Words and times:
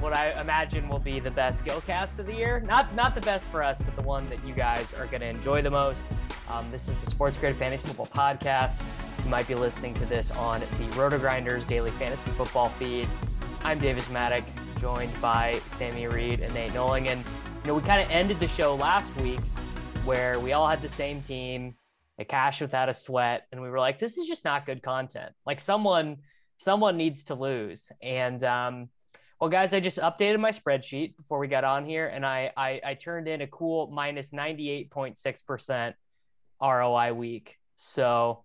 what 0.00 0.12
I 0.12 0.40
imagine 0.40 0.88
will 0.88 0.98
be 0.98 1.18
the 1.18 1.30
best 1.30 1.64
Gillcast 1.64 2.18
of 2.18 2.26
the 2.26 2.34
year. 2.34 2.60
Not 2.60 2.94
not 2.94 3.14
the 3.14 3.20
best 3.22 3.46
for 3.46 3.62
us, 3.62 3.78
but 3.78 3.94
the 3.96 4.02
one 4.02 4.28
that 4.30 4.44
you 4.44 4.54
guys 4.54 4.94
are 4.94 5.06
going 5.06 5.20
to 5.20 5.26
enjoy 5.26 5.62
the 5.62 5.70
most. 5.70 6.06
Um, 6.48 6.70
this 6.70 6.88
is 6.88 6.96
the 6.96 7.06
Sports 7.06 7.36
Grid 7.36 7.56
Fantasy 7.56 7.86
Football 7.88 8.06
Podcast. 8.06 8.80
You 9.24 9.30
might 9.30 9.48
be 9.48 9.54
listening 9.54 9.94
to 9.94 10.06
this 10.06 10.30
on 10.30 10.60
the 10.60 10.66
RotoGrinders 10.94 11.66
Daily 11.66 11.90
Fantasy 11.92 12.30
Football 12.32 12.68
feed. 12.70 13.08
I'm 13.64 13.78
Davis 13.78 14.04
Mattek, 14.06 14.44
joined 14.80 15.20
by 15.20 15.60
Sammy 15.66 16.06
Reed 16.06 16.40
and 16.40 16.54
Nate 16.54 16.72
Noling. 16.72 17.08
And 17.08 17.24
you 17.24 17.68
know, 17.68 17.74
we 17.74 17.82
kind 17.82 18.00
of 18.00 18.08
ended 18.10 18.38
the 18.38 18.48
show 18.48 18.76
last 18.76 19.14
week 19.16 19.40
where 20.04 20.38
we 20.38 20.52
all 20.52 20.68
had 20.68 20.80
the 20.80 20.88
same 20.88 21.22
team, 21.22 21.74
a 22.18 22.24
cash 22.24 22.60
without 22.60 22.88
a 22.88 22.94
sweat, 22.94 23.46
and 23.50 23.60
we 23.60 23.68
were 23.68 23.80
like, 23.80 23.98
this 23.98 24.16
is 24.16 24.26
just 24.26 24.44
not 24.44 24.64
good 24.64 24.82
content. 24.82 25.32
Like 25.44 25.58
someone 25.60 26.18
someone 26.58 26.96
needs 26.96 27.24
to 27.24 27.34
lose. 27.34 27.90
And 28.02 28.42
um, 28.44 28.88
well, 29.40 29.50
guys, 29.50 29.72
I 29.72 29.80
just 29.80 29.98
updated 29.98 30.40
my 30.40 30.50
spreadsheet 30.50 31.16
before 31.16 31.38
we 31.38 31.48
got 31.48 31.64
on 31.64 31.84
here, 31.84 32.06
and 32.08 32.26
I 32.26 32.50
I, 32.56 32.80
I 32.84 32.94
turned 32.94 33.28
in 33.28 33.42
a 33.42 33.46
cool 33.46 33.88
minus 33.88 34.32
ninety 34.32 34.70
eight 34.70 34.90
point 34.90 35.16
six 35.16 35.42
percent 35.42 35.94
ROI 36.60 37.12
week. 37.14 37.56
So 37.76 38.44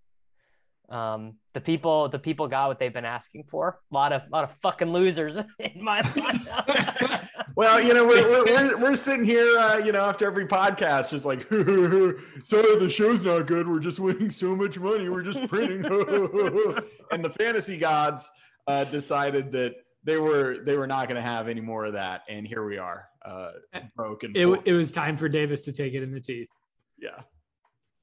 um, 0.90 1.36
the 1.54 1.62
people 1.62 2.10
the 2.10 2.20
people 2.20 2.48
got 2.48 2.68
what 2.68 2.78
they've 2.78 2.94
been 2.94 3.06
asking 3.06 3.46
for. 3.50 3.80
A 3.92 3.94
lot 3.94 4.14
of 4.14 4.22
a 4.22 4.30
lot 4.30 4.44
of 4.44 4.52
fucking 4.62 4.92
losers 4.92 5.38
in 5.60 5.84
my 5.84 6.02
life. 6.02 7.30
well, 7.56 7.82
you 7.82 7.94
know, 7.94 8.06
we're, 8.06 8.30
we're, 8.30 8.46
we're, 8.46 8.78
we're 8.78 8.96
sitting 8.96 9.26
here, 9.26 9.58
uh, 9.58 9.78
you 9.78 9.92
know, 9.92 10.02
after 10.02 10.28
every 10.28 10.46
podcast, 10.46 11.10
just 11.10 11.26
like, 11.26 11.42
so 12.44 12.62
the 12.78 12.90
show's 12.90 13.24
not 13.24 13.48
good. 13.48 13.68
We're 13.68 13.80
just 13.80 14.00
winning 14.00 14.30
so 14.30 14.56
much 14.56 14.78
money. 14.78 15.10
We're 15.10 15.24
just 15.24 15.48
printing. 15.48 15.86
and 15.86 17.26
the 17.26 17.34
fantasy 17.40 17.78
gods 17.78 18.30
uh, 18.68 18.84
decided 18.86 19.52
that 19.54 19.76
they 20.04 20.18
were 20.18 20.58
they 20.58 20.78
were 20.78 20.88
not 20.88 21.08
going 21.08 21.16
to 21.16 21.22
have 21.22 21.48
any 21.48 21.62
more 21.62 21.86
of 21.86 21.94
that, 21.94 22.24
and 22.28 22.46
here 22.46 22.66
we 22.66 22.78
are, 22.78 23.08
uh, 23.26 23.52
broken. 23.96 24.34
It, 24.36 24.48
it 24.66 24.74
was 24.74 24.92
time 24.92 25.18
for 25.18 25.30
Davis 25.30 25.64
to 25.66 25.72
take 25.72 25.94
it 25.94 26.04
in 26.04 26.12
the 26.12 26.20
teeth. 26.20 26.50
Yeah. 26.98 27.22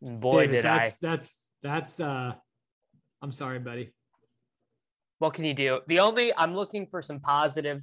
Boy, 0.01 0.47
Davis, 0.47 0.57
did 0.57 0.65
that's, 0.65 0.93
I. 0.93 0.97
That's 1.01 1.49
that's 1.63 2.01
uh 2.01 2.33
I'm 3.23 3.33
sorry, 3.33 3.59
buddy. 3.59 3.93
What 5.19 5.35
can 5.35 5.45
you 5.45 5.53
do? 5.53 5.81
The 5.87 6.01
only 6.01 6.35
I'm 6.37 6.55
looking 6.55 6.87
for 6.87 7.03
some 7.03 7.21
positive 7.21 7.83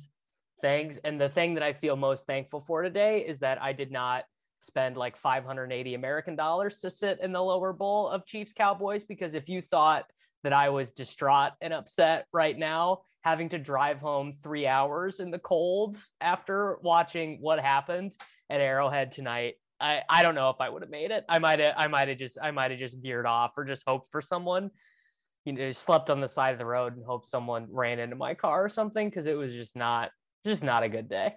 things, 0.62 0.98
and 1.04 1.22
the 1.22 1.30
thing 1.30 1.54
that 1.54 1.64
I 1.64 1.74
feel 1.74 1.96
most 1.96 2.26
thankful 2.26 2.64
for 2.66 2.82
today 2.82 3.24
is 3.28 3.40
that 3.40 3.62
I 3.62 3.74
did 3.74 3.92
not 3.92 4.24
spend 4.60 4.98
like 4.98 5.16
580 5.16 5.94
American 5.94 6.36
dollars 6.36 6.80
to 6.80 6.90
sit 6.90 7.20
in 7.22 7.32
the 7.32 7.42
lower 7.42 7.74
bowl 7.74 8.10
of 8.10 8.26
Chiefs 8.26 8.54
Cowboys 8.54 9.04
because 9.04 9.36
if 9.36 9.48
you 9.48 9.62
thought 9.62 10.06
that 10.44 10.54
I 10.54 10.70
was 10.70 10.92
distraught 10.92 11.52
and 11.62 11.74
upset 11.74 12.26
right 12.34 12.58
now, 12.58 13.02
having 13.28 13.50
to 13.50 13.60
drive 13.60 14.00
home 14.00 14.34
three 14.42 14.66
hours 14.66 15.20
in 15.20 15.32
the 15.32 15.40
cold 15.40 15.98
after 16.22 16.78
watching 16.82 17.38
what 17.42 17.60
happened 17.60 18.16
at 18.50 18.62
Arrowhead 18.62 19.12
tonight. 19.12 19.56
I, 19.82 20.02
I 20.10 20.24
don't 20.24 20.34
know 20.34 20.50
if 20.50 20.62
I 20.62 20.70
would 20.70 20.82
have 20.82 20.90
made 20.90 21.12
it. 21.12 21.26
I 21.28 21.38
might 21.38 21.60
have 21.60 21.74
I 21.76 21.88
might 21.88 22.08
have 22.08 22.18
just 22.18 22.38
I 22.42 22.52
might 22.52 22.72
have 22.72 22.80
just 22.80 23.02
veered 23.02 23.26
off 23.26 23.52
or 23.58 23.66
just 23.66 23.84
hoped 23.86 24.10
for 24.12 24.22
someone, 24.22 24.72
you 25.44 25.52
know, 25.52 25.72
slept 25.72 26.10
on 26.10 26.22
the 26.22 26.28
side 26.30 26.54
of 26.54 26.58
the 26.58 26.66
road 26.66 26.96
and 26.96 27.06
hoped 27.06 27.28
someone 27.28 27.68
ran 27.70 28.00
into 28.00 28.16
my 28.16 28.34
car 28.34 28.64
or 28.64 28.70
something 28.70 29.10
because 29.10 29.28
it 29.28 29.38
was 29.38 29.52
just 29.52 29.76
not 29.76 30.12
just 30.46 30.64
not 30.64 30.84
a 30.84 30.90
good 30.90 31.10
day. 31.10 31.36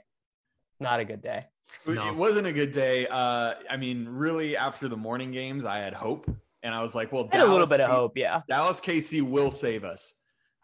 Not 0.78 1.00
a 1.00 1.04
good 1.04 1.20
day. 1.20 1.46
No. 1.86 2.06
It 2.06 2.14
wasn't 2.14 2.46
a 2.46 2.52
good 2.52 2.70
day. 2.70 3.08
Uh, 3.08 3.54
I 3.68 3.76
mean, 3.76 4.06
really, 4.08 4.56
after 4.56 4.86
the 4.86 4.96
morning 4.96 5.32
games, 5.32 5.64
I 5.64 5.78
had 5.78 5.92
hope, 5.92 6.30
and 6.62 6.72
I 6.72 6.82
was 6.82 6.94
like, 6.94 7.12
"Well, 7.12 7.24
Dallas, 7.24 7.48
a 7.48 7.52
little 7.52 7.66
bit 7.66 7.80
of 7.80 7.90
hope, 7.90 8.16
yeah." 8.16 8.42
Dallas 8.48 8.80
KC 8.80 9.22
will 9.22 9.50
save 9.50 9.84
us. 9.84 10.14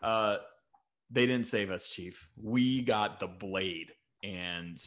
Uh, 0.03 0.39
they 1.11 1.27
didn't 1.27 1.47
save 1.47 1.71
us, 1.71 1.89
Chief. 1.89 2.29
We 2.41 2.83
got 2.83 3.21
the 3.21 3.27
blade, 3.29 3.93
and 4.23 4.79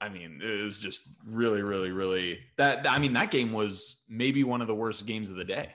I 0.00 0.08
mean, 0.08 0.40
it 0.42 0.64
was 0.64 0.78
just 0.78 1.08
really, 1.26 1.62
really, 1.62 1.90
really 1.90 2.40
that. 2.58 2.88
I 2.88 2.98
mean, 2.98 3.14
that 3.14 3.30
game 3.30 3.52
was 3.52 4.02
maybe 4.08 4.44
one 4.44 4.60
of 4.60 4.66
the 4.66 4.74
worst 4.74 5.06
games 5.06 5.30
of 5.30 5.36
the 5.36 5.44
day. 5.44 5.74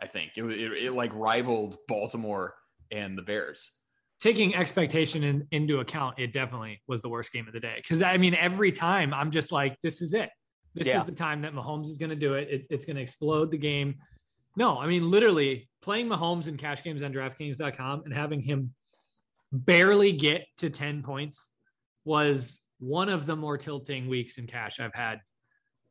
I 0.00 0.06
think 0.06 0.32
it 0.36 0.44
it, 0.44 0.84
it 0.84 0.92
like 0.92 1.10
rivaled 1.14 1.76
Baltimore 1.88 2.54
and 2.90 3.18
the 3.18 3.22
Bears. 3.22 3.72
Taking 4.20 4.54
expectation 4.56 5.22
in, 5.22 5.46
into 5.52 5.78
account, 5.78 6.18
it 6.18 6.32
definitely 6.32 6.80
was 6.88 7.02
the 7.02 7.08
worst 7.08 7.32
game 7.32 7.46
of 7.46 7.52
the 7.52 7.60
day. 7.60 7.74
Because 7.76 8.02
I 8.02 8.16
mean, 8.16 8.34
every 8.34 8.72
time 8.72 9.14
I'm 9.14 9.30
just 9.30 9.52
like, 9.52 9.76
this 9.82 10.02
is 10.02 10.14
it. 10.14 10.30
This 10.74 10.88
Yeah. 10.88 10.96
is 10.98 11.04
the 11.04 11.12
time 11.12 11.42
that 11.42 11.52
Mahomes 11.54 11.86
is 11.86 11.98
going 11.98 12.10
to 12.10 12.16
do 12.16 12.34
it. 12.34 12.48
it. 12.50 12.66
It's 12.70 12.84
going 12.84 12.96
to 12.96 13.02
explode 13.02 13.50
the 13.50 13.58
game. 13.58 13.96
No, 14.56 14.78
I 14.78 14.86
mean, 14.88 15.08
literally 15.08 15.68
playing 15.82 16.08
Mahomes 16.08 16.48
in 16.48 16.56
cash 16.56 16.82
games 16.82 17.02
on 17.04 17.12
DraftKings.com 17.12 18.02
and 18.04 18.12
having 18.12 18.40
him 18.40 18.74
barely 19.52 20.12
get 20.12 20.46
to 20.58 20.70
10 20.70 21.02
points 21.02 21.50
was 22.04 22.60
one 22.78 23.08
of 23.08 23.26
the 23.26 23.36
more 23.36 23.58
tilting 23.58 24.08
weeks 24.08 24.38
in 24.38 24.46
cash 24.46 24.80
I've 24.80 24.94
had 24.94 25.20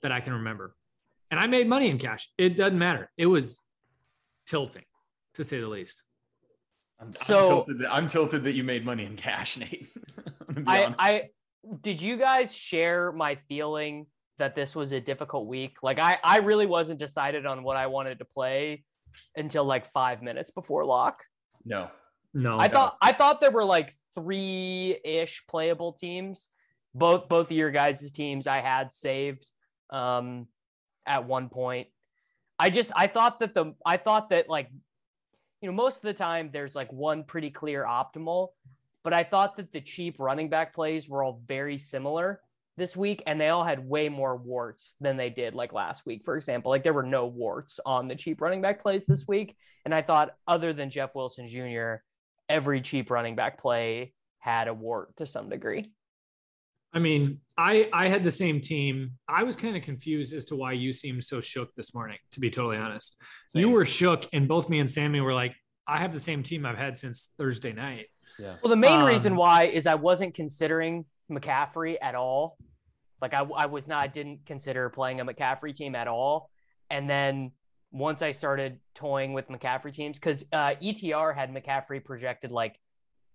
that 0.01 0.11
I 0.11 0.19
can 0.19 0.33
remember. 0.33 0.75
And 1.31 1.39
I 1.39 1.47
made 1.47 1.67
money 1.67 1.89
in 1.89 1.97
cash. 1.97 2.29
It 2.37 2.57
doesn't 2.57 2.77
matter. 2.77 3.09
It 3.17 3.25
was 3.25 3.59
tilting, 4.45 4.85
to 5.33 5.43
say 5.43 5.59
the 5.59 5.67
least. 5.67 6.03
I'm, 6.99 7.13
So- 7.13 7.37
I'm, 7.37 7.47
tilted 7.47 7.79
that, 7.79 7.93
I'm 7.93 8.07
tilted 8.07 8.43
that 8.43 8.53
you 8.53 8.63
made 8.63 8.85
money 8.85 9.05
in 9.05 9.15
cash, 9.15 9.57
Nate. 9.59 9.89
I'm 10.47 10.53
gonna 10.53 10.61
be 10.61 10.71
I, 10.71 10.83
honest. 10.85 10.95
I 10.99 11.29
did 11.81 12.01
you 12.01 12.15
guys 12.15 12.55
share 12.55 13.11
my 13.11 13.35
feeling 13.49 14.05
that 14.37 14.55
this 14.55 14.73
was 14.75 14.93
a 14.93 15.01
difficult 15.01 15.47
week? 15.47 15.77
Like 15.83 15.99
I, 15.99 16.17
I 16.23 16.37
really 16.37 16.65
wasn't 16.65 16.99
decided 16.99 17.45
on 17.45 17.61
what 17.63 17.75
I 17.75 17.87
wanted 17.87 18.19
to 18.19 18.25
play 18.25 18.83
until 19.35 19.65
like 19.65 19.91
five 19.91 20.21
minutes 20.21 20.51
before 20.51 20.85
lock. 20.85 21.23
no. 21.65 21.89
No, 22.37 22.59
I 22.59 22.67
thought 22.67 22.97
I 23.01 23.13
thought 23.13 23.41
there 23.41 23.49
were 23.49 23.65
like 23.65 23.91
three 24.13 24.95
ish 25.03 25.43
playable 25.47 25.93
teams. 25.93 26.49
Both 26.93 27.27
both 27.29 27.47
of 27.47 27.57
your 27.57 27.71
guys' 27.71 28.11
teams 28.11 28.45
I 28.45 28.61
had 28.61 28.93
saved 28.93 29.49
um 29.89 30.47
at 31.07 31.25
one 31.25 31.49
point. 31.49 31.87
I 32.59 32.69
just 32.69 32.91
I 32.95 33.07
thought 33.07 33.39
that 33.39 33.55
the 33.55 33.73
I 33.83 33.97
thought 33.97 34.29
that 34.29 34.49
like 34.49 34.69
you 35.61 35.67
know, 35.67 35.73
most 35.73 35.97
of 35.97 36.03
the 36.03 36.13
time 36.13 36.51
there's 36.53 36.75
like 36.75 36.93
one 36.93 37.23
pretty 37.23 37.49
clear 37.49 37.83
optimal, 37.83 38.49
but 39.03 39.13
I 39.13 39.23
thought 39.23 39.57
that 39.57 39.71
the 39.71 39.81
cheap 39.81 40.19
running 40.19 40.47
back 40.47 40.75
plays 40.75 41.09
were 41.09 41.23
all 41.23 41.41
very 41.47 41.79
similar 41.79 42.39
this 42.77 42.95
week 42.95 43.23
and 43.25 43.41
they 43.41 43.49
all 43.49 43.63
had 43.63 43.89
way 43.89 44.09
more 44.09 44.37
warts 44.37 44.93
than 45.01 45.17
they 45.17 45.31
did 45.31 45.55
like 45.55 45.73
last 45.73 46.05
week, 46.05 46.23
for 46.23 46.37
example. 46.37 46.69
Like 46.69 46.83
there 46.83 46.93
were 46.93 47.01
no 47.01 47.25
warts 47.25 47.79
on 47.83 48.07
the 48.07 48.15
cheap 48.15 48.41
running 48.41 48.61
back 48.61 48.83
plays 48.83 49.07
this 49.07 49.27
week. 49.27 49.55
And 49.85 49.95
I 49.95 50.03
thought, 50.03 50.35
other 50.47 50.73
than 50.73 50.91
Jeff 50.91 51.15
Wilson 51.15 51.47
Jr., 51.47 52.03
every 52.49 52.81
cheap 52.81 53.09
running 53.11 53.35
back 53.35 53.59
play 53.59 54.13
had 54.39 54.67
a 54.67 54.73
wart 54.73 55.15
to 55.17 55.25
some 55.25 55.49
degree. 55.49 55.91
I 56.93 56.99
mean, 56.99 57.41
I 57.57 57.89
I 57.91 58.07
had 58.07 58.23
the 58.23 58.31
same 58.31 58.61
team. 58.61 59.11
I 59.27 59.43
was 59.43 59.55
kind 59.55 59.75
of 59.75 59.83
confused 59.83 60.33
as 60.33 60.45
to 60.45 60.55
why 60.55 60.71
you 60.71 60.93
seemed 60.93 61.23
so 61.23 61.41
shook 61.41 61.73
this 61.75 61.93
morning, 61.93 62.17
to 62.31 62.39
be 62.39 62.49
totally 62.49 62.77
honest. 62.77 63.21
Same. 63.49 63.61
You 63.61 63.69
were 63.69 63.85
shook, 63.85 64.27
and 64.33 64.47
both 64.47 64.69
me 64.69 64.79
and 64.79 64.89
Sammy 64.89 65.21
were 65.21 65.33
like, 65.33 65.53
I 65.87 65.97
have 65.97 66.13
the 66.13 66.19
same 66.19 66.43
team 66.43 66.65
I've 66.65 66.77
had 66.77 66.97
since 66.97 67.31
Thursday 67.37 67.73
night. 67.73 68.07
Yeah. 68.39 68.55
Well, 68.61 68.69
the 68.69 68.75
main 68.75 69.01
um, 69.01 69.07
reason 69.07 69.35
why 69.35 69.65
is 69.65 69.87
I 69.87 69.95
wasn't 69.95 70.33
considering 70.33 71.05
McCaffrey 71.31 71.97
at 72.01 72.15
all. 72.15 72.57
Like 73.21 73.33
I, 73.33 73.41
I 73.43 73.65
was 73.65 73.87
not, 73.87 74.03
I 74.03 74.07
didn't 74.07 74.45
consider 74.45 74.89
playing 74.89 75.21
a 75.21 75.25
McCaffrey 75.25 75.73
team 75.75 75.95
at 75.95 76.07
all. 76.07 76.49
And 76.89 77.09
then 77.09 77.51
once 77.91 78.21
I 78.21 78.31
started 78.31 78.79
toying 78.95 79.33
with 79.33 79.47
McCaffrey 79.47 79.93
teams, 79.93 80.19
because 80.19 80.45
uh, 80.51 80.75
ETR 80.81 81.35
had 81.35 81.53
McCaffrey 81.53 82.03
projected 82.03 82.51
like 82.51 82.79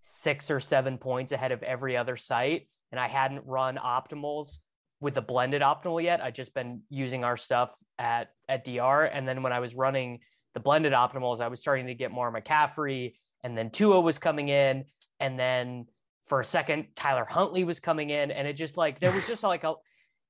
six 0.02 0.50
or 0.50 0.60
seven 0.60 0.98
points 0.98 1.32
ahead 1.32 1.52
of 1.52 1.62
every 1.62 1.96
other 1.96 2.16
site 2.16 2.66
and 2.92 3.00
I 3.00 3.08
hadn't 3.08 3.44
run 3.46 3.78
optimals 3.78 4.58
with 5.00 5.16
a 5.16 5.22
blended 5.22 5.62
optimal 5.62 6.00
yet. 6.02 6.20
I'd 6.20 6.34
just 6.34 6.54
been 6.54 6.82
using 6.90 7.24
our 7.24 7.36
stuff 7.36 7.70
at 7.98 8.28
at 8.48 8.64
DR, 8.64 9.04
and 9.12 9.26
then 9.26 9.42
when 9.42 9.52
I 9.52 9.58
was 9.58 9.74
running 9.74 10.20
the 10.54 10.60
blended 10.60 10.92
optimals, 10.92 11.40
I 11.40 11.48
was 11.48 11.60
starting 11.60 11.86
to 11.86 11.94
get 11.94 12.12
more 12.12 12.32
McCaffrey, 12.32 13.14
and 13.42 13.56
then 13.56 13.70
Tua 13.70 14.00
was 14.00 14.18
coming 14.18 14.50
in, 14.50 14.84
and 15.18 15.38
then 15.38 15.86
for 16.26 16.40
a 16.40 16.44
second 16.44 16.86
Tyler 16.94 17.24
Huntley 17.24 17.64
was 17.64 17.80
coming 17.80 18.10
in, 18.10 18.30
and 18.30 18.46
it 18.46 18.52
just 18.52 18.76
like 18.76 19.00
there 19.00 19.12
was 19.12 19.26
just 19.26 19.42
like 19.42 19.64
a 19.64 19.74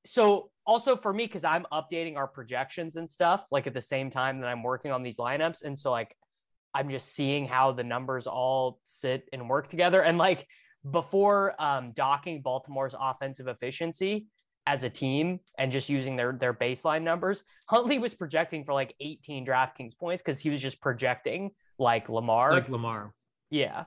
so 0.04 0.50
also 0.66 0.96
for 0.96 1.12
me 1.12 1.26
because 1.26 1.44
I'm 1.44 1.66
updating 1.72 2.16
our 2.16 2.26
projections 2.26 2.96
and 2.96 3.10
stuff 3.10 3.46
like 3.50 3.66
at 3.66 3.74
the 3.74 3.80
same 3.80 4.10
time 4.10 4.40
that 4.40 4.46
I'm 4.46 4.62
working 4.62 4.90
on 4.92 5.02
these 5.02 5.18
lineups, 5.18 5.62
and 5.64 5.78
so 5.78 5.90
like 5.90 6.16
I'm 6.74 6.90
just 6.90 7.14
seeing 7.14 7.46
how 7.46 7.72
the 7.72 7.84
numbers 7.84 8.26
all 8.26 8.80
sit 8.82 9.28
and 9.32 9.48
work 9.48 9.68
together, 9.68 10.02
and 10.02 10.18
like 10.18 10.46
before 10.90 11.60
um, 11.62 11.92
docking 11.92 12.42
Baltimore's 12.42 12.94
offensive 12.98 13.46
efficiency 13.46 14.26
as 14.66 14.84
a 14.84 14.90
team 14.90 15.40
and 15.58 15.72
just 15.72 15.88
using 15.88 16.16
their 16.16 16.32
their 16.32 16.54
baseline 16.54 17.02
numbers, 17.02 17.44
Huntley 17.68 17.98
was 17.98 18.14
projecting 18.14 18.64
for 18.64 18.72
like 18.72 18.94
18 19.00 19.46
DraftKings 19.46 19.96
points 19.98 20.22
because 20.22 20.40
he 20.40 20.50
was 20.50 20.60
just 20.60 20.80
projecting 20.80 21.50
like 21.78 22.08
Lamar. 22.08 22.52
Like 22.52 22.68
Lamar. 22.68 23.14
Yeah. 23.50 23.84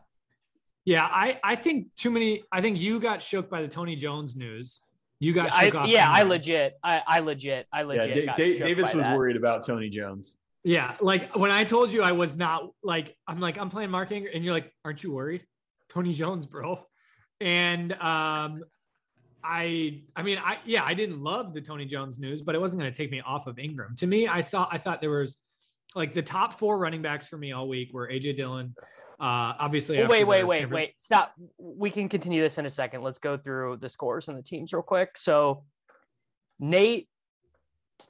Yeah, 0.86 1.06
I 1.06 1.40
I 1.44 1.56
think 1.56 1.88
too 1.96 2.12
many. 2.12 2.44
I 2.52 2.62
think 2.62 2.80
you 2.80 3.00
got 3.00 3.22
shook 3.22 3.50
by 3.50 3.62
the 3.62 3.68
Tony 3.68 3.96
Jones 3.96 4.36
news. 4.36 4.82
You 5.20 5.34
got 5.34 5.52
yeah, 5.52 5.60
shook 5.62 5.76
I, 5.76 5.86
Yeah, 5.88 6.12
I 6.12 6.24
legit, 6.24 6.74
I, 6.84 7.02
I 7.08 7.20
legit, 7.20 7.68
I 7.72 7.84
legit. 7.84 8.26
Yeah, 8.26 8.36
D- 8.36 8.60
Davis 8.60 8.94
was 8.94 9.06
that. 9.06 9.16
worried 9.16 9.38
about 9.38 9.66
Tony 9.66 9.90
Jones. 9.90 10.36
Yeah, 10.64 10.96
like 11.00 11.36
when 11.36 11.52
I 11.52 11.64
told 11.64 11.94
you 11.94 12.02
I 12.02 12.12
was 12.12 12.38
not 12.38 12.70
like 12.84 13.16
I'm 13.28 13.40
like 13.40 13.58
I'm 13.58 13.70
playing 13.70 13.92
Mark 13.92 14.12
Ingram, 14.12 14.34
and 14.36 14.44
you're 14.44 14.54
like, 14.54 14.72
aren't 14.84 15.04
you 15.04 15.14
worried? 15.14 15.46
Tony 15.90 16.14
Jones, 16.14 16.46
bro. 16.46 16.80
And 17.40 17.94
um, 17.94 18.64
I, 19.44 20.02
I 20.16 20.24
mean, 20.24 20.40
I 20.44 20.58
yeah, 20.66 20.84
I 20.84 20.94
didn't 20.94 21.22
love 21.22 21.54
the 21.54 21.62
Tony 21.62 21.86
Jones 21.86 22.20
news, 22.20 22.42
but 22.42 22.56
it 22.56 22.60
wasn't 22.60 22.82
going 22.82 22.92
to 22.92 22.98
take 22.98 23.12
me 23.12 23.22
off 23.22 23.48
of 23.48 23.60
Ingram. 23.60 23.96
To 23.98 24.08
me, 24.08 24.28
I 24.28 24.42
saw, 24.42 24.68
I 24.72 24.78
thought 24.80 25.02
there 25.02 25.12
was 25.12 25.38
like 25.96 26.14
the 26.14 26.22
top 26.22 26.58
four 26.58 26.78
running 26.78 27.02
backs 27.02 27.28
for 27.28 27.38
me 27.38 27.52
all 27.52 27.68
week 27.68 27.94
were 27.94 28.08
AJ 28.08 28.38
Dillon. 28.38 28.74
Uh, 29.20 29.56
obviously, 29.60 29.98
well, 29.98 30.08
wait, 30.08 30.26
wait, 30.26 30.44
wait, 30.44 30.70
wait, 30.70 30.94
stop. 31.00 31.34
We 31.58 31.90
can 31.90 32.10
continue 32.10 32.42
this 32.42 32.58
in 32.58 32.66
a 32.66 32.70
second. 32.70 33.02
Let's 33.02 33.20
go 33.20 33.38
through 33.38 33.78
the 33.78 33.88
scores 33.88 34.28
and 34.28 34.38
the 34.38 34.44
teams 34.44 34.74
real 34.74 34.82
quick. 34.82 35.18
So, 35.18 35.64
Nate 36.60 37.08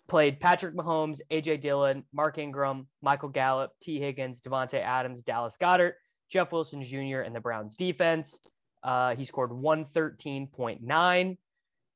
played 0.07 0.39
Patrick 0.39 0.75
Mahomes, 0.75 1.21
AJ 1.31 1.61
Dillon, 1.61 2.03
Mark 2.11 2.37
Ingram, 2.37 2.87
Michael 3.01 3.29
Gallup, 3.29 3.71
Tee 3.81 3.99
Higgins, 3.99 4.41
Davante 4.41 4.81
Adams, 4.81 5.21
Dallas 5.21 5.55
Goedert, 5.61 5.93
Jeff 6.29 6.51
Wilson 6.51 6.83
Jr., 6.83 7.21
and 7.21 7.35
the 7.35 7.39
Browns 7.39 7.75
defense. 7.75 8.39
Uh, 8.83 9.15
he 9.15 9.25
scored 9.25 9.51
113.9. 9.51 11.37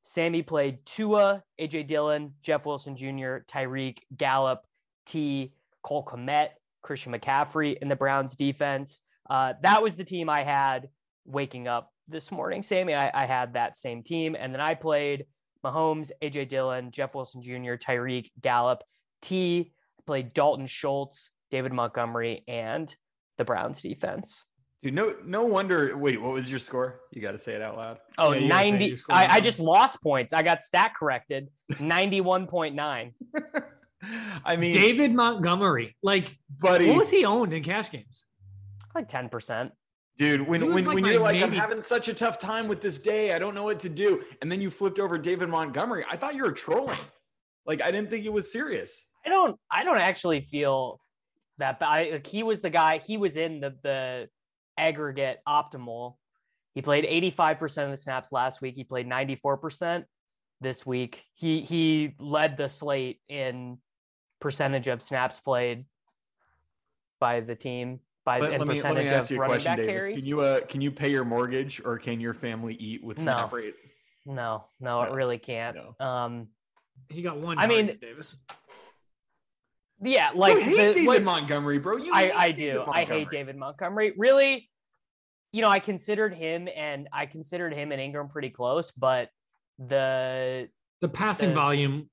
Sammy 0.04 0.42
played 0.42 0.78
Tua, 0.86 1.42
AJ 1.60 1.86
Dillon, 1.86 2.34
Jeff 2.42 2.64
Wilson 2.64 2.96
Jr., 2.96 3.38
Tyreek, 3.48 3.98
Gallup, 4.16 4.62
T, 5.06 5.52
Cole 5.82 6.04
Kmet, 6.04 6.48
Christian 6.82 7.12
McCaffrey 7.12 7.76
in 7.80 7.88
the 7.88 7.96
Browns 7.96 8.36
defense. 8.36 9.02
Uh, 9.28 9.54
that 9.62 9.82
was 9.82 9.96
the 9.96 10.04
team 10.04 10.28
I 10.28 10.42
had 10.42 10.88
waking 11.24 11.68
up 11.68 11.90
this 12.08 12.30
morning. 12.30 12.62
Sammy, 12.62 12.94
I, 12.94 13.10
I, 13.14 13.26
had 13.26 13.54
that 13.54 13.78
same 13.78 14.02
team. 14.02 14.36
And 14.38 14.52
then 14.52 14.60
I 14.60 14.74
played 14.74 15.26
Mahomes, 15.64 16.10
AJ 16.22 16.48
Dillon, 16.48 16.90
Jeff 16.90 17.14
Wilson 17.14 17.42
Jr., 17.42 17.74
Tyreek, 17.74 18.30
Gallup, 18.40 18.82
T, 19.22 19.72
played 20.06 20.34
Dalton 20.34 20.66
Schultz, 20.66 21.30
David 21.50 21.72
Montgomery, 21.72 22.42
and 22.48 22.92
the 23.38 23.44
Browns 23.44 23.80
defense. 23.80 24.42
Dude, 24.82 24.94
no, 24.94 25.14
no 25.24 25.44
wonder. 25.44 25.96
Wait, 25.96 26.20
what 26.20 26.32
was 26.32 26.50
your 26.50 26.58
score? 26.58 27.00
You 27.12 27.20
got 27.20 27.32
to 27.32 27.38
say 27.38 27.52
it 27.52 27.60
out 27.60 27.76
loud. 27.76 27.98
Oh, 28.16 28.32
yeah, 28.32 28.48
90. 28.48 28.98
I, 29.10 29.26
I, 29.26 29.40
just 29.40 29.60
lost 29.60 30.02
points. 30.02 30.32
I 30.32 30.42
got 30.42 30.62
stat 30.62 30.92
corrected 30.98 31.48
91.9. 31.72 33.12
I 34.44 34.56
mean, 34.56 34.72
David 34.74 35.14
Montgomery, 35.14 35.96
like, 36.02 36.36
buddy, 36.58 36.88
what 36.88 36.98
was 36.98 37.10
he 37.10 37.24
owned 37.24 37.52
in 37.52 37.62
cash 37.62 37.90
games? 37.90 38.24
Like 38.94 39.08
10%. 39.08 39.70
Dude, 40.16 40.46
when, 40.46 40.72
when, 40.72 40.84
like 40.84 40.94
when 40.94 41.04
you're 41.04 41.20
like, 41.20 41.40
maybe... 41.40 41.44
I'm 41.44 41.52
having 41.52 41.82
such 41.82 42.08
a 42.08 42.14
tough 42.14 42.38
time 42.38 42.68
with 42.68 42.80
this 42.80 42.98
day, 42.98 43.32
I 43.32 43.38
don't 43.38 43.54
know 43.54 43.64
what 43.64 43.80
to 43.80 43.88
do. 43.88 44.22
And 44.42 44.52
then 44.52 44.60
you 44.60 44.68
flipped 44.68 44.98
over 44.98 45.16
David 45.16 45.48
Montgomery. 45.48 46.04
I 46.10 46.16
thought 46.16 46.34
you 46.34 46.42
were 46.42 46.52
trolling. 46.52 46.98
Like, 47.64 47.80
I 47.80 47.90
didn't 47.90 48.10
think 48.10 48.26
it 48.26 48.32
was 48.32 48.52
serious. 48.52 49.02
I 49.24 49.30
don't, 49.30 49.56
I 49.70 49.84
don't 49.84 49.98
actually 49.98 50.42
feel 50.42 51.00
that 51.58 51.80
bad. 51.80 52.12
Like, 52.12 52.26
he 52.26 52.42
was 52.42 52.60
the 52.60 52.70
guy, 52.70 52.98
he 52.98 53.16
was 53.16 53.36
in 53.36 53.60
the, 53.60 53.74
the, 53.82 54.28
aggregate 54.80 55.38
optimal. 55.46 56.16
He 56.74 56.82
played 56.82 57.04
85% 57.04 57.84
of 57.84 57.90
the 57.90 57.96
snaps 57.96 58.32
last 58.32 58.60
week. 58.60 58.74
He 58.74 58.84
played 58.84 59.06
94% 59.06 60.04
this 60.60 60.86
week. 60.86 61.22
He 61.34 61.60
he 61.60 62.14
led 62.18 62.56
the 62.56 62.68
slate 62.68 63.20
in 63.28 63.78
percentage 64.40 64.88
of 64.88 65.02
snaps 65.02 65.38
played 65.38 65.84
by 67.20 67.40
the 67.40 67.54
team. 67.54 68.00
By 68.24 68.38
let, 68.38 68.58
let 68.58 68.68
me, 68.68 68.82
let 68.82 68.94
me 68.94 69.08
ask 69.08 69.30
you 69.30 69.42
a 69.42 69.46
question, 69.46 69.76
Davis. 69.76 69.86
Carries. 69.86 70.16
Can 70.16 70.26
you 70.26 70.40
uh 70.40 70.60
can 70.60 70.80
you 70.80 70.90
pay 70.90 71.10
your 71.10 71.24
mortgage 71.24 71.80
or 71.84 71.98
can 71.98 72.20
your 72.20 72.34
family 72.34 72.74
eat 72.74 73.02
with 73.02 73.18
snap 73.18 73.50
no. 73.50 73.58
rate? 73.58 73.74
No, 74.26 74.64
no, 74.78 75.02
no, 75.02 75.02
it 75.02 75.12
really 75.12 75.38
can't. 75.38 75.76
No. 75.76 76.06
Um, 76.06 76.48
he 77.08 77.22
got 77.22 77.38
one. 77.38 77.58
I 77.58 77.66
mean, 77.66 77.98
Davis. 78.00 78.36
Yeah, 80.02 80.30
like 80.34 80.54
you 80.54 80.60
hate 80.60 80.76
the, 80.76 80.92
David 80.92 81.06
what, 81.06 81.22
Montgomery, 81.22 81.78
bro. 81.78 81.96
You 81.96 82.12
I, 82.14 82.32
I 82.34 82.50
do. 82.52 82.84
I 82.90 83.04
hate 83.04 83.30
David 83.30 83.56
Montgomery. 83.56 84.14
Really, 84.16 84.70
you 85.52 85.62
know, 85.62 85.68
I 85.68 85.78
considered 85.78 86.34
him 86.34 86.68
and 86.74 87.08
I 87.12 87.26
considered 87.26 87.74
him 87.74 87.92
and 87.92 88.00
Ingram 88.00 88.28
pretty 88.28 88.50
close, 88.50 88.92
but 88.92 89.28
the 89.78 90.68
the 91.00 91.08
passing 91.08 91.50
the, 91.50 91.54
volume 91.54 92.10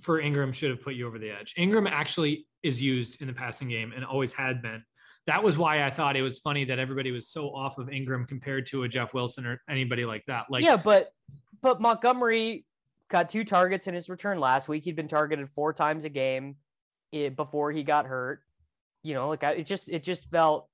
for 0.00 0.20
Ingram 0.20 0.52
should 0.52 0.70
have 0.70 0.82
put 0.82 0.94
you 0.94 1.06
over 1.06 1.18
the 1.18 1.30
edge. 1.30 1.54
Ingram 1.56 1.86
actually 1.86 2.46
is 2.62 2.82
used 2.82 3.20
in 3.20 3.26
the 3.26 3.32
passing 3.32 3.68
game 3.68 3.92
and 3.94 4.04
always 4.04 4.32
had 4.32 4.62
been. 4.62 4.82
That 5.26 5.42
was 5.42 5.58
why 5.58 5.84
I 5.84 5.90
thought 5.90 6.16
it 6.16 6.22
was 6.22 6.38
funny 6.38 6.64
that 6.66 6.78
everybody 6.78 7.10
was 7.10 7.28
so 7.28 7.48
off 7.48 7.78
of 7.78 7.90
Ingram 7.90 8.26
compared 8.26 8.66
to 8.68 8.84
a 8.84 8.88
Jeff 8.88 9.12
Wilson 9.14 9.46
or 9.46 9.60
anybody 9.68 10.04
like 10.04 10.24
that. 10.26 10.46
Like 10.50 10.62
Yeah, 10.62 10.76
but 10.76 11.10
but 11.62 11.80
Montgomery 11.80 12.64
got 13.08 13.28
two 13.28 13.44
targets 13.44 13.86
in 13.86 13.94
his 13.94 14.08
return 14.08 14.38
last 14.38 14.68
week. 14.68 14.84
He'd 14.84 14.96
been 14.96 15.08
targeted 15.08 15.48
four 15.54 15.72
times 15.72 16.04
a 16.04 16.08
game 16.08 16.56
eh, 17.12 17.30
before 17.30 17.72
he 17.72 17.82
got 17.82 18.06
hurt. 18.06 18.40
You 19.02 19.14
know, 19.14 19.28
like 19.28 19.42
I, 19.42 19.52
it 19.52 19.66
just 19.66 19.88
it 19.88 20.04
just 20.04 20.30
felt 20.30 20.68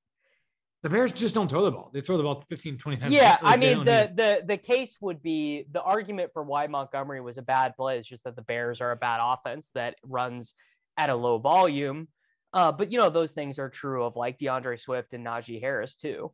the 0.82 0.90
Bears 0.90 1.12
just 1.12 1.34
don't 1.34 1.48
throw 1.48 1.64
the 1.64 1.70
ball. 1.70 1.90
They 1.94 2.00
throw 2.00 2.16
the 2.16 2.24
ball 2.24 2.44
15, 2.48 2.76
20 2.76 2.96
times. 2.98 3.12
Yeah, 3.12 3.38
I 3.40 3.56
mean 3.56 3.84
the 3.84 4.10
the 4.14 4.42
the 4.44 4.56
case 4.56 4.96
would 5.00 5.22
be 5.22 5.64
the 5.70 5.80
argument 5.80 6.32
for 6.32 6.42
why 6.42 6.66
Montgomery 6.66 7.20
was 7.20 7.38
a 7.38 7.42
bad 7.42 7.76
play 7.76 7.98
is 7.98 8.06
just 8.06 8.24
that 8.24 8.34
the 8.34 8.42
Bears 8.42 8.80
are 8.80 8.90
a 8.90 8.96
bad 8.96 9.20
offense 9.22 9.70
that 9.74 9.94
runs 10.04 10.54
at 10.96 11.08
a 11.08 11.14
low 11.14 11.38
volume. 11.38 12.08
Uh, 12.52 12.72
but 12.72 12.90
you 12.90 12.98
know 12.98 13.10
those 13.10 13.32
things 13.32 13.60
are 13.60 13.68
true 13.68 14.04
of 14.04 14.16
like 14.16 14.38
D'Andre 14.38 14.76
Swift 14.76 15.12
and 15.14 15.24
Najee 15.24 15.60
Harris 15.60 15.96
too. 15.96 16.32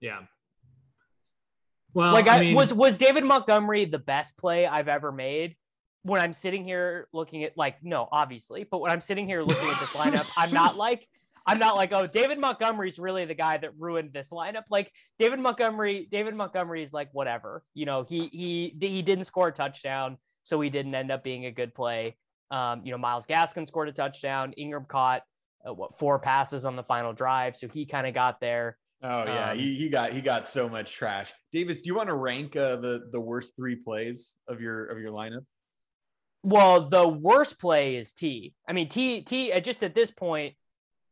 Yeah. 0.00 0.20
Well, 1.94 2.12
like 2.12 2.28
I, 2.28 2.36
I 2.36 2.40
mean, 2.40 2.54
was 2.54 2.74
was 2.74 2.98
David 2.98 3.24
Montgomery 3.24 3.86
the 3.86 3.98
best 3.98 4.36
play 4.36 4.66
I've 4.66 4.88
ever 4.88 5.10
made? 5.10 5.56
When 6.02 6.20
I'm 6.20 6.34
sitting 6.34 6.64
here 6.64 7.08
looking 7.14 7.44
at 7.44 7.56
like 7.56 7.82
no, 7.82 8.08
obviously, 8.12 8.64
but 8.70 8.82
when 8.82 8.90
I'm 8.90 9.00
sitting 9.00 9.26
here 9.26 9.42
looking 9.42 9.68
at 9.68 9.80
this 9.80 9.92
lineup, 9.94 10.30
I'm 10.36 10.52
not 10.52 10.76
like 10.76 11.08
I'm 11.46 11.58
not 11.58 11.76
like, 11.76 11.92
oh, 11.92 12.06
David 12.06 12.38
Montgomery's 12.38 12.98
really 12.98 13.24
the 13.26 13.34
guy 13.34 13.58
that 13.58 13.70
ruined 13.78 14.12
this 14.12 14.30
lineup. 14.30 14.62
Like 14.70 14.90
David 15.18 15.40
Montgomery, 15.40 16.08
David 16.10 16.34
Montgomery 16.34 16.82
is 16.82 16.92
like 16.92 17.10
whatever. 17.12 17.62
You 17.74 17.84
know, 17.86 18.02
he 18.02 18.28
he 18.32 18.76
he 18.80 19.02
didn't 19.02 19.24
score 19.24 19.48
a 19.48 19.52
touchdown, 19.52 20.16
so 20.44 20.60
he 20.60 20.70
didn't 20.70 20.94
end 20.94 21.10
up 21.10 21.22
being 21.22 21.46
a 21.46 21.50
good 21.50 21.74
play. 21.74 22.16
Um, 22.50 22.82
you 22.84 22.92
know, 22.92 22.98
Myles 22.98 23.26
Gaskin 23.26 23.66
scored 23.66 23.88
a 23.88 23.92
touchdown. 23.92 24.52
Ingram 24.56 24.86
caught 24.88 25.22
uh, 25.68 25.74
what 25.74 25.98
four 25.98 26.18
passes 26.18 26.64
on 26.64 26.76
the 26.76 26.82
final 26.82 27.12
drive, 27.12 27.56
so 27.56 27.68
he 27.68 27.84
kind 27.84 28.06
of 28.06 28.14
got 28.14 28.40
there. 28.40 28.78
Oh 29.02 29.24
yeah, 29.24 29.50
Um, 29.50 29.58
he, 29.58 29.74
he 29.74 29.90
got 29.90 30.14
he 30.14 30.22
got 30.22 30.48
so 30.48 30.66
much 30.66 30.94
trash. 30.94 31.30
Davis, 31.52 31.82
do 31.82 31.88
you 31.88 31.94
want 31.94 32.08
to 32.08 32.14
rank 32.14 32.56
uh, 32.56 32.76
the 32.76 33.08
the 33.12 33.20
worst 33.20 33.54
three 33.54 33.76
plays 33.76 34.36
of 34.48 34.62
your 34.62 34.86
of 34.86 34.98
your 34.98 35.12
lineup? 35.12 35.44
Well, 36.42 36.88
the 36.88 37.06
worst 37.06 37.60
play 37.60 37.96
is 37.96 38.12
T. 38.14 38.54
I 38.66 38.72
mean, 38.72 38.88
T 38.88 39.20
T. 39.20 39.52
uh, 39.52 39.60
Just 39.60 39.82
at 39.82 39.94
this 39.94 40.10
point, 40.10 40.54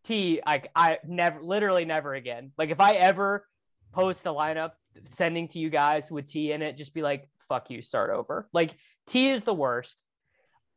T. 0.04 0.40
I 0.47 0.62
I 0.75 0.99
never, 1.06 1.40
literally 1.42 1.85
never 1.85 2.14
again. 2.14 2.52
Like 2.59 2.71
if 2.71 2.80
I 2.80 2.94
ever 2.94 3.47
post 3.92 4.25
a 4.26 4.30
lineup 4.30 4.73
sending 5.09 5.49
to 5.49 5.59
you 5.59 5.71
guys 5.71 6.11
with 6.11 6.26
T 6.28 6.52
in 6.52 6.62
it, 6.62 6.76
just 6.76 6.94
be 6.94 7.02
like, 7.02 7.28
"Fuck 7.49 7.71
you, 7.71 7.82
start 7.82 8.11
over." 8.11 8.49
Like 8.52 8.75
T 9.06 9.30
is 9.30 9.44
the 9.44 9.54
worst, 9.54 10.02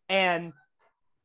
and 0.09 0.53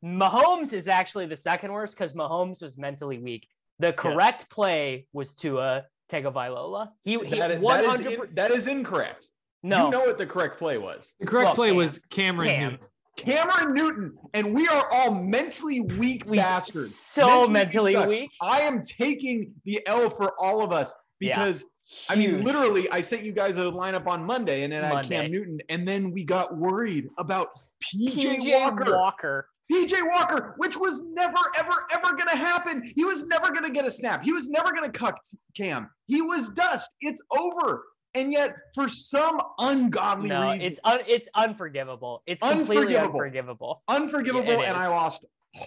Mahomes 0.04 0.72
is 0.72 0.88
actually 0.88 1.26
the 1.26 1.36
second 1.36 1.72
worst 1.72 1.94
because 1.94 2.14
Mahomes 2.14 2.62
was 2.62 2.78
mentally 2.78 3.18
weak. 3.18 3.46
The 3.78 3.92
correct 3.92 4.48
play 4.50 5.06
was 5.12 5.34
Tua 5.34 5.84
Tagovailoa. 6.10 6.88
He 7.04 7.18
he 7.18 7.38
That 7.38 7.50
is, 7.52 7.58
one 7.60 7.82
that 7.82 8.00
is 8.00 8.06
in- 8.06 8.34
that 8.34 8.50
is 8.50 8.66
incorrect. 8.66 9.30
No, 9.62 9.86
You 9.86 9.90
know 9.90 10.00
what 10.00 10.16
the 10.16 10.26
correct 10.26 10.58
play 10.58 10.78
was. 10.78 11.12
The 11.20 11.26
correct 11.26 11.48
Well, 11.48 11.54
play 11.54 11.68
Cam. 11.68 11.76
was 11.76 12.00
Cameron 12.08 12.48
Cam. 12.48 12.78
Cameron 13.20 13.74
Newton, 13.74 14.12
and 14.34 14.54
we 14.54 14.66
are 14.68 14.88
all 14.90 15.12
mentally 15.14 15.80
weak 15.80 16.24
we 16.26 16.36
bastards. 16.38 16.96
so 16.96 17.48
mentally 17.48 17.94
sucks. 17.94 18.10
weak. 18.10 18.30
I 18.40 18.60
am 18.62 18.82
taking 18.82 19.52
the 19.64 19.86
L 19.86 20.10
for 20.10 20.32
all 20.40 20.62
of 20.64 20.72
us 20.72 20.94
Yeah. 21.20 21.36
because 21.36 21.64
I 22.08 22.14
mean, 22.14 22.42
literally, 22.42 22.88
I 22.90 23.00
sent 23.00 23.24
you 23.24 23.32
guys 23.32 23.56
a 23.56 23.62
lineup 23.62 24.06
on 24.06 24.24
Monday, 24.24 24.62
and 24.62 24.72
it 24.72 24.84
had 24.84 24.92
Monday. 24.92 25.16
Cam 25.16 25.30
Newton, 25.32 25.58
and 25.68 25.86
then 25.86 26.12
we 26.12 26.24
got 26.24 26.56
worried 26.56 27.08
about 27.18 27.48
PJ, 27.84 28.14
PJ 28.38 28.60
Walker. 28.60 28.92
Walker. 28.92 29.48
PJ 29.72 29.94
Walker, 30.10 30.54
which 30.56 30.76
was 30.76 31.02
never, 31.02 31.36
ever, 31.58 31.72
ever 31.92 32.10
going 32.12 32.28
to 32.28 32.36
happen. 32.36 32.82
He 32.96 33.04
was 33.04 33.26
never 33.26 33.50
going 33.50 33.64
to 33.64 33.70
get 33.70 33.84
a 33.84 33.90
snap. 33.90 34.22
He 34.22 34.32
was 34.32 34.48
never 34.48 34.70
going 34.72 34.90
to 34.90 34.98
cuck 34.98 35.16
Cam. 35.56 35.88
He 36.06 36.22
was 36.22 36.48
dust. 36.50 36.90
It's 37.02 37.20
over. 37.36 37.84
And 38.14 38.32
yet, 38.32 38.54
for 38.74 38.88
some 38.88 39.40
ungodly 39.58 40.28
No, 40.28 40.46
reason, 40.50 40.60
it's 40.62 40.80
un- 40.84 41.00
it's 41.06 41.28
unforgivable. 41.36 42.22
It's 42.26 42.42
completely 42.42 42.96
Unforgivable. 42.96 43.20
unforgivable. 43.20 43.82
unforgivable. 43.88 44.62
Yeah, 44.62 44.68
and 44.70 44.76
I 44.76 44.88
lost 44.88 45.24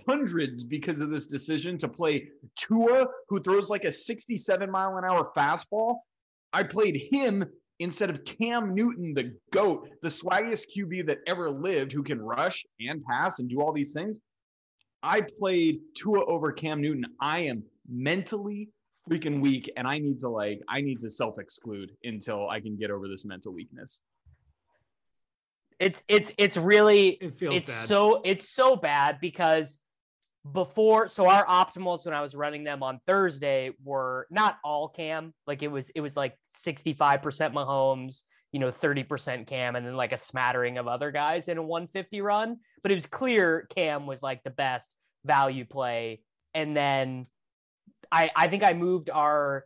hundreds 0.08 0.64
because 0.64 1.00
of 1.02 1.10
this 1.12 1.26
decision 1.26 1.78
to 1.78 1.88
play 1.88 2.28
Tua, 2.58 3.08
who 3.30 3.40
throws 3.40 3.70
like 3.70 3.86
a 3.86 3.92
67 3.92 4.70
mile 4.70 4.98
an 4.98 5.06
hour 5.06 5.32
fastball. 5.36 5.98
I 6.52 6.64
played 6.64 7.02
him 7.10 7.46
instead 7.80 8.10
of 8.10 8.24
Cam 8.26 8.76
Newton, 8.76 9.14
the 9.14 9.36
GOAT, 9.52 9.90
the 10.02 10.10
swaggiest 10.10 10.68
QB 10.78 11.08
that 11.08 11.20
ever 11.28 11.50
lived, 11.50 11.92
who 11.92 12.04
can 12.04 12.22
rush 12.22 12.66
and 12.80 13.04
pass 13.06 13.40
and 13.40 13.50
do 13.50 13.62
all 13.62 13.72
these 13.74 13.94
things. 13.94 14.20
I 15.02 15.22
played 15.22 15.80
Tua 15.96 16.26
over 16.26 16.52
Cam 16.52 16.82
Newton. 16.82 17.06
I 17.20 17.40
am 17.40 17.64
mentally 17.90 18.70
freaking 19.10 19.42
weak 19.42 19.72
and 19.76 19.88
I 19.88 19.98
need 20.00 20.20
to 20.20 20.30
like 20.30 20.62
I 20.70 20.82
need 20.82 21.00
to 21.00 21.10
self-exclude 21.10 21.92
until 22.04 22.50
I 22.50 22.60
can 22.60 22.78
get 22.78 22.92
over 22.92 23.08
this 23.08 23.26
mental 23.26 23.54
weakness. 23.54 24.02
It's 25.80 26.02
it's 26.08 26.32
it's 26.38 26.58
really 26.58 27.10
It 27.10 27.38
feels 27.38 27.56
it's 27.56 27.70
bad. 27.70 27.88
so 27.88 28.22
it's 28.24 28.50
so 28.50 28.76
bad 28.76 29.20
because 29.20 29.80
before 30.52 31.08
so 31.08 31.28
our 31.28 31.46
optimals 31.46 32.06
when 32.06 32.14
I 32.14 32.22
was 32.22 32.36
running 32.36 32.64
them 32.64 32.84
on 32.84 33.00
Thursday 33.08 33.72
were 33.84 34.28
not 34.30 34.58
all 34.64 34.90
cam 34.90 35.34
like 35.48 35.64
it 35.64 35.70
was 35.70 35.90
it 35.92 36.02
was 36.02 36.16
like 36.18 36.38
65% 36.66 37.22
Mahomes 37.54 38.24
you 38.52 38.60
know 38.60 38.70
30% 38.70 39.48
cam 39.48 39.76
and 39.76 39.86
then 39.86 39.96
like 39.96 40.12
a 40.12 40.18
smattering 40.18 40.78
of 40.78 40.88
other 40.88 41.12
guys 41.12 41.48
in 41.48 41.58
a 41.58 41.64
150 41.64 42.22
run 42.22 42.58
but 42.82 42.92
it 42.92 42.96
was 42.96 43.06
clear 43.06 43.68
cam 43.76 44.06
was 44.06 44.22
like 44.22 44.44
the 44.44 44.50
best 44.50 44.92
value 45.26 45.66
play 45.66 46.22
and 46.54 46.76
then 46.76 47.26
I 48.14 48.30
I 48.36 48.48
think 48.48 48.64
I 48.64 48.74
moved 48.74 49.10
our 49.10 49.66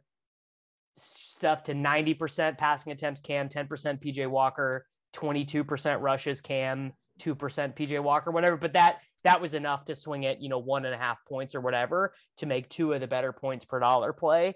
stuff 0.97 1.63
to 1.65 1.73
90% 1.73 2.57
passing 2.57 2.91
attempts 2.91 3.21
cam 3.21 3.47
10% 3.49 3.67
PJ 4.03 4.27
Walker 4.27 4.87
22% 5.15 6.01
rushes 6.01 6.41
cam 6.41 6.91
2% 7.21 7.35
PJ 7.75 8.01
Walker, 8.01 8.31
whatever. 8.31 8.57
But 8.57 8.73
that 8.73 8.97
that 9.23 9.41
was 9.41 9.53
enough 9.53 9.85
to 9.85 9.95
swing 9.95 10.23
it, 10.23 10.39
you 10.39 10.49
know, 10.49 10.59
one 10.59 10.85
and 10.85 10.93
a 10.93 10.97
half 10.97 11.17
points 11.27 11.53
or 11.55 11.61
whatever 11.61 12.13
to 12.37 12.45
make 12.45 12.69
two 12.69 12.93
of 12.93 13.01
the 13.01 13.07
better 13.07 13.33
points 13.33 13.65
per 13.65 13.79
dollar 13.79 14.13
play. 14.13 14.55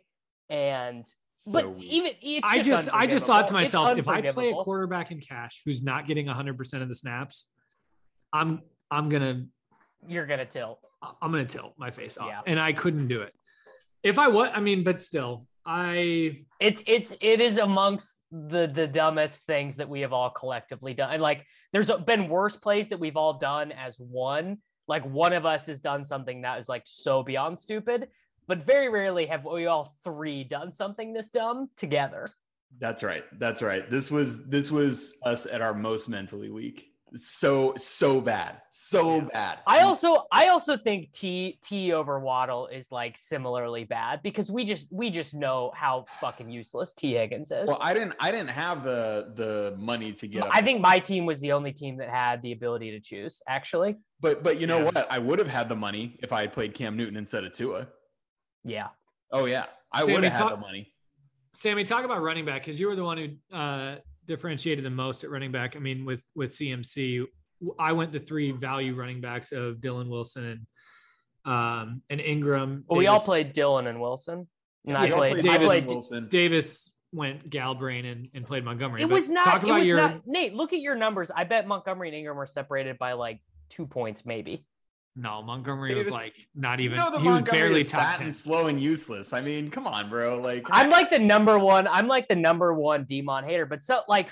And 0.50 1.03
So 1.38 1.53
but 1.53 1.75
weak. 1.75 1.86
even 1.91 2.12
it's 2.21 2.48
I 2.48 2.62
just 2.62 2.89
I 2.93 3.07
just 3.07 3.25
thought 3.25 3.48
to 3.48 3.53
myself, 3.53 3.98
if 3.98 4.07
I 4.07 4.21
play 4.29 4.51
a 4.51 4.53
quarterback 4.53 5.12
in 5.12 5.19
cash 5.19 5.62
who's 5.65 5.83
not 5.83 6.07
getting 6.07 6.27
100% 6.27 6.81
of 6.81 6.89
the 6.89 6.95
snaps, 6.95 7.48
I'm 8.31 8.62
I'm 8.89 9.10
gonna 9.10 9.45
you're 10.07 10.25
gonna 10.25 10.45
tilt. 10.45 10.79
I'm 11.21 11.31
gonna 11.31 11.45
tilt 11.45 11.74
my 11.77 11.89
face 11.91 12.17
off, 12.17 12.27
Yeah. 12.29 12.41
and 12.45 12.60
I 12.60 12.74
couldn't 12.74 13.07
do 13.07 13.21
it. 13.21 13.33
If 14.03 14.17
I 14.17 14.27
was, 14.27 14.50
I 14.53 14.60
mean, 14.60 14.84
but 14.84 15.01
still, 15.01 15.48
I 15.65 16.43
It's 16.60 16.84
it's 16.88 17.15
it 17.22 17.39
is 17.39 17.58
amongst 17.58 18.17
the 18.31 18.67
the 18.67 18.88
dumbest 18.88 19.41
things 19.43 19.75
that 19.75 19.89
we 19.89 20.01
have 20.01 20.13
all 20.13 20.29
collectively 20.29 20.93
done. 20.93 21.12
And 21.12 21.22
like 21.22 21.46
there's 21.72 21.91
been 22.05 22.27
worse 22.27 22.58
plays 22.58 22.89
that 22.89 23.00
we've 23.00 23.17
all 23.17 23.34
done 23.34 23.72
as 23.72 23.98
one. 24.00 24.58
Like 24.88 25.03
one 25.05 25.34
of 25.34 25.46
us 25.46 25.67
has 25.67 25.79
done 25.79 26.03
something 26.03 26.41
that 26.41 26.60
is 26.60 26.67
like 26.67 26.84
so 26.86 27.24
beyond 27.24 27.60
stupid, 27.60 28.10
but 28.48 28.65
very 28.65 28.89
rarely 28.89 29.25
have 29.27 29.46
we 29.46 29.67
all 29.67 29.96
three 30.03 30.43
done 30.43 30.74
something 30.74 31.13
this 31.13 31.29
dumb 31.29 31.70
together. 31.77 32.27
That's 32.79 33.03
right. 33.03 33.24
That's 33.39 33.62
right. 33.62 33.89
This 33.89 34.10
was 34.10 34.48
this 34.48 34.72
was 34.72 35.20
us 35.24 35.46
at 35.46 35.62
our 35.62 35.74
most 35.74 36.10
mentally 36.10 36.50
weak. 36.50 36.90
So 37.13 37.74
so 37.77 38.22
bad. 38.22 38.62
So 38.70 39.22
bad. 39.34 39.60
I 39.68 39.82
also 39.82 40.24
I 40.32 40.48
also 40.48 40.77
think 40.77 41.12
T 41.12 41.60
T 41.62 41.91
over 41.91 42.20
Waddle 42.22 42.68
is 42.68 42.89
like 42.89 43.18
similarly 43.18 43.84
bad 43.84 44.22
because 44.24 44.50
we 44.50 44.63
just 44.63 44.88
we 44.94 45.10
just 45.10 45.34
know 45.34 45.72
how 45.75 46.06
fucking 46.22 46.50
useless 46.50 46.94
Tee 46.94 47.13
Higgins 47.15 47.51
is. 47.51 47.68
well, 47.68 47.80
I 47.82 47.94
didn't 47.94 48.13
I 48.20 48.32
didn't 48.32 48.51
have 48.51 48.84
the 48.86 49.32
the 49.36 49.75
money 49.77 50.13
to 50.13 50.27
get. 50.27 50.44
I 50.51 50.62
think 50.62 50.80
my 50.80 51.00
team 51.00 51.25
was 51.25 51.41
the 51.41 51.51
only 51.51 51.74
team 51.74 51.98
that 51.98 52.10
had 52.10 52.41
the 52.41 52.53
ability 52.53 52.91
to 52.91 53.01
choose, 53.01 53.41
actually. 53.46 53.98
but 54.22 54.41
but 54.41 54.58
you 54.62 54.68
know 54.68 54.77
Yeah. 54.80 54.86
what? 54.91 55.12
I 55.12 55.20
would 55.20 55.39
have 55.39 55.50
had 55.50 55.68
the 55.68 55.75
money 55.75 56.18
if 56.24 56.32
I 56.32 56.41
had 56.41 56.53
played 56.53 56.74
Cam 56.74 56.96
Newton 56.96 57.18
instead 57.18 57.44
of 57.44 57.51
Tua. 57.51 57.88
Yeah. 58.63 58.88
Oh 59.34 59.46
yeah. 59.46 59.65
I 59.91 60.06
would 60.06 60.24
have 60.24 60.32
had 60.34 60.39
talk- 60.39 60.51
the 60.51 60.58
money. 60.62 60.94
Sammy, 61.53 61.84
talk 61.84 62.06
about 62.06 62.22
running 62.22 62.46
back 62.46 62.62
because 62.62 62.80
you 62.80 62.88
were 62.88 62.96
the 62.96 63.03
one 63.03 63.18
who 63.18 63.56
uh, 63.58 63.96
differentiated 64.28 64.84
the 64.86 64.90
most 64.90 65.24
at 65.24 65.30
running 65.30 65.51
back. 65.51 65.75
I 65.75 65.80
mean, 65.80 66.06
with 66.06 66.24
with 66.36 66.51
CMC, 66.51 67.25
I 67.80 67.92
went 67.94 68.12
the 68.12 68.20
three 68.20 68.51
value 68.51 68.96
running 68.96 69.22
backs 69.22 69.51
of 69.51 69.82
Dillon 69.82 70.10
Wilson 70.10 70.44
and 70.46 71.51
um, 71.54 72.01
and 72.10 72.20
Ingram. 72.22 72.84
Well, 72.88 72.98
we 72.98 73.08
all 73.08 73.20
played 73.20 73.54
Dillon 73.54 73.88
and 73.88 74.00
Wilson. 74.00 74.48
And 74.86 74.94
Yeah, 74.94 75.00
I 75.00 75.04
we 75.06 75.12
played, 75.12 75.32
played 75.34 75.46
I 75.48 75.58
Davis- 75.58 75.68
played 75.68 75.86
Wilson. 75.96 76.28
Davis 76.30 76.96
went 77.13 77.50
Galbrain 77.50 78.06
and, 78.06 78.30
and 78.34 78.46
played 78.48 78.63
Montgomery. 78.63 79.01
it 79.01 79.10
But 79.10 79.16
was 79.16 79.30
not 79.30 79.44
talk 79.46 79.63
it 79.63 79.66
about 79.66 79.80
was 79.80 79.88
your 79.88 79.98
not 79.98 80.22
Nate, 80.25 80.54
look 80.54 80.72
at 80.74 80.80
your 80.80 80.96
numbers. 80.96 81.30
I 81.36 81.44
bet 81.44 81.68
Montgomery 81.68 82.08
and 82.10 82.18
Ingram 82.18 82.38
were 82.38 82.46
separated 82.46 82.98
by 82.98 83.13
like 83.13 83.42
two 83.70 83.86
points, 83.86 84.25
maybe. 84.25 84.66
No 85.15 85.41
Montgomery 85.41 85.94
was 85.96 86.08
Davis- 86.08 86.13
like 86.13 86.36
not 86.56 86.80
You 86.80 86.86
even. 86.86 86.98
know 86.98 87.12
that 87.12 87.22
he 87.22 87.27
was 87.27 87.41
barely 87.41 87.82
is 87.82 87.91
fat 87.91 88.18
ten. 88.18 88.27
and 88.27 88.36
slow 88.36 88.68
and 88.68 88.82
useless. 88.82 89.34
I 89.34 89.41
mean, 89.41 89.70
come 89.70 89.86
on, 89.88 90.10
bro. 90.10 90.39
Like 90.39 90.65
I'm 90.72 90.89
like 90.89 91.10
the 91.10 91.20
number 91.20 91.60
one, 91.60 91.88
I'm 91.88 92.08
like 92.08 92.27
the 92.27 92.36
number 92.36 92.74
one 92.74 93.03
Demon 93.06 93.44
hater, 93.44 93.65
but 93.65 93.84
so 93.84 94.01
like 94.08 94.30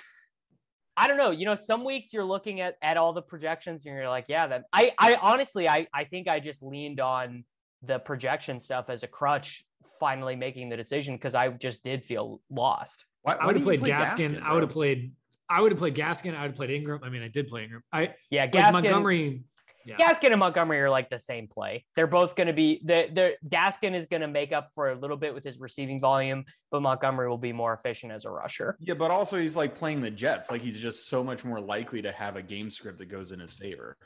I 0.96 1.08
don't 1.08 1.18
know, 1.18 1.32
you 1.32 1.46
know, 1.46 1.56
some 1.56 1.84
weeks 1.86 2.14
you're 2.14 2.26
looking 2.26 2.60
at 2.62 2.76
at 2.82 2.98
all 2.98 3.14
the 3.14 3.22
projections 3.22 3.86
and 3.86 3.96
you're 3.96 4.10
like, 4.10 4.26
yeah, 4.28 4.48
then 4.48 4.64
I 4.74 4.92
I 4.98 5.16
honestly 5.22 5.68
I 5.68 5.88
I 5.94 6.04
think 6.06 6.28
I 6.28 6.40
just 6.40 6.62
leaned 6.64 7.00
on 7.00 7.44
the 7.84 8.00
projection 8.00 8.60
stuff 8.60 8.90
as 8.90 9.04
a 9.04 9.08
crutch 9.08 9.64
finally 10.00 10.36
making 10.36 10.70
the 10.70 10.78
decision 10.78 11.16
because 11.16 11.36
I 11.36 11.50
just 11.50 11.84
did 11.84 12.04
feel 12.06 12.42
lost. 12.50 13.06
why, 13.22 13.34
I 13.36 13.46
would 13.46 13.56
have 13.56 13.64
played 13.66 13.80
you 13.80 13.86
play 13.86 13.92
Gaskin. 13.92 14.42
I 14.42 14.54
would 14.54 14.64
have 14.64 14.72
played. 14.72 15.14
I 15.50 15.62
would 15.62 15.72
have 15.72 15.80
played 15.80 15.96
Gaskin. 15.96 16.36
I 16.36 16.42
would 16.42 16.52
have 16.52 16.56
played 16.56 16.70
Ingram. 16.70 17.00
I 17.04 17.10
mean, 17.10 17.24
I 17.24 17.28
did 17.28 17.48
play 17.48 17.64
Ingram. 17.64 17.82
I 17.92 18.14
Yeah, 18.30 18.44
like 18.44 18.52
Gaskin 18.52 18.72
Montgomery. 18.74 19.44
Yeah. 19.86 19.98
Gaskin 19.98 20.32
and 20.32 20.40
Montgomery 20.40 20.80
are 20.82 20.90
like 20.90 21.10
the 21.10 21.20
same 21.20 21.48
play. 21.48 21.86
They're 21.96 22.08
both 22.08 22.36
going 22.36 22.48
to 22.48 22.54
be 22.54 22.82
the 22.84 23.08
the 23.12 23.34
Gaskin 23.48 23.96
is 23.96 24.06
going 24.06 24.22
to 24.22 24.28
make 24.28 24.52
up 24.52 24.70
for 24.74 24.92
a 24.92 24.96
little 24.96 25.18
bit 25.18 25.34
with 25.34 25.44
his 25.44 25.60
receiving 25.60 26.00
volume, 26.00 26.46
but 26.72 26.82
Montgomery 26.82 27.30
will 27.30 27.38
be 27.38 27.54
more 27.54 27.74
efficient 27.74 28.12
as 28.12 28.26
a 28.26 28.30
rusher. 28.30 28.78
Yeah, 28.80 28.94
but 28.94 29.12
also 29.12 29.38
he's 29.38 29.56
like 29.56 29.76
playing 29.76 30.02
the 30.02 30.12
Jets. 30.12 30.52
Like 30.52 30.62
he's 30.62 30.78
just 30.78 31.08
so 31.08 31.24
much 31.24 31.46
more 31.46 31.60
likely 31.60 32.02
to 32.02 32.12
have 32.12 32.36
a 32.36 32.42
game 32.42 32.70
script 32.70 32.98
that 33.00 33.08
goes 33.08 33.32
in 33.32 33.40
his 33.40 33.54
favor. 33.54 33.98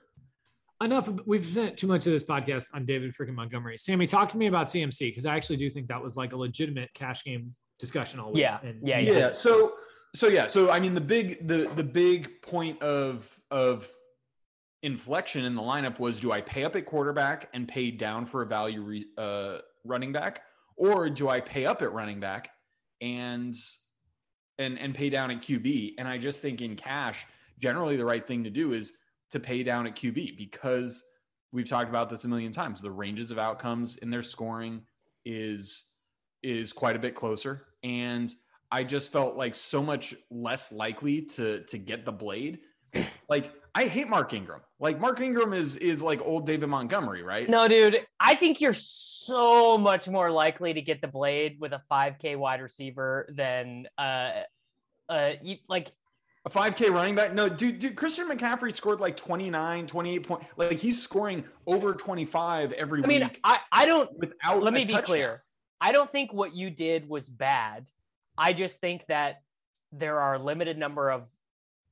enough. 0.81 1.09
We've 1.25 1.45
spent 1.45 1.77
too 1.77 1.87
much 1.87 2.05
of 2.07 2.13
this 2.13 2.23
podcast 2.23 2.67
on 2.73 2.85
David 2.85 3.13
freaking 3.13 3.35
Montgomery. 3.35 3.77
Sammy, 3.77 4.05
talk 4.05 4.29
to 4.29 4.37
me 4.37 4.47
about 4.47 4.67
CMC 4.67 4.99
because 4.99 5.25
I 5.25 5.35
actually 5.35 5.57
do 5.57 5.69
think 5.69 5.87
that 5.87 6.01
was 6.01 6.15
like 6.15 6.33
a 6.33 6.37
legitimate 6.37 6.93
cash 6.93 7.23
game 7.23 7.55
discussion 7.79 8.19
all 8.19 8.31
week. 8.31 8.41
Yeah, 8.41 8.59
And 8.63 8.87
yeah, 8.87 8.99
yeah 8.99 9.31
so 9.31 9.71
so 10.15 10.27
yeah 10.27 10.45
so 10.47 10.69
i 10.69 10.79
mean 10.79 10.93
the 10.93 11.01
big 11.01 11.47
the 11.47 11.69
the 11.75 11.83
big 11.83 12.41
point 12.41 12.81
of 12.81 13.35
of 13.49 13.89
inflection 14.83 15.45
in 15.45 15.55
the 15.55 15.61
lineup 15.61 15.99
was 15.99 16.19
do 16.19 16.31
i 16.31 16.41
pay 16.41 16.63
up 16.63 16.75
at 16.75 16.85
quarterback 16.85 17.49
and 17.53 17.67
pay 17.67 17.89
down 17.89 18.25
for 18.25 18.41
a 18.41 18.45
value 18.45 18.81
re, 18.81 19.05
uh 19.17 19.57
running 19.85 20.11
back 20.11 20.41
or 20.75 21.09
do 21.09 21.29
i 21.29 21.39
pay 21.39 21.65
up 21.65 21.81
at 21.81 21.91
running 21.91 22.19
back 22.19 22.49
and 23.01 23.55
and 24.59 24.77
and 24.77 24.93
pay 24.93 25.09
down 25.09 25.31
at 25.31 25.41
qb 25.41 25.93
and 25.97 26.07
i 26.07 26.17
just 26.17 26.41
think 26.41 26.61
in 26.61 26.75
cash 26.75 27.25
generally 27.57 27.97
the 27.97 28.05
right 28.05 28.27
thing 28.27 28.43
to 28.43 28.49
do 28.49 28.73
is 28.73 28.93
to 29.31 29.39
pay 29.39 29.63
down 29.63 29.87
at 29.87 29.95
qb 29.95 30.37
because 30.37 31.03
we've 31.53 31.69
talked 31.69 31.87
about 31.87 32.09
this 32.09 32.25
a 32.25 32.27
million 32.27 32.51
times. 32.51 32.81
The 32.81 32.91
ranges 32.91 33.31
of 33.31 33.39
outcomes 33.39 33.97
in 33.97 34.09
their 34.09 34.23
scoring 34.23 34.81
is 35.23 35.85
is 36.41 36.73
quite 36.73 36.97
a 36.97 36.99
bit 36.99 37.15
closer, 37.15 37.67
and 37.83 38.33
I 38.69 38.83
just 38.83 39.13
felt 39.13 39.37
like 39.37 39.55
so 39.55 39.81
much 39.81 40.13
less 40.29 40.73
likely 40.73 41.21
to 41.21 41.63
to 41.65 41.77
get 41.77 42.03
the 42.03 42.11
blade. 42.11 42.59
Like 43.29 43.53
I 43.75 43.85
hate 43.85 44.07
Mark 44.07 44.33
Ingram. 44.33 44.61
Like 44.79 44.99
Mark 44.99 45.19
Ingram 45.19 45.53
is 45.53 45.75
is 45.77 46.01
like 46.01 46.21
old 46.21 46.45
David 46.45 46.69
Montgomery, 46.69 47.23
right? 47.23 47.49
No, 47.49 47.67
dude, 47.67 48.05
I 48.19 48.35
think 48.35 48.61
you're 48.61 48.73
so 48.73 49.77
much 49.77 50.07
more 50.07 50.29
likely 50.29 50.73
to 50.73 50.81
get 50.81 51.01
the 51.01 51.07
blade 51.07 51.57
with 51.59 51.71
a 51.73 51.81
5K 51.91 52.37
wide 52.37 52.61
receiver 52.61 53.27
than 53.35 53.87
uh 53.97 54.31
uh 55.09 55.31
you, 55.41 55.57
like 55.67 55.89
A 56.45 56.49
5K 56.49 56.91
running 56.91 57.15
back? 57.15 57.33
No, 57.33 57.49
dude, 57.49 57.79
dude, 57.79 57.95
Christian 57.95 58.29
McCaffrey 58.29 58.73
scored 58.73 58.99
like 58.99 59.15
29, 59.17 59.87
28 59.87 60.27
points. 60.27 60.47
Like 60.57 60.73
he's 60.73 61.01
scoring 61.01 61.45
over 61.65 61.93
25 61.93 62.73
every 62.73 63.03
I 63.03 63.07
mean, 63.07 63.21
week 63.23 63.39
I 63.43 63.59
I 63.71 63.85
don't 63.85 64.09
without 64.17 64.61
let 64.61 64.73
me 64.73 64.81
be 64.81 64.85
touchdown. 64.93 65.05
clear. 65.05 65.43
I 65.81 65.91
don't 65.91 66.11
think 66.11 66.31
what 66.31 66.53
you 66.55 66.69
did 66.69 67.09
was 67.09 67.27
bad. 67.27 67.87
I 68.37 68.53
just 68.53 68.79
think 68.81 69.05
that 69.07 69.41
there 69.91 70.19
are 70.19 70.35
a 70.35 70.39
limited 70.39 70.77
number 70.77 71.11
of 71.11 71.23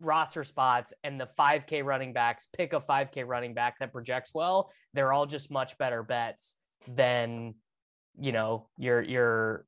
roster 0.01 0.43
spots 0.43 0.93
and 1.03 1.19
the 1.19 1.29
5k 1.39 1.83
running 1.85 2.11
backs 2.13 2.47
pick 2.57 2.73
a 2.73 2.79
5k 2.81 3.25
running 3.25 3.53
back 3.53 3.77
that 3.79 3.91
projects 3.91 4.31
well 4.33 4.71
they're 4.93 5.13
all 5.13 5.25
just 5.25 5.51
much 5.51 5.77
better 5.77 6.03
bets 6.03 6.55
than 6.87 7.53
you 8.19 8.31
know 8.31 8.67
your 8.77 9.01
your 9.01 9.65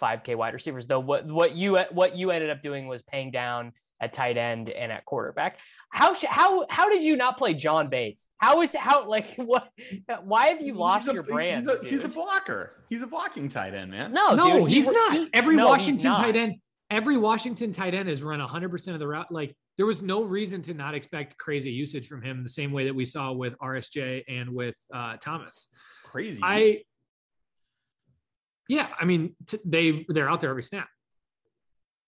5k 0.00 0.36
wide 0.36 0.54
receivers 0.54 0.86
though 0.86 1.00
what 1.00 1.26
what 1.26 1.54
you 1.54 1.76
what 1.92 2.16
you 2.16 2.30
ended 2.30 2.50
up 2.50 2.62
doing 2.62 2.86
was 2.88 3.02
paying 3.02 3.30
down 3.30 3.72
at 4.00 4.12
tight 4.12 4.36
end 4.36 4.68
and 4.70 4.90
at 4.90 5.04
quarterback 5.04 5.58
how 5.90 6.12
sh- 6.14 6.24
how 6.28 6.66
how 6.68 6.88
did 6.88 7.04
you 7.04 7.14
not 7.16 7.38
play 7.38 7.54
John 7.54 7.88
Bates 7.88 8.26
how 8.38 8.62
is 8.62 8.74
how 8.74 9.08
like 9.08 9.34
what 9.36 9.68
why 10.24 10.48
have 10.48 10.60
you 10.60 10.74
lost 10.74 11.08
a- 11.08 11.12
your 11.12 11.22
brand 11.22 11.58
He's 11.58 11.68
a, 11.68 11.78
he's 11.84 12.04
a 12.04 12.08
blocker. 12.08 12.84
He's 12.88 13.02
a 13.02 13.06
blocking 13.06 13.48
tight 13.48 13.74
end, 13.74 13.90
man. 13.92 14.12
no 14.12 14.34
no, 14.34 14.60
dude, 14.60 14.68
he 14.68 14.74
he's 14.76 14.86
wa- 14.86 14.92
not. 14.92 15.28
every 15.32 15.56
no, 15.56 15.66
Washington 15.66 16.10
not. 16.10 16.18
tight 16.24 16.36
end, 16.36 16.54
every 16.94 17.16
Washington 17.16 17.72
tight 17.72 17.92
end 17.92 18.08
has 18.08 18.22
run 18.22 18.40
100% 18.40 18.92
of 18.92 18.98
the 18.98 19.06
route. 19.06 19.30
Like 19.32 19.56
there 19.76 19.86
was 19.86 20.02
no 20.02 20.22
reason 20.22 20.62
to 20.62 20.74
not 20.74 20.94
expect 20.94 21.36
crazy 21.36 21.72
usage 21.72 22.06
from 22.06 22.22
him 22.22 22.42
the 22.42 22.48
same 22.48 22.72
way 22.72 22.84
that 22.84 22.94
we 22.94 23.04
saw 23.04 23.32
with 23.32 23.58
RSJ 23.58 24.22
and 24.28 24.50
with 24.50 24.76
uh, 24.92 25.16
Thomas. 25.16 25.68
Crazy. 26.04 26.40
I, 26.42 26.82
yeah, 28.68 28.88
I 28.98 29.04
mean, 29.04 29.34
t- 29.46 29.58
they 29.64 30.06
they're 30.08 30.30
out 30.30 30.40
there 30.40 30.50
every 30.50 30.62
snap. 30.62 30.88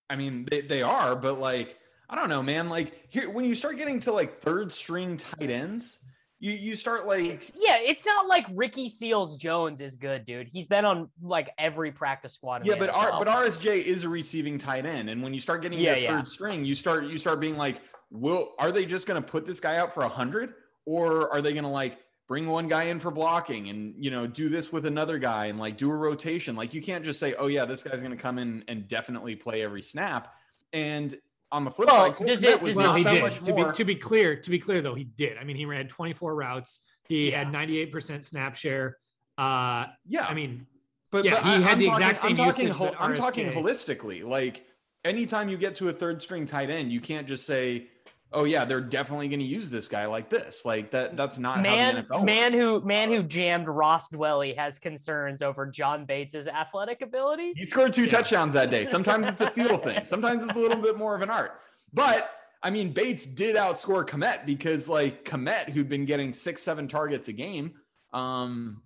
I 0.08 0.16
mean, 0.16 0.46
they, 0.48 0.60
they 0.60 0.82
are, 0.82 1.16
but 1.16 1.40
like, 1.40 1.76
I 2.08 2.14
don't 2.14 2.28
know, 2.28 2.42
man. 2.42 2.68
Like 2.68 2.94
here, 3.08 3.28
when 3.28 3.44
you 3.44 3.54
start 3.56 3.76
getting 3.76 3.98
to 4.00 4.12
like 4.12 4.38
third 4.38 4.72
string 4.72 5.16
tight 5.16 5.50
ends, 5.50 5.98
you 6.46 6.52
you 6.52 6.74
start 6.76 7.06
like 7.06 7.50
Yeah, 7.56 7.78
it's 7.80 8.06
not 8.06 8.28
like 8.28 8.46
Ricky 8.52 8.88
Seals 8.88 9.36
Jones 9.36 9.80
is 9.80 9.96
good, 9.96 10.24
dude. 10.24 10.48
He's 10.48 10.68
been 10.68 10.84
on 10.84 11.10
like 11.20 11.50
every 11.58 11.90
practice 11.90 12.34
squad. 12.34 12.64
yeah, 12.64 12.76
but 12.78 12.88
R, 12.88 13.18
but 13.18 13.26
RSJ 13.26 13.82
is 13.82 14.04
a 14.04 14.08
receiving 14.08 14.56
tight 14.56 14.86
end, 14.86 15.10
and 15.10 15.22
when 15.22 15.34
you 15.34 15.40
start 15.40 15.62
getting 15.62 15.80
Yeah, 15.80 15.96
yeah. 15.96 16.16
third 16.16 16.28
string, 16.28 16.64
you 16.64 16.74
start 16.74 17.04
you 17.06 17.18
start 17.18 17.40
being 17.40 17.56
like, 17.56 17.80
will 18.10 18.54
are 18.58 18.70
they 18.70 18.86
just 18.86 19.06
going 19.06 19.20
to 19.20 19.26
put 19.26 19.44
this 19.44 19.58
guy 19.58 19.76
out 19.76 19.92
for 19.92 20.04
a 20.04 20.08
hundred, 20.08 20.54
or 20.84 21.32
are 21.32 21.42
they 21.42 21.52
going 21.52 21.64
to 21.64 21.70
like 21.70 21.98
bring 22.28 22.46
one 22.46 22.68
guy 22.68 22.84
in 22.84 22.98
for 22.98 23.10
blocking 23.10 23.68
and 23.68 23.94
you 23.98 24.10
know 24.10 24.26
do 24.26 24.48
this 24.48 24.72
with 24.72 24.86
another 24.86 25.18
guy 25.18 25.46
and 25.46 25.58
like 25.58 25.76
do 25.76 25.90
a 25.90 25.96
rotation? 25.96 26.54
Like 26.54 26.74
you 26.74 26.82
can't 26.82 27.04
just 27.04 27.18
say, 27.18 27.34
oh 27.34 27.48
yeah, 27.48 27.64
this 27.64 27.82
guy's 27.82 28.02
going 28.02 28.16
to 28.16 28.22
come 28.22 28.38
in 28.38 28.64
and 28.68 28.86
definitely 28.86 29.34
play 29.34 29.62
every 29.62 29.82
snap. 29.82 30.34
And 30.72 31.16
on 31.52 31.64
the 31.64 31.70
flip 31.70 31.88
Well, 31.88 32.16
side, 32.16 32.26
does 32.26 32.42
it- 32.42 32.60
does 32.64 32.76
Well, 32.76 32.86
not 32.86 32.98
he 32.98 33.04
did. 33.04 33.22
much 33.22 33.40
To 33.40 33.52
be 33.54 33.64
to 33.72 33.84
be 33.84 33.94
clear, 33.94 34.36
to 34.36 34.50
be 34.50 34.58
clear 34.58 34.82
though, 34.82 34.94
he 34.94 35.04
did. 35.04 35.38
I 35.38 35.44
mean, 35.44 35.56
he 35.56 35.64
ran 35.64 35.86
24 35.88 36.34
routes. 36.34 36.80
He 37.08 37.30
Yeah. 37.30 37.38
had 37.44 37.52
98% 37.52 38.24
snap 38.24 38.56
share. 38.56 38.98
Uh, 39.38 39.86
yeah, 40.08 40.26
I 40.28 40.34
mean, 40.34 40.66
But, 41.12 41.24
Yeah, 41.24 41.34
but 41.34 41.44
he 41.44 41.50
I, 41.50 41.60
had 41.60 41.70
I'm 41.74 41.78
the 41.78 41.86
talking, 41.86 42.02
exact 42.02 42.18
same 42.18 42.30
I'm 42.30 42.36
talking, 42.36 42.66
usage 42.66 42.76
hol- 42.76 42.94
I'm 42.98 43.14
talking 43.14 43.52
holistically. 43.52 44.24
Like 44.26 44.66
anytime 45.04 45.48
you 45.48 45.56
get 45.56 45.76
to 45.76 45.88
a 45.88 45.92
third 45.92 46.21
string 46.21 46.47
tight 46.47 46.68
end, 46.68 46.90
you 46.90 47.00
can't 47.00 47.28
just 47.28 47.47
say, 47.47 47.86
"Oh 48.32 48.45
yeah, 48.45 48.65
they're 48.65 48.80
definitely 48.80 49.28
going 49.28 49.41
to 49.41 49.47
use 49.47 49.71
this 49.71 49.89
guy 49.89 50.06
like 50.06 50.28
this." 50.30 50.65
Like 50.65 50.91
that. 50.91 51.17
That's 51.17 51.39
not 51.39 51.56
how 51.56 51.62
man, 51.62 51.95
the 51.97 52.02
NFL 52.02 52.25
man 52.25 52.43
works. 52.52 52.54
who 52.54 52.80
man 52.84 53.08
who 53.10 53.23
jammed 53.23 53.69
Ross 53.69 54.08
Dwelley 54.08 54.56
has 54.56 54.78
concerns 54.78 55.43
over 55.43 55.67
John 55.67 56.04
Bates's 56.04 56.49
athletic 56.49 57.02
abilities. 57.02 57.56
He 57.56 57.65
scored 57.65 57.93
two 57.93 58.04
Yeah. 58.04 58.08
touchdowns 58.10 58.54
that 58.54 58.71
day. 58.71 58.84
Sometimes 58.84 59.28
it's 59.28 59.41
a 59.41 59.50
feel 59.50 59.78
thing. 59.78 60.04
Sometimes 60.04 60.45
it's 60.45 60.54
a 60.56 60.58
little 60.58 60.80
bit 60.82 60.97
more 60.97 61.15
of 61.15 61.23
an 61.23 61.30
art. 61.30 61.60
But 61.93 62.30
I 62.62 62.71
mean, 62.71 62.91
Bates 62.93 63.26
did 63.26 63.54
outscore 63.56 64.04
Kmet 64.06 64.45
because 64.47 64.89
like 64.89 65.25
Kmet, 65.25 65.69
who'd 65.71 65.89
been 65.89 66.04
getting 66.04 66.32
six, 66.32 66.62
seven 66.62 66.89
targets 66.89 67.28
a 67.28 67.32
game, 67.32 67.75
um, 68.12 68.82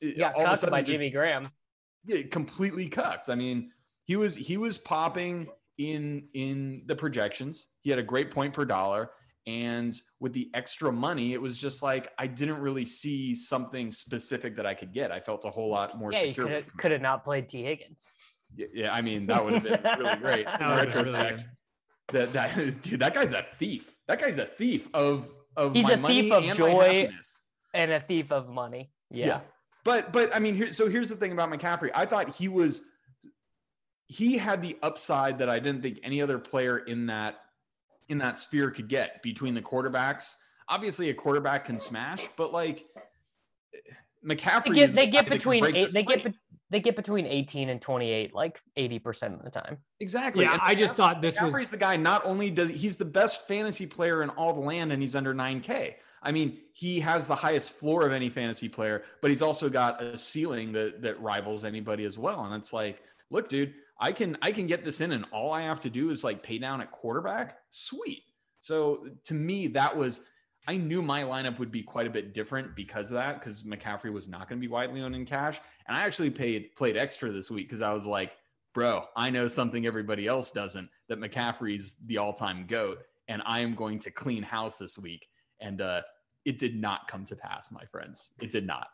He 0.00 0.12
got 0.14 0.34
all 0.34 0.42
of 0.42 0.46
a 0.52 0.56
cucked 0.56 0.70
by 0.70 0.82
just 0.82 0.92
Jimmy 0.92 1.10
Graham. 1.10 1.48
yeah, 2.06 2.22
completely 2.30 2.88
cucked. 2.88 3.28
I 3.30 3.34
mean, 3.34 3.70
he 4.04 4.16
was 4.16 4.36
he 4.36 4.56
was 4.56 4.78
popping 4.78 5.48
in 5.78 6.28
in 6.34 6.82
the 6.86 6.94
projections. 6.96 7.66
He 7.80 7.90
had 7.90 7.98
a 7.98 8.02
great 8.02 8.30
point 8.30 8.52
per 8.54 8.64
dollar, 8.64 9.10
and 9.46 9.96
with 10.20 10.32
the 10.32 10.50
extra 10.54 10.92
money, 10.92 11.32
it 11.32 11.40
was 11.42 11.58
just 11.58 11.82
like 11.82 12.12
I 12.18 12.26
didn't 12.26 12.58
really 12.58 12.84
see 12.84 13.34
something 13.34 13.90
specific 13.90 14.56
that 14.56 14.66
I 14.66 14.74
could 14.74 14.92
get. 14.92 15.10
I 15.12 15.20
felt 15.20 15.44
a 15.44 15.50
whole 15.50 15.70
lot 15.70 15.98
more 15.98 16.12
Yeah, 16.12 16.20
secure. 16.20 16.46
could 16.46 16.54
have 16.54 16.76
could 16.78 16.90
have 16.92 17.02
not 17.02 17.24
played 17.24 17.48
Tee 17.48 17.62
Higgins. 17.64 18.10
yeah, 18.56 18.66
yeah, 18.72 18.94
I 18.94 19.02
mean 19.02 19.26
that 19.26 19.44
would 19.44 19.54
have 19.54 19.62
been 19.64 19.98
really 19.98 20.16
great 20.20 20.46
in 20.46 20.52
That 20.52 20.60
really 20.60 20.86
retrospect. 20.86 21.46
that 22.12 22.32
that 22.34 22.56
dude, 22.82 23.00
that 23.00 23.14
guy's 23.14 23.32
a 23.32 23.42
thief. 23.58 23.90
That 24.08 24.20
guy's 24.20 24.38
a 24.38 24.46
thief 24.46 24.88
of 24.94 25.28
of 25.56 25.72
He's 25.72 25.84
my 25.84 25.92
a 25.92 25.96
money 25.96 26.22
thief 26.22 26.32
of 26.32 26.38
and 26.44 26.48
my 26.50 26.54
joy. 26.54 26.80
happiness. 27.02 27.40
and 27.74 27.90
a 27.92 28.00
thief 28.00 28.32
of 28.32 28.48
money. 28.48 28.90
Yeah. 29.10 29.40
But 29.84 30.12
but 30.12 30.34
I 30.34 30.38
mean, 30.38 30.54
here, 30.56 30.68
so 30.68 30.88
here's 30.88 31.10
the 31.10 31.16
thing 31.16 31.32
about 31.32 31.50
McCaffrey. 31.50 31.90
I 31.94 32.06
thought 32.06 32.30
he 32.36 32.48
was 32.48 32.80
he 34.06 34.38
had 34.38 34.62
the 34.62 34.76
upside 34.82 35.38
that 35.38 35.48
I 35.48 35.58
didn't 35.58 35.82
think 35.82 36.00
any 36.02 36.20
other 36.22 36.38
player 36.38 36.78
in 36.78 37.06
that 37.06 37.36
in 38.08 38.18
that 38.18 38.38
sphere 38.38 38.70
could 38.70 38.88
get 38.88 39.22
between 39.22 39.54
the 39.54 39.62
quarterbacks. 39.62 40.34
Obviously, 40.68 41.08
a 41.10 41.14
quarterback 41.14 41.64
can 41.66 41.78
smash, 41.78 42.26
but 42.36 42.52
like 42.52 42.84
McCaffrey, 44.24 44.64
They 44.64 44.74
get 44.74 44.90
they 44.92 45.06
the 45.06 45.10
get 45.10 45.12
guy 45.12 45.16
that 45.16 45.24
can 45.26 45.32
between 45.38 45.64
eight, 45.76 45.92
they 45.92 46.02
get 46.02 46.20
slate. 46.20 46.24
be- 46.32 46.38
they 46.70 46.80
get 46.80 46.96
between 46.96 47.26
18 47.26 47.68
and 47.68 47.80
28 47.80 48.34
like 48.34 48.58
80% 48.76 49.34
of 49.38 49.44
the 49.44 49.50
time. 49.50 49.78
exactly. 50.00 50.44
yeah, 50.44 50.54
And 50.54 50.62
I 50.64 50.74
just 50.74 50.96
thought 50.96 51.20
this 51.22 51.36
McCaffrey's 51.36 51.52
was 51.52 51.70
the 51.70 51.76
guy. 51.76 51.96
Not 51.96 52.24
only 52.24 52.50
does 52.50 52.70
he's 52.70 52.96
the 52.96 53.04
best 53.04 53.46
fantasy 53.46 53.86
player 53.86 54.22
in 54.22 54.30
all 54.30 54.52
the 54.54 54.60
land, 54.60 54.90
and 54.90 55.00
he's 55.00 55.14
under 55.14 55.34
nine 55.34 55.60
K. 55.60 55.96
I 56.22 56.32
mean, 56.32 56.58
he 56.72 57.00
has 57.00 57.26
the 57.26 57.34
highest 57.34 57.72
floor 57.72 58.06
of 58.06 58.12
any 58.12 58.30
fantasy 58.30 58.68
player, 58.68 59.02
but 59.20 59.30
he's 59.30 59.42
also 59.42 59.68
got 59.68 60.02
a 60.02 60.16
ceiling 60.18 60.72
that 60.72 61.02
that 61.02 61.20
rivals 61.20 61.64
anybody 61.64 62.04
as 62.06 62.18
well. 62.18 62.44
And 62.44 62.54
it's 62.54 62.72
like, 62.72 63.02
look, 63.30 63.48
dude, 63.50 63.74
I 63.98 64.12
can 64.12 64.36
I 64.42 64.52
can 64.52 64.66
get 64.66 64.84
this 64.84 65.00
in, 65.00 65.12
and 65.12 65.24
all 65.32 65.52
I 65.52 65.62
have 65.62 65.80
to 65.80 65.90
do 65.90 66.10
is 66.10 66.24
like 66.24 66.42
pay 66.42 66.58
down 66.58 66.80
at 66.80 66.90
quarterback. 66.90 67.58
Sweet. 67.70 68.22
So 68.60 69.06
to 69.24 69.34
me, 69.34 69.68
that 69.68 69.96
was. 69.96 70.22
I 70.66 70.78
knew 70.78 71.02
my 71.02 71.24
lineup 71.24 71.58
would 71.58 71.70
be 71.70 71.82
quite 71.82 72.06
a 72.06 72.10
bit 72.10 72.32
different 72.32 72.74
because 72.74 73.10
of 73.10 73.16
that, 73.16 73.38
because 73.38 73.64
McCaffrey 73.64 74.10
was 74.10 74.28
not 74.28 74.48
going 74.48 74.58
to 74.58 74.66
be 74.66 74.72
widely 74.72 75.02
owned 75.02 75.14
in 75.14 75.26
cash. 75.26 75.60
And 75.86 75.94
I 75.94 76.04
actually 76.04 76.30
paid 76.30 76.74
played 76.74 76.96
extra 76.96 77.30
this 77.30 77.50
week 77.50 77.68
because 77.68 77.82
I 77.82 77.92
was 77.92 78.06
like, 78.06 78.38
bro, 78.72 79.04
I 79.14 79.28
know 79.28 79.46
something 79.46 79.86
everybody 79.86 80.26
else 80.26 80.50
doesn't 80.50 80.88
that 81.08 81.20
McCaffrey's 81.20 81.96
the 82.06 82.16
all 82.16 82.32
time 82.32 82.66
GOAT, 82.66 82.98
and 83.28 83.42
I 83.44 83.60
am 83.60 83.74
going 83.74 83.98
to 84.00 84.10
clean 84.10 84.42
house 84.42 84.78
this 84.78 84.98
week. 84.98 85.28
And 85.60 85.82
uh, 85.82 86.00
it 86.44 86.58
did 86.58 86.80
not 86.80 87.08
come 87.08 87.24
to 87.26 87.36
pass, 87.36 87.70
my 87.70 87.84
friends. 87.84 88.32
It 88.40 88.50
did 88.50 88.66
not. 88.66 88.88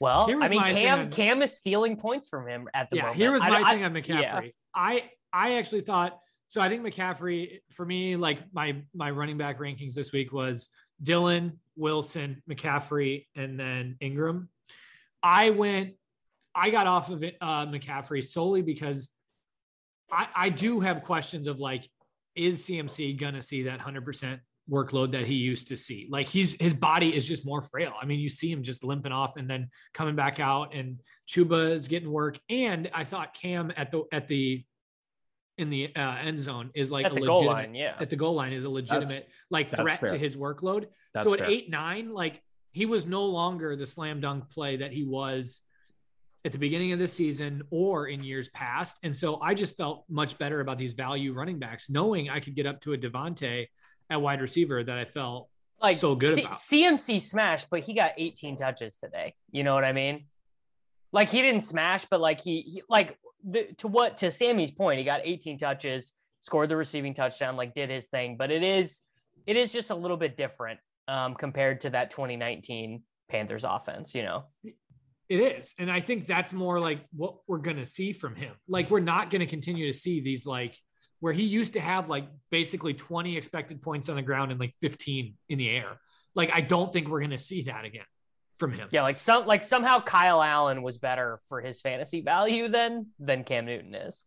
Well, 0.00 0.30
I 0.42 0.48
mean 0.48 0.62
Cam 0.62 0.98
on- 1.00 1.10
Cam 1.10 1.42
is 1.42 1.56
stealing 1.56 1.96
points 1.96 2.28
from 2.28 2.46
him 2.48 2.68
at 2.72 2.88
the 2.90 2.96
yeah, 2.96 3.02
moment. 3.02 3.18
here 3.18 3.32
was 3.32 3.42
my 3.42 3.62
I- 3.62 3.72
thing 3.72 3.84
on 3.84 3.92
McCaffrey. 3.92 4.52
I 4.74 5.10
I 5.32 5.54
actually 5.54 5.80
thought 5.80 6.18
so. 6.48 6.60
I 6.60 6.68
think 6.68 6.82
McCaffrey 6.82 7.60
for 7.70 7.84
me, 7.84 8.16
like 8.16 8.38
my 8.52 8.82
my 8.94 9.10
running 9.10 9.38
back 9.38 9.58
rankings 9.58 9.94
this 9.94 10.12
week 10.12 10.32
was 10.32 10.70
Dillon, 11.02 11.58
Wilson, 11.76 12.42
McCaffrey, 12.48 13.26
and 13.34 13.58
then 13.58 13.96
Ingram. 14.00 14.48
I 15.22 15.50
went, 15.50 15.94
I 16.54 16.70
got 16.70 16.86
off 16.86 17.10
of 17.10 17.24
it, 17.24 17.36
uh, 17.40 17.66
McCaffrey 17.66 18.24
solely 18.24 18.62
because 18.62 19.10
I 20.12 20.28
I 20.34 20.48
do 20.50 20.78
have 20.80 21.02
questions 21.02 21.48
of 21.48 21.58
like, 21.58 21.90
is 22.36 22.64
CMC 22.64 23.18
gonna 23.18 23.42
see 23.42 23.64
that 23.64 23.80
hundred 23.80 24.04
percent 24.04 24.40
workload 24.70 25.12
that 25.12 25.26
he 25.26 25.34
used 25.34 25.68
to 25.68 25.76
see? 25.76 26.08
Like 26.10 26.26
he's 26.26 26.60
his 26.60 26.74
body 26.74 27.14
is 27.14 27.26
just 27.26 27.46
more 27.46 27.62
frail. 27.62 27.92
I 28.00 28.06
mean, 28.06 28.20
you 28.20 28.28
see 28.28 28.50
him 28.50 28.62
just 28.62 28.84
limping 28.84 29.12
off 29.12 29.36
and 29.36 29.48
then 29.48 29.68
coming 29.94 30.16
back 30.16 30.40
out, 30.40 30.74
and 30.74 31.00
Chuba 31.28 31.70
is 31.70 31.88
getting 31.88 32.10
work. 32.10 32.38
And 32.48 32.90
I 32.92 33.04
thought 33.04 33.34
Cam 33.34 33.72
at 33.76 33.90
the 33.90 34.04
at 34.12 34.28
the 34.28 34.64
in 35.58 35.70
the 35.70 35.94
uh, 35.94 36.16
end 36.16 36.38
zone 36.38 36.70
is 36.74 36.90
like 36.90 37.04
at 37.06 37.12
a 37.12 37.14
the 37.14 37.20
goal 37.22 37.36
legitimate 37.40 37.52
line, 37.52 37.74
yeah. 37.74 37.94
at 37.98 38.10
the 38.10 38.16
goal 38.16 38.34
line 38.34 38.52
is 38.52 38.64
a 38.64 38.70
legitimate 38.70 39.28
like 39.50 39.70
that's 39.70 39.82
threat 39.82 40.00
fair. 40.00 40.10
to 40.10 40.18
his 40.18 40.36
workload. 40.36 40.86
That's 41.12 41.26
so 41.26 41.32
at 41.32 41.40
fair. 41.40 41.50
eight 41.50 41.68
nine, 41.68 42.12
like 42.12 42.40
he 42.70 42.86
was 42.86 43.06
no 43.06 43.24
longer 43.24 43.74
the 43.74 43.86
slam 43.86 44.20
dunk 44.20 44.50
play 44.50 44.76
that 44.76 44.92
he 44.92 45.02
was 45.02 45.62
at 46.44 46.52
the 46.52 46.58
beginning 46.58 46.92
of 46.92 46.98
the 46.98 47.08
season 47.08 47.62
or 47.70 48.06
in 48.06 48.22
years 48.22 48.48
past. 48.50 48.96
And 49.02 49.14
so 49.14 49.40
I 49.40 49.54
just 49.54 49.76
felt 49.76 50.04
much 50.08 50.38
better 50.38 50.60
about 50.60 50.78
these 50.78 50.92
value 50.92 51.32
running 51.32 51.58
backs, 51.58 51.90
knowing 51.90 52.30
I 52.30 52.38
could 52.40 52.54
get 52.54 52.66
up 52.66 52.80
to 52.82 52.92
a 52.92 52.98
Davante 52.98 53.66
at 54.10 54.20
wide 54.20 54.40
receiver 54.40 54.82
that 54.82 54.98
I 54.98 55.04
felt 55.04 55.48
like 55.80 55.96
so 55.96 56.14
good 56.14 56.34
C- 56.34 56.42
about. 56.42 56.54
CMC 56.54 57.20
smashed, 57.20 57.68
but 57.70 57.80
he 57.80 57.94
got 57.94 58.12
18 58.16 58.56
touches 58.56 58.96
today. 58.96 59.34
You 59.50 59.64
know 59.64 59.74
what 59.74 59.84
I 59.84 59.92
mean? 59.92 60.26
Like 61.12 61.28
he 61.28 61.42
didn't 61.42 61.62
smash, 61.62 62.06
but 62.10 62.20
like 62.20 62.40
he, 62.40 62.60
he 62.60 62.82
like 62.88 63.16
the, 63.48 63.68
to 63.78 63.88
what 63.88 64.18
to 64.18 64.30
Sammy's 64.30 64.70
point, 64.70 64.98
he 64.98 65.04
got 65.04 65.20
18 65.24 65.58
touches, 65.58 66.12
scored 66.40 66.68
the 66.68 66.76
receiving 66.76 67.14
touchdown, 67.14 67.56
like 67.56 67.74
did 67.74 67.90
his 67.90 68.08
thing. 68.08 68.36
But 68.36 68.50
it 68.50 68.62
is 68.62 69.02
it 69.46 69.56
is 69.56 69.72
just 69.72 69.90
a 69.90 69.94
little 69.94 70.16
bit 70.16 70.36
different 70.36 70.80
um, 71.06 71.34
compared 71.34 71.80
to 71.82 71.90
that 71.90 72.10
2019 72.10 73.02
Panthers 73.30 73.64
offense. 73.64 74.14
You 74.14 74.24
know, 74.24 74.44
It 75.28 75.40
is. 75.40 75.74
And 75.78 75.90
I 75.90 76.00
think 76.00 76.26
that's 76.26 76.52
more 76.52 76.80
like 76.80 77.04
what 77.14 77.36
we're 77.46 77.58
going 77.58 77.76
to 77.76 77.84
see 77.84 78.12
from 78.12 78.34
him. 78.34 78.54
Like, 78.66 78.90
we're 78.90 79.00
not 79.00 79.30
going 79.30 79.40
to 79.40 79.46
continue 79.46 79.90
to 79.90 79.98
see 79.98 80.20
these, 80.20 80.46
like, 80.46 80.76
where 81.20 81.32
he 81.32 81.42
used 81.42 81.72
to 81.74 81.80
have 81.80 82.08
like 82.08 82.28
basically 82.50 82.94
20 82.94 83.36
expected 83.36 83.82
points 83.82 84.08
on 84.08 84.16
the 84.16 84.22
ground 84.22 84.50
and 84.50 84.60
like 84.60 84.74
15 84.80 85.34
in 85.48 85.58
the 85.58 85.68
air. 85.68 86.00
Like, 86.34 86.52
I 86.52 86.60
don't 86.60 86.92
think 86.92 87.08
we're 87.08 87.20
going 87.20 87.30
to 87.30 87.38
see 87.38 87.62
that 87.62 87.84
again 87.84 88.04
from 88.58 88.72
him. 88.72 88.88
yeah, 88.90 89.02
like 89.02 89.18
some 89.18 89.46
like 89.46 89.62
somehow 89.62 90.00
Kyle 90.00 90.42
Allen 90.42 90.82
was 90.82 90.98
better 90.98 91.40
for 91.48 91.60
his 91.60 91.80
fantasy 91.80 92.20
value 92.20 92.68
than 92.68 93.06
than 93.18 93.44
Cam 93.44 93.66
Newton 93.66 93.94
is. 93.94 94.24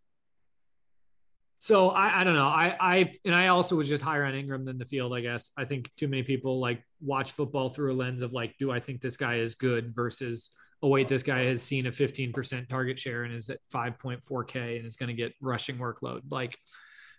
So 1.62 1.90
I, 1.90 2.22
I 2.22 2.24
don't 2.24 2.34
know. 2.34 2.48
I, 2.48 2.76
I, 2.80 3.14
and 3.24 3.36
I 3.36 3.50
also 3.50 3.76
was 3.76 3.88
just 3.88 4.04
higher 4.04 4.26
on 4.26 4.34
Ingram 4.34 4.66
than 4.66 4.80
the 4.80 4.86
field, 4.86 5.14
I 5.14 5.22
guess. 5.22 5.52
I 5.56 5.66
think 5.66 5.92
too 5.96 6.08
many 6.08 6.24
people 6.24 6.60
like 6.60 6.84
watch 7.00 7.34
football 7.34 7.70
through 7.70 7.94
a 7.94 7.96
lens 7.96 8.24
of 8.24 8.34
like, 8.34 8.56
do 8.58 8.72
I 8.72 8.80
think 8.80 9.00
this 9.00 9.16
guy 9.16 9.36
is 9.36 9.54
good 9.54 9.94
versus, 9.94 10.50
oh, 10.84 10.88
wait, 10.88 11.08
this 11.08 11.24
guy 11.24 11.44
has 11.46 11.62
seen 11.62 11.86
a 11.88 11.92
15% 11.92 12.68
target 12.68 12.98
share 12.98 13.24
and 13.24 13.34
is 13.34 13.50
at 13.50 13.60
5.4K 13.74 14.78
and 14.78 14.86
is 14.86 14.96
going 14.96 15.10
to 15.10 15.14
get 15.14 15.34
rushing 15.42 15.78
workload. 15.78 16.22
Like 16.30 16.58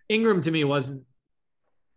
Ingram 0.09 0.41
to 0.43 0.51
me 0.51 0.65
wasn't 0.65 1.05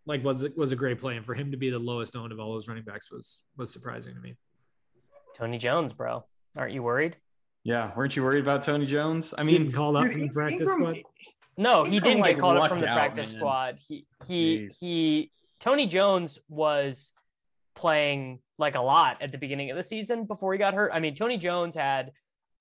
like, 0.05 0.23
was, 0.23 0.47
was 0.55 0.71
a 0.71 0.75
great 0.75 0.99
play. 0.99 1.17
And 1.17 1.25
for 1.25 1.33
him 1.33 1.51
to 1.51 1.57
be 1.57 1.69
the 1.71 1.79
lowest 1.79 2.15
owned 2.15 2.31
of 2.31 2.39
all 2.39 2.53
those 2.53 2.67
running 2.67 2.83
backs 2.83 3.11
was, 3.11 3.41
was 3.57 3.71
surprising 3.73 4.13
to 4.13 4.21
me. 4.21 4.35
Tony 5.35 5.57
Jones, 5.57 5.91
bro, 5.91 6.23
aren't 6.55 6.73
you 6.73 6.83
worried? 6.83 7.17
Yeah, 7.63 7.91
weren't 7.95 8.15
you 8.15 8.23
worried 8.23 8.43
about 8.43 8.61
Tony 8.61 8.85
Jones? 8.85 9.33
I 9.35 9.43
He 9.43 9.51
didn't 9.51 9.67
mean, 9.67 9.73
call 9.75 9.97
up 9.97 10.11
from 10.11 10.21
the 10.21 10.29
practice 10.29 10.69
Ingram- 10.71 10.95
squad. 10.95 11.11
No, 11.57 11.83
he 11.83 11.99
didn't 11.99 12.19
like, 12.19 12.35
get 12.35 12.41
called 12.41 12.57
up 12.57 12.69
from 12.69 12.79
the 12.79 12.87
out, 12.87 12.95
practice 12.95 13.31
man. 13.31 13.39
squad. 13.39 13.79
He 13.87 14.05
he 14.27 14.57
Jeez. 14.67 14.77
he 14.79 15.31
Tony 15.59 15.87
Jones 15.87 16.37
was 16.49 17.13
playing 17.75 18.39
like 18.57 18.75
a 18.75 18.81
lot 18.81 19.21
at 19.21 19.31
the 19.31 19.37
beginning 19.37 19.69
of 19.69 19.77
the 19.77 19.83
season 19.83 20.25
before 20.25 20.53
he 20.53 20.59
got 20.59 20.73
hurt. 20.73 20.91
I 20.93 20.99
mean, 20.99 21.15
Tony 21.15 21.37
Jones 21.37 21.75
had 21.75 22.11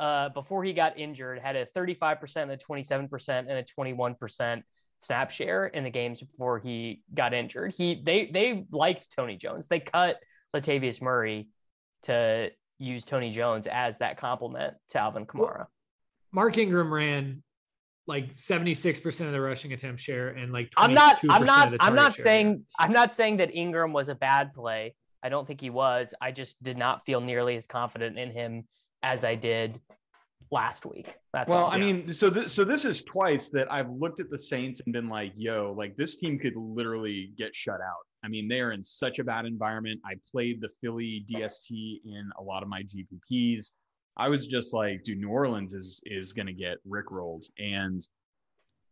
uh 0.01 0.29
before 0.31 0.65
he 0.65 0.73
got 0.73 0.99
injured 0.99 1.39
had 1.39 1.55
a 1.55 1.67
35% 1.67 2.53
a 2.53 2.57
27% 2.57 3.29
and 3.29 3.51
a 3.51 3.63
21% 3.63 4.63
snap 4.99 5.31
share 5.31 5.67
in 5.67 5.85
the 5.85 5.91
games 5.91 6.21
before 6.21 6.59
he 6.59 7.03
got 7.15 7.33
injured. 7.33 7.75
He 7.77 8.03
they 8.05 8.27
they 8.27 8.67
liked 8.73 9.15
Tony 9.15 9.37
Jones. 9.37 9.69
They 9.69 9.81
cut 9.81 10.17
Latavius 10.55 11.01
Murray 11.01 11.49
to 12.05 12.51
use 12.79 13.05
Tony 13.05 13.31
Jones 13.31 13.67
as 13.67 13.99
that 13.99 14.19
complement 14.19 14.75
to 14.91 14.99
Alvin 14.99 15.27
Kamara. 15.27 15.67
Mark 16.33 16.59
Ingram 16.59 16.93
ran 16.93 17.43
like 18.07 18.35
76% 18.35 19.27
of 19.27 19.33
the 19.33 19.41
rushing 19.41 19.73
attempt 19.73 20.01
share 20.01 20.29
and 20.29 20.53
like 20.53 20.73
I'm 20.77 20.93
not. 20.93 21.21
I'm 21.31 21.45
not. 21.45 21.75
I'm 21.81 21.95
not 21.95 22.15
share. 22.15 22.25
saying. 22.25 22.67
I'm 22.79 22.93
not 22.93 23.15
saying 23.15 23.39
that 23.39 23.55
Ingram 23.55 23.93
was 23.93 24.09
a 24.09 24.15
bad 24.15 24.53
play. 24.53 24.95
I 25.25 25.31
don't 25.31 25.47
think 25.47 25.61
he 25.61 25.71
was. 25.71 26.15
I 26.21 26.31
just 26.31 26.63
did 26.63 26.77
not 26.77 27.05
feel 27.07 27.21
nearly 27.21 27.57
as 27.57 27.67
confident 27.67 28.19
in 28.19 28.31
him 28.31 28.65
as 29.03 29.25
I 29.25 29.35
did 29.35 29.81
last 30.51 30.85
week. 30.85 31.17
That's 31.33 31.49
well, 31.49 31.65
all. 31.65 31.71
I 31.71 31.79
mean, 31.79 32.07
so 32.13 32.29
this 32.29 32.53
so 32.53 32.63
this 32.63 32.85
is 32.85 33.03
twice 33.03 33.49
that 33.49 33.71
I've 33.73 33.91
looked 33.91 34.21
at 34.21 34.31
the 34.31 34.39
Saints 34.39 34.81
and 34.85 34.93
been 34.93 35.09
like, 35.09 35.33
"Yo, 35.35 35.75
like 35.77 35.97
this 35.97 36.17
team 36.17 36.39
could 36.39 36.55
literally 36.55 37.33
get 37.37 37.55
shut 37.55 37.81
out." 37.81 38.05
I 38.23 38.29
mean, 38.29 38.49
they 38.49 38.61
are 38.61 38.73
in 38.73 38.85
such 38.85 39.19
a 39.19 39.25
bad 39.25 39.47
environment. 39.47 40.01
I 40.05 40.15
played 40.31 40.61
the 40.61 40.69
Philly 40.81 41.25
DST 41.27 42.01
in 42.05 42.31
a 42.39 42.43
lot 42.43 42.63
of 42.63 42.69
my 42.69 42.83
GPPs. 42.83 43.71
I 44.17 44.29
was 44.29 44.47
just 44.47 44.73
like, 44.73 45.03
dude, 45.05 45.19
New 45.19 45.31
Orleans 45.31 45.73
is 45.73 46.03
is 46.05 46.35
going 46.35 46.47
to 46.47 46.53
get 46.53 46.77
rickrolled, 46.87 47.47
and 47.59 48.07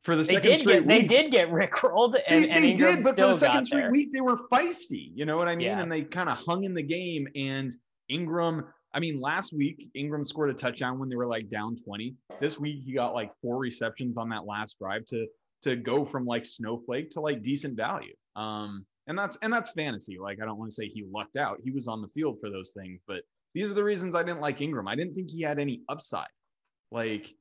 for 0.03 0.17
the 0.17 0.25
they 0.25 0.35
second 0.35 0.57
straight 0.57 0.87
get. 0.87 0.89
They 0.89 1.03
did 1.03 1.31
get 1.31 1.51
rickrolled, 1.51 2.15
and, 2.27 2.45
they, 2.45 2.49
they 2.49 2.71
Ingram 2.71 2.95
did, 2.97 3.05
but 3.05 3.17
for 3.17 3.23
the 3.23 3.35
second 3.37 3.67
straight 3.67 3.83
there. 3.83 3.91
week, 3.91 4.13
they 4.13 4.21
were 4.21 4.37
feisty. 4.53 5.11
You 5.15 5.25
know 5.25 5.37
what 5.37 5.49
I 5.49 5.57
mean? 5.57 5.67
Yeah. 5.67 5.81
And 5.81 5.91
they 5.91 6.03
kind 6.03 6.29
of 6.29 6.39
hung 6.39 6.65
in 6.65 6.75
the 6.75 6.83
game. 6.83 7.29
And 7.37 7.75
Ingram, 8.09 8.67
I 8.93 9.01
mean, 9.01 9.21
last 9.21 9.53
week 9.53 9.89
Ingram 9.95 10.25
scored 10.25 10.51
a 10.51 10.55
touchdown 10.55 10.99
when 10.99 11.09
they 11.09 11.17
were 11.17 11.27
like 11.27 11.49
down 11.51 11.77
twenty. 11.77 12.17
This 12.41 12.59
week 12.59 12.83
he 12.85 12.93
got 12.93 13.15
like 13.15 13.33
four 13.41 13.59
receptions 13.59 14.19
on 14.19 14.29
that 14.31 14.45
last 14.45 14.79
drive 14.79 15.07
to 15.07 15.27
to 15.63 15.77
go 15.77 16.05
from 16.05 16.27
like 16.27 16.45
snowflake 16.45 17.11
to 17.11 17.21
like 17.21 17.43
decent 17.43 17.77
value. 17.77 18.15
Um, 18.35 18.85
and 19.07 19.19
that's 19.19 19.37
and 19.43 19.53
that's 19.53 19.73
fantasy. 19.73 20.19
Like 20.19 20.41
I 20.43 20.45
don't 20.45 20.59
want 20.59 20.71
to 20.71 20.75
say 20.75 20.89
he 20.89 21.05
lucked 21.13 21.37
out. 21.37 21.59
He 21.63 21.71
was 21.71 21.87
on 21.89 22.03
the 22.03 22.09
field 22.09 22.39
for 22.41 22.51
those 22.51 22.71
things, 22.71 23.01
but 23.07 23.23
these 23.55 23.71
are 23.71 23.75
the 23.75 23.85
reasons 23.85 24.15
I 24.15 24.23
didn't 24.23 24.41
like 24.41 24.61
Ingram. 24.61 24.89
I 24.89 24.95
didn't 24.95 25.15
think 25.15 25.31
he 25.31 25.43
had 25.43 25.59
any 25.59 25.83
upside. 25.89 26.29
Like, 26.91 27.35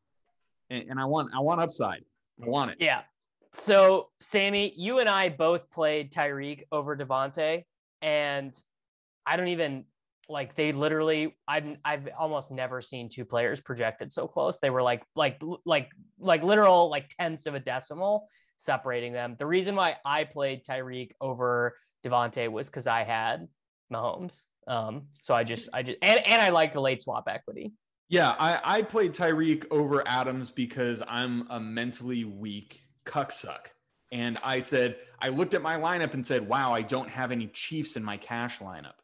and, 0.69 0.89
and 0.89 0.99
I 0.99 1.05
want 1.05 1.31
I 1.35 1.39
want 1.39 1.61
upside. 1.61 2.03
I 2.41 2.47
want 2.47 2.71
it. 2.71 2.77
Yeah. 2.79 3.01
So, 3.53 4.09
Sammy, 4.21 4.73
you 4.77 4.99
and 4.99 5.09
I 5.09 5.29
both 5.29 5.69
played 5.71 6.11
Tyreek 6.11 6.63
over 6.71 6.95
Davante, 6.95 7.63
and 8.01 8.57
I 9.25 9.35
don't 9.35 9.49
even 9.49 9.85
like 10.29 10.55
they 10.55 10.71
literally 10.71 11.35
I've 11.47 11.77
I've 11.83 12.07
almost 12.17 12.51
never 12.51 12.81
seen 12.81 13.09
two 13.09 13.25
players 13.25 13.59
projected 13.59 14.11
so 14.11 14.27
close. 14.27 14.59
They 14.59 14.69
were 14.69 14.81
like 14.81 15.03
like 15.15 15.41
like 15.65 15.89
like 16.19 16.43
literal 16.43 16.89
like 16.89 17.09
tenths 17.09 17.45
of 17.45 17.55
a 17.55 17.59
decimal 17.59 18.27
separating 18.57 19.11
them. 19.11 19.35
The 19.37 19.45
reason 19.45 19.75
why 19.75 19.97
I 20.05 20.23
played 20.23 20.63
Tyreek 20.63 21.11
over 21.19 21.75
Davante 22.05 22.49
was 22.49 22.67
because 22.69 22.87
I 22.87 23.03
had 23.03 23.47
Mahomes. 23.91 24.41
Um, 24.67 25.07
so 25.21 25.33
I 25.33 25.43
just 25.43 25.69
I 25.73 25.83
just 25.83 25.97
and, 26.01 26.25
and 26.25 26.41
I 26.41 26.49
like 26.49 26.73
the 26.73 26.81
late 26.81 27.03
swap 27.03 27.25
equity. 27.27 27.73
Yeah, 28.11 28.35
I, 28.37 28.59
I 28.61 28.81
played 28.81 29.13
Tyreek 29.13 29.67
over 29.71 30.05
Adams 30.05 30.51
because 30.51 31.01
I'm 31.07 31.47
a 31.49 31.61
mentally 31.61 32.25
weak 32.25 32.81
cucksuck. 33.05 33.67
And 34.11 34.37
I 34.43 34.59
said, 34.59 34.97
I 35.21 35.29
looked 35.29 35.53
at 35.53 35.61
my 35.61 35.77
lineup 35.77 36.13
and 36.13 36.25
said, 36.25 36.45
wow, 36.45 36.73
I 36.73 36.81
don't 36.81 37.09
have 37.09 37.31
any 37.31 37.47
Chiefs 37.47 37.95
in 37.95 38.03
my 38.03 38.17
cash 38.17 38.59
lineup. 38.59 38.95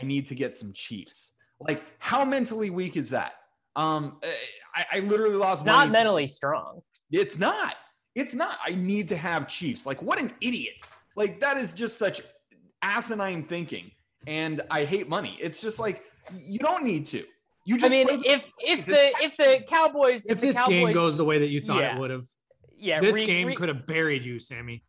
I 0.00 0.04
need 0.04 0.26
to 0.26 0.36
get 0.36 0.56
some 0.56 0.72
Chiefs. 0.72 1.32
Like, 1.58 1.82
how 1.98 2.24
mentally 2.24 2.70
weak 2.70 2.96
is 2.96 3.10
that? 3.10 3.32
Um, 3.74 4.20
I, 4.72 4.86
I 4.92 5.00
literally 5.00 5.34
lost 5.34 5.62
It's 5.62 5.66
not 5.66 5.90
mentally 5.90 6.28
strong. 6.28 6.82
It's 7.10 7.40
not. 7.40 7.74
It's 8.14 8.32
not. 8.32 8.58
I 8.64 8.76
need 8.76 9.08
to 9.08 9.16
have 9.16 9.48
Chiefs. 9.48 9.86
Like, 9.86 10.02
what 10.02 10.20
an 10.20 10.32
idiot. 10.40 10.74
Like, 11.16 11.40
that 11.40 11.56
is 11.56 11.72
just 11.72 11.98
such 11.98 12.20
asinine 12.80 13.42
thinking. 13.42 13.90
And 14.28 14.60
I 14.70 14.84
hate 14.84 15.08
money. 15.08 15.36
It's 15.40 15.60
just 15.60 15.80
like, 15.80 16.04
you 16.38 16.60
don't 16.60 16.84
need 16.84 17.06
to. 17.08 17.24
You 17.66 17.78
I 17.82 17.88
mean, 17.88 18.06
if 18.24 18.50
if 18.60 18.86
the 18.86 19.12
if 19.20 19.36
the 19.36 19.62
Cowboys 19.68 20.24
If 20.24 20.40
the 20.40 20.46
this 20.46 20.56
Cowboys, 20.56 20.68
game 20.70 20.92
goes 20.92 21.16
the 21.16 21.24
way 21.24 21.40
that 21.40 21.48
you 21.48 21.60
thought 21.60 21.80
Yeah. 21.80 21.96
it 21.96 21.98
would 22.00 22.10
have, 22.10 22.24
yeah, 22.78 23.00
this 23.00 23.16
re- 23.16 23.24
game 23.26 23.48
re- 23.48 23.54
could 23.56 23.68
have 23.68 23.86
buried 23.86 24.24
you, 24.24 24.38
Sammy. 24.38 24.84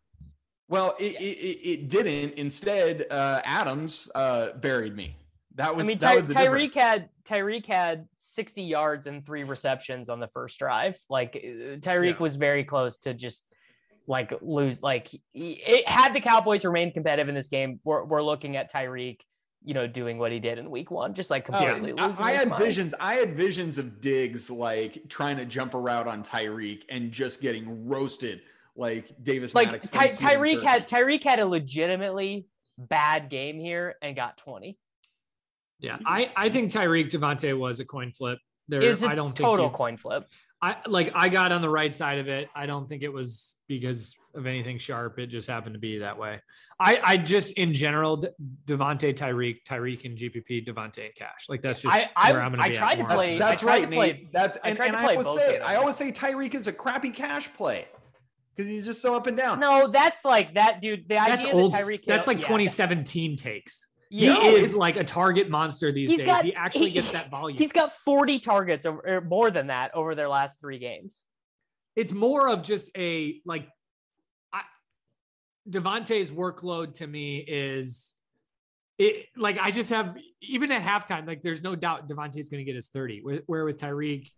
Well, 0.70 0.96
it, 1.00 1.16
it, 1.20 1.24
it 1.24 1.70
it 1.70 1.90
didn't. 1.90 2.36
Instead, 2.36 3.06
uh, 3.10 3.42
Adams 3.44 4.12
uh, 4.14 4.52
buried 4.54 4.96
me. 4.96 5.18
That 5.56 5.76
was 5.76 5.86
I 5.86 5.88
mean, 5.88 5.98
Ty- 5.98 6.18
Tyreek 6.22 6.74
had 6.76 7.10
Tyreek 7.28 7.66
had 7.66 8.06
60 8.20 8.62
yards 8.62 9.08
and 9.08 9.26
three 9.26 9.44
receptions 9.44 10.08
on 10.08 10.20
the 10.20 10.28
first 10.28 10.60
drive. 10.60 11.00
Like 11.10 11.36
uh, 11.36 11.78
Tyreek 11.78 12.14
Yeah. 12.14 12.20
was 12.20 12.36
very 12.36 12.64
close 12.64 13.00
to 13.00 13.16
just 13.16 13.44
like 14.06 14.32
lose. 14.42 14.84
Like 14.84 15.10
it 15.34 15.88
had 15.88 16.14
the 16.14 16.20
Cowboys 16.22 16.64
remained 16.64 16.94
competitive 16.94 17.28
in 17.28 17.34
this 17.34 17.48
game. 17.48 17.80
We're, 17.84 18.04
we're 18.04 18.22
looking 18.22 18.56
at 18.56 18.72
Tyreek, 18.72 19.22
you 19.64 19.74
know, 19.74 19.88
doing 19.88 20.18
what 20.18 20.32
he 20.32 20.40
did 20.40 20.58
in 20.58 20.70
Week 20.70 20.92
One, 20.92 21.14
just 21.14 21.30
like 21.30 21.50
Oh, 21.50 21.54
completely 21.54 21.94
I, 22.00 22.08
losing. 22.08 22.24
I 22.26 22.32
his 22.32 22.40
had 22.40 22.50
mind. 22.50 22.64
visions. 22.64 22.94
I 23.00 23.14
had 23.16 23.36
visions 23.36 23.78
of 23.78 24.00
Diggs 24.00 24.50
like 24.50 25.10
trying 25.10 25.38
to 25.38 25.46
jump 25.46 25.74
around 25.74 26.08
on 26.08 26.24
Tyreek 26.24 26.84
and 26.90 27.12
just 27.12 27.42
getting 27.42 27.88
roasted 27.88 28.42
like 28.76 29.12
Davis. 29.24 29.54
Like 29.56 29.82
Ty- 29.82 30.10
Tyreek 30.10 30.62
had 30.64 30.88
Tyreek 30.88 31.24
had 31.24 31.40
a 31.40 31.46
legitimately 31.46 32.46
bad 32.78 33.30
game 33.30 33.60
here 33.60 33.96
and 34.02 34.16
got 34.16 34.38
20. 34.38 34.78
Yeah, 35.80 35.98
I 36.06 36.32
I 36.36 36.50
think 36.50 36.72
Tyreek 36.72 37.10
Davante 37.12 37.58
was 37.58 37.80
a 37.80 37.86
coin 37.86 38.12
flip. 38.12 38.40
There, 38.70 38.82
It 38.82 38.88
was 38.88 39.04
a 39.04 39.08
I 39.10 39.16
don't 39.16 39.36
total 39.36 39.66
think 39.66 39.74
you- 39.74 39.78
coin 39.78 39.98
flip. 39.98 40.30
I 40.62 40.78
like 40.88 41.12
I 41.14 41.30
got 41.30 41.52
on 41.52 41.62
the 41.62 41.70
right 41.70 41.94
side 41.94 42.18
of 42.20 42.28
it. 42.28 42.50
I 42.56 42.66
don't 42.66 42.90
think 42.90 43.04
it 43.04 43.14
was 43.14 43.56
because 43.68 44.16
of 44.34 44.48
anything 44.48 44.80
sharp. 44.80 45.20
It 45.20 45.28
just 45.28 45.48
happened 45.48 45.76
to 45.76 45.80
be 45.80 46.00
that 46.00 46.18
way. 46.18 46.42
I 46.80 47.00
I 47.04 47.18
just 47.18 47.58
in 47.60 47.74
general 47.76 48.18
De- 48.18 48.32
Davante 48.66 49.14
Tyreek 49.16 49.58
Tyreek 49.68 50.06
and 50.06 50.18
GPP 50.18 50.68
Davante 50.68 51.06
and 51.06 51.14
Cash 51.16 51.46
like 51.48 51.62
that's 51.62 51.84
just 51.84 51.96
I- 51.96 52.10
I- 52.16 52.32
where 52.32 52.42
I'm 52.42 52.52
gonna 52.52 52.64
I 52.64 52.70
be 52.70 52.76
at 52.76 52.80
tried 52.80 52.96
to 52.96 53.00
more 53.04 53.10
play- 53.10 53.18
often. 53.26 53.38
That's 53.40 53.64
right, 53.64 53.82
to 53.82 53.88
play- 53.96 54.12
Nate. 54.14 54.34
That's 54.34 54.58
and, 54.64 54.76
tried 54.76 54.88
and 54.88 54.96
I 54.96 55.04
play 55.04 55.16
always 55.18 55.36
say 55.42 55.56
it. 55.58 55.62
I 55.62 55.76
always 55.76 55.96
say 55.96 56.12
Tyreek 56.12 56.56
is 56.56 56.66
a 56.68 56.74
crappy 56.74 57.12
cash 57.12 57.54
play 57.54 57.86
because 58.56 58.68
he's 58.68 58.84
just 58.84 59.02
so 59.04 59.14
up 59.16 59.28
and 59.28 59.38
down. 59.38 59.60
No, 59.60 59.88
that's 59.88 60.26
like 60.26 60.56
that 60.56 60.82
dude. 60.82 61.04
The 61.08 61.16
That's 61.16 61.46
idea 61.46 61.54
old. 61.54 61.74
that 61.74 61.84
Tyreek 61.84 62.04
That's 62.08 62.26
like 62.28 62.38
yeah, 62.38 62.48
2017 62.48 63.38
takes. 63.38 63.88
He 64.10 64.28
No, 64.28 64.42
is 64.56 64.74
like 64.76 64.96
a 64.96 65.04
target 65.04 65.50
monster 65.50 65.92
these 65.92 66.10
He's 66.10 66.20
days. 66.20 66.26
got- 66.28 66.46
he 66.46 66.54
actually 66.56 66.88
he- 66.90 66.94
gets 66.94 67.12
that 67.12 67.30
volume. 67.32 67.58
He's 67.58 67.72
got 67.74 67.94
40 67.98 68.40
targets 68.40 68.86
over 68.86 69.02
or 69.06 69.22
more 69.22 69.52
than 69.52 69.68
that 69.68 69.94
over 69.94 70.16
their 70.16 70.30
last 70.30 70.60
three 70.62 70.80
games. 70.80 71.24
it's 71.96 72.14
more 72.14 72.48
of 72.48 72.62
just 72.64 72.90
a 72.96 73.42
like 73.46 73.68
I 74.54 74.62
Davante's 75.70 76.32
workload 76.32 76.96
to 76.96 77.08
me 77.08 77.38
is 77.40 78.16
it 78.98 79.28
like 79.36 79.58
I 79.60 79.72
just 79.72 79.90
have 79.90 80.18
even 80.42 80.72
at 80.72 80.82
halftime, 80.84 81.28
like 81.28 81.42
there's 81.42 81.62
no 81.62 81.76
doubt 81.76 82.08
Davante's 82.08 82.50
going 82.50 82.62
to 82.62 82.64
get 82.64 82.76
his 82.76 82.88
30. 82.88 83.22
Where, 83.22 83.42
where 83.46 83.66
with 83.66 83.78
Tyreek, 83.80 84.30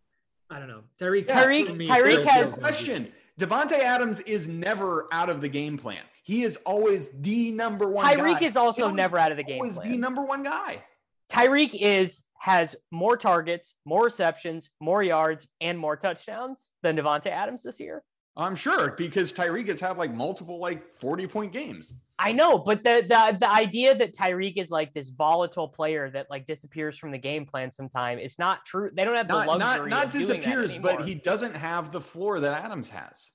I 0.50 0.60
don't 0.60 0.68
know. 0.68 0.82
Tyreek, 1.00 1.28
Yeah. 1.28 1.44
Tyreek- 1.46 1.86
Tyreek 1.88 2.24
has- 2.26 2.54
question. 2.54 3.12
Davante 3.40 3.80
Adams 3.80 4.20
is 4.20 4.50
never 4.50 5.08
out 5.14 5.30
of 5.30 5.40
the 5.40 5.48
game 5.48 5.78
plan. 5.78 6.04
He 6.24 6.44
is 6.44 6.58
always 6.58 7.10
the 7.22 7.52
number 7.52 7.88
one. 7.88 8.06
Guy. 8.06 8.16
Tyreek 8.16 8.42
is 8.42 8.58
also 8.58 8.92
never 8.92 9.18
out 9.18 9.32
of 9.32 9.38
the 9.38 9.44
game 9.44 9.62
Always 9.62 9.78
plan. 9.78 9.92
the 9.92 9.98
number 9.98 10.22
one 10.22 10.44
guy. 10.44 10.84
Tyreek 11.32 11.72
is 11.74 12.26
has 12.38 12.76
more 12.92 13.16
targets, 13.16 13.76
more 13.86 14.06
receptions, 14.06 14.70
more 14.82 15.02
yards, 15.02 15.48
and 15.62 15.80
more 15.80 15.96
touchdowns 15.96 16.70
than 16.84 16.98
Davante 16.98 17.28
Adams 17.28 17.64
this 17.64 17.80
year. 17.80 18.04
I'm 18.36 18.56
sure 18.56 18.92
because 18.92 19.32
Tyreek 19.32 19.70
has 19.70 19.80
had 19.80 19.98
like 19.98 20.14
multiple 20.14 20.60
like 20.60 20.92
40 21.00 21.28
point 21.28 21.54
games. 21.54 21.94
I 22.22 22.34
know, 22.34 22.58
but 22.58 22.84
the 22.84 23.06
the 23.08 23.38
the 23.40 23.50
idea 23.50 23.96
that 23.96 24.14
Tyreek 24.14 24.58
is 24.58 24.70
like 24.70 24.94
this 24.94 25.08
volatile 25.08 25.70
player 25.70 26.10
that 26.12 26.30
like 26.30 26.46
disappears 26.46 26.98
from 26.98 27.12
the 27.12 27.18
game 27.18 27.46
plan 27.46 27.72
sometime, 27.72 28.20
it's 28.20 28.38
not 28.38 28.66
true. 28.66 28.92
They 28.94 29.06
don't 29.06 29.16
have 29.16 29.30
the 29.30 29.36
Not 29.46 29.48
not 29.48 29.60
luxury 29.60 29.90
not 29.90 30.06
of 30.08 30.12
doing 30.12 30.26
that 30.26 30.36
disappears, 30.36 30.76
but 30.76 31.06
he 31.06 31.16
doesn't 31.16 31.56
have 31.56 31.94
the 31.94 32.02
floor 32.02 32.42
that 32.42 32.66
Adams 32.66 32.90
has. 32.90 33.32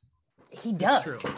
he 0.51 0.73
does. 0.73 1.03
true. 1.03 1.33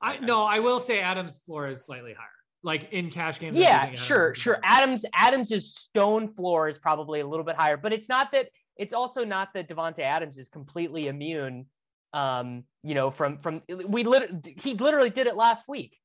I 0.00 0.18
no, 0.18 0.42
I 0.44 0.60
will 0.60 0.80
say 0.80 1.00
Adams' 1.00 1.38
floor 1.38 1.68
is 1.68 1.84
slightly 1.84 2.14
higher. 2.14 2.28
Like 2.62 2.92
in 2.94 3.10
cash 3.10 3.38
games. 3.40 3.58
Yeah, 3.58 3.72
think 3.72 3.82
Adams 3.82 4.00
sure, 4.00 4.34
sure. 4.34 4.58
higher. 4.64 4.82
Adams 4.82 5.04
Adams's 5.14 5.74
stone 5.74 6.32
floor 6.32 6.70
is 6.70 6.78
probably 6.78 7.20
a 7.20 7.26
little 7.26 7.44
bit 7.44 7.56
higher, 7.56 7.76
but 7.76 7.92
it's 7.92 8.08
not 8.08 8.32
that. 8.32 8.48
It's 8.78 8.94
also 8.94 9.22
not 9.22 9.52
that 9.52 9.68
Davante 9.68 10.00
Adams 10.00 10.38
is 10.38 10.48
completely 10.48 11.08
immune. 11.08 11.66
Um, 12.14 12.64
you 12.82 12.94
know, 12.94 13.10
from 13.10 13.36
from 13.38 13.60
we 13.68 14.04
lit- 14.04 14.46
he 14.46 14.72
literally 14.72 15.10
did 15.10 15.26
it 15.26 15.36
last 15.36 15.66
week. 15.68 15.98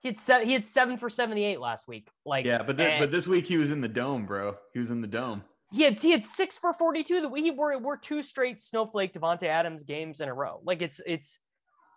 He 0.00 0.08
had 0.08 0.20
se- 0.20 0.44
he 0.46 0.52
had 0.52 0.66
seven 0.66 0.96
for 0.96 1.08
seventy 1.08 1.44
eight 1.44 1.60
last 1.60 1.88
week. 1.88 2.08
Like 2.24 2.44
Yeah, 2.44 2.62
but 2.62 2.76
th- 2.76 2.98
but 2.98 3.10
this 3.10 3.26
week 3.26 3.46
he 3.46 3.56
was 3.56 3.70
in 3.70 3.80
the 3.80 3.88
dome, 3.88 4.26
bro. 4.26 4.56
He 4.72 4.78
was 4.78 4.90
in 4.90 5.00
the 5.00 5.06
dome. 5.06 5.42
he 5.72 5.82
had 5.82 5.98
he 6.00 6.10
had 6.10 6.26
six 6.26 6.58
for 6.58 6.72
forty 6.72 7.02
two. 7.04 7.20
That 7.20 7.30
we 7.30 7.50
were 7.50 7.78
we're 7.78 7.96
two 7.96 8.22
straight 8.22 8.62
snowflake 8.62 9.12
Davante 9.12 9.44
Adams 9.44 9.82
games 9.82 10.20
in 10.20 10.28
a 10.28 10.34
row. 10.34 10.60
Like 10.64 10.82
it's 10.82 11.00
it's 11.06 11.38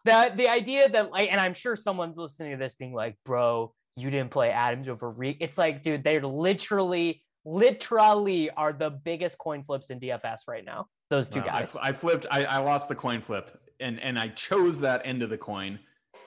the 0.06 0.32
the 0.36 0.50
idea 0.50 0.90
that 0.90 1.12
like, 1.12 1.30
and 1.32 1.40
I'm 1.40 1.54
sure 1.54 1.76
someone's 1.76 2.18
listening 2.18 2.52
to 2.52 2.58
this 2.58 2.76
being 2.76 2.94
like, 2.94 3.18
bro, 3.26 3.74
you 3.96 4.10
didn't 4.10 4.32
play 4.32 4.52
Adams 4.52 4.88
over 4.88 5.10
Reek. 5.10 5.38
It's 5.42 5.58
like, 5.58 5.84
dude, 5.84 6.04
they're 6.04 6.22
literally, 6.22 7.24
literally 7.46 8.50
are 8.52 8.72
the 8.72 8.92
biggest 8.92 9.38
coin 9.38 9.64
flips 9.64 9.90
in 9.90 10.00
DFS 10.00 10.42
right 10.48 10.64
now. 10.64 10.88
Those 11.10 11.30
two 11.30 11.40
No, 11.40 11.48
I, 11.48 11.60
guys. 11.60 11.76
I 11.82 11.92
flipped. 11.92 12.26
I, 12.30 12.46
I 12.46 12.58
lost 12.60 12.90
the 12.90 12.96
coin 12.96 13.22
flip, 13.22 13.60
and 13.80 14.00
and 14.00 14.20
I 14.20 14.30
chose 14.30 14.80
that 14.82 15.02
end 15.04 15.24
of 15.24 15.30
the 15.30 15.38
coin. 15.38 15.80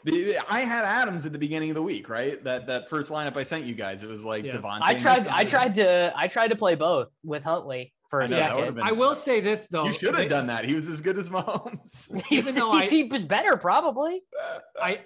The- 0.05 0.39
I 0.49 0.61
had 0.61 0.85
Adams 0.85 1.27
at 1.27 1.33
the 1.33 1.39
beginning 1.39 1.71
of 1.71 1.75
the 1.75 1.83
week, 1.83 2.09
right? 2.09 2.43
That 2.45 2.67
that 2.67 2.89
first 2.89 3.11
lineup 3.11 3.37
I 3.37 3.43
sent 3.43 3.65
you 3.65 3.75
guys. 3.75 4.03
It 4.03 4.09
was 4.09 4.25
like 4.25 4.45
Yeah. 4.45 4.57
Davante. 4.57 4.81
I 4.83 4.95
tried. 4.95 5.27
I 5.29 5.45
tried 5.45 5.75
to. 5.77 6.13
I 6.17 6.29
tried 6.29 6.49
to 6.49 6.57
play 6.57 6.75
both 6.75 7.09
with 7.25 7.43
Huntley 7.43 7.93
for 8.09 8.23
I 8.23 8.25
a 8.25 8.29
know, 8.29 8.37
second. 8.37 8.75
been- 8.77 8.85
I 8.85 8.93
will 8.93 9.15
say 9.15 9.41
this 9.41 9.69
though. 9.69 9.87
You 9.87 9.93
should 9.93 10.15
have 10.17 10.29
done 10.29 10.47
that. 10.49 10.65
He 10.65 10.75
was 10.75 10.89
as 10.89 11.01
good 11.01 11.19
as 11.19 11.31
Mahomes. 11.31 12.11
even 12.31 12.55
though 12.55 12.73
I- 12.73 12.87
he 12.91 13.05
was 13.05 13.25
better, 13.25 13.57
probably. 13.57 14.23
I 14.83 15.01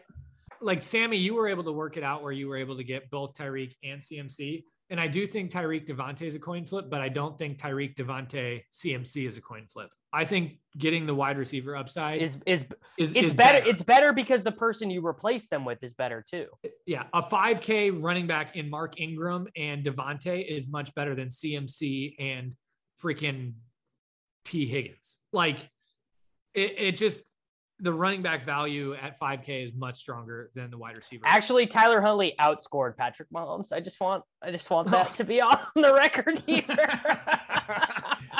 like 0.61 0.80
Sammy, 0.80 1.16
you 1.18 1.35
were 1.35 1.48
able 1.48 1.64
to 1.64 1.72
work 1.72 1.96
it 1.96 2.02
out 2.04 2.22
where 2.22 2.33
you 2.33 2.48
were 2.48 2.57
able 2.57 2.76
to 2.76 2.85
get 2.85 3.11
both 3.11 3.35
Tyreek 3.35 3.72
and 3.85 4.00
CMC. 4.00 4.64
And 4.90 5.00
I 5.00 5.09
do 5.09 5.26
think 5.26 5.50
Tyreek 5.50 5.87
Davante 5.87 6.22
is 6.22 6.35
a 6.35 6.38
coin 6.38 6.64
flip, 6.64 6.87
but 6.90 7.00
I 7.00 7.09
don't 7.09 7.38
think 7.38 7.59
Tyreek 7.59 7.96
Davante 7.96 8.62
CMC 8.72 9.26
is 9.26 9.37
a 9.37 9.40
coin 9.40 9.66
flip. 9.66 9.90
I 10.14 10.24
think 10.24 10.59
getting 10.79 11.07
the 11.07 11.14
wide 11.14 11.37
receiver 11.38 11.77
upside 11.77 12.22
is 12.22 12.38
Is 12.46 12.64
is 12.96 13.12
it's 13.12 13.27
is 13.27 13.35
better. 13.35 13.59
It's 13.66 13.83
better 13.83 14.12
because 14.12 14.44
the 14.44 14.53
person 14.53 14.88
you 14.88 15.05
replace 15.05 15.48
them 15.48 15.64
with 15.64 15.83
is 15.83 15.92
better 15.92 16.24
too. 16.29 16.46
yeah, 16.87 17.05
a 17.12 17.22
5K 17.22 18.03
running 18.03 18.27
back 18.27 18.57
in 18.57 18.70
Mark 18.70 19.00
Ingram 19.00 19.48
and 19.57 19.85
Davante 19.85 20.46
is 20.46 20.68
much 20.68 20.94
better 20.94 21.14
than 21.14 21.29
CMC 21.29 22.14
and 22.20 22.53
freaking 23.03 23.55
Tee 24.44 24.66
Higgins. 24.66 25.18
Like 25.33 25.59
it, 26.55 26.74
it 26.79 26.96
just 26.96 27.24
the 27.81 27.92
running 27.92 28.22
back 28.22 28.44
value 28.44 28.94
at 28.94 29.18
5K 29.18 29.64
is 29.64 29.74
much 29.74 29.96
stronger 29.96 30.50
than 30.55 30.70
the 30.70 30.79
wide 30.79 30.96
receiver. 30.96 31.24
Actually, 31.27 31.66
Tyler 31.66 32.00
Huntley 32.00 32.35
outscored 32.40 32.96
Patrick 32.96 33.29
Mahomes. 33.35 33.72
I 33.72 33.81
just 33.81 34.00
want 34.00 34.22
I 34.40 34.53
just 34.53 34.70
want 34.70 34.88
that 34.90 35.14
to 35.16 35.24
be 35.24 35.40
on 35.42 35.59
the 35.74 35.92
record 35.92 36.42
here. 36.46 36.62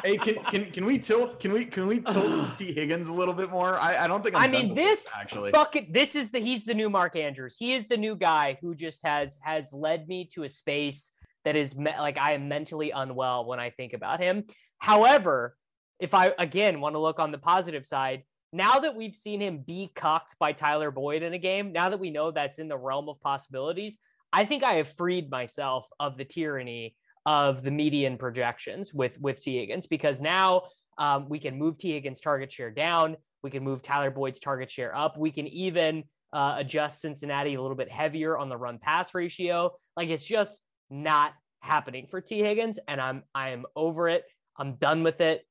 hey, 0.05 0.19
can, 0.19 0.35
can 0.45 0.71
can 0.71 0.85
we 0.85 0.99
tilt? 0.99 1.41
Can 1.41 1.53
we 1.53 1.65
can 1.65 1.87
we 1.87 2.01
tilt 2.01 2.55
Tee 2.59 2.73
Higgins 2.73 3.09
a 3.09 3.13
little 3.13 3.35
bit 3.35 3.51
more? 3.51 3.79
I, 3.79 4.05
I 4.05 4.07
don't 4.07 4.23
think 4.23 4.37
I'm 4.37 4.43
I 4.43 4.49
mean, 4.49 4.69
with 4.69 4.77
this 4.77 5.07
actually. 5.17 5.51
bucket. 5.51 5.93
This 5.93 6.15
is 6.15 6.31
the 6.31 6.39
he's 6.39 6.65
the 6.65 6.75
new 6.75 6.91
Mark 6.91 7.17
Andrews. 7.17 7.57
He 7.59 7.75
is 7.75 7.87
the 7.87 7.97
new 7.97 8.15
guy 8.15 8.59
who 8.61 8.75
just 8.75 9.01
has 9.05 9.39
has 9.43 9.69
led 9.73 10.07
me 10.07 10.29
to 10.35 10.45
a 10.45 10.49
space 10.49 11.13
that 11.45 11.57
is 11.57 11.75
me- 11.77 11.99
like 11.99 12.19
I 12.19 12.33
am 12.33 12.49
mentally 12.49 12.91
unwell 12.91 13.47
when 13.47 13.59
I 13.59 13.71
think 13.71 13.93
about 13.93 14.21
him. 14.21 14.45
However, 14.79 15.57
if 15.99 16.15
I 16.15 16.33
again 16.39 16.81
want 16.81 16.95
to 16.95 17.01
look 17.01 17.19
on 17.19 17.33
the 17.33 17.39
positive 17.39 17.87
side, 17.87 18.23
now 18.53 18.79
that 18.81 18.95
we've 18.95 19.17
seen 19.17 19.41
him 19.41 19.59
be 19.67 19.91
cocked 19.95 20.37
by 20.39 20.53
Tyler 20.53 20.91
Boyd 20.91 21.23
in 21.23 21.35
a 21.35 21.39
game, 21.39 21.73
now 21.73 21.89
that 21.89 22.01
we 22.01 22.11
know 22.11 22.31
that's 22.31 22.59
in 22.59 22.69
the 22.69 22.77
realm 22.77 23.09
of 23.09 23.21
possibilities, 23.21 23.97
I 24.33 24.45
think 24.45 24.63
I 24.63 24.75
have 24.75 24.89
freed 24.97 25.31
myself 25.31 25.87
of 25.99 26.17
the 26.17 26.25
tyranny 26.25 26.97
of 27.27 27.63
the 27.63 27.71
median 27.71 28.19
projections 28.19 28.93
with 28.93 29.19
with 29.21 29.41
Tee 29.41 29.59
Higgins 29.59 29.87
because 29.87 30.21
now 30.21 30.63
um, 30.99 31.29
we 31.29 31.39
can 31.39 31.59
move 31.59 31.79
Tee 31.79 31.93
Higgins' 31.93 32.21
target 32.21 32.53
share 32.53 32.71
down. 32.71 33.17
We 33.43 33.51
can 33.51 33.63
move 33.63 33.83
Tyler 33.83 34.11
Boyd's 34.11 34.41
target 34.41 34.71
share 34.71 34.97
up. 34.97 35.19
We 35.19 35.31
can 35.31 35.47
even 35.49 36.05
uh, 36.33 36.57
adjust 36.59 37.01
Cincinnati 37.01 37.55
a 37.55 37.63
little 37.63 37.77
bit 37.77 37.91
heavier 37.91 38.37
on 38.37 38.49
the 38.49 38.57
run 38.57 38.79
pass 38.79 39.15
ratio. 39.15 39.73
Like 39.97 40.09
it's 40.09 40.27
just 40.27 40.63
not 40.91 41.33
happening 41.61 42.07
for 42.11 42.21
Tee 42.21 42.41
Higgins, 42.41 42.79
and 42.89 43.01
I'm 43.01 43.23
I 43.35 43.51
am 43.51 43.65
over 43.75 44.09
it. 44.09 44.25
I'm 44.57 44.75
done 44.77 45.03
with 45.03 45.21
it. 45.21 45.47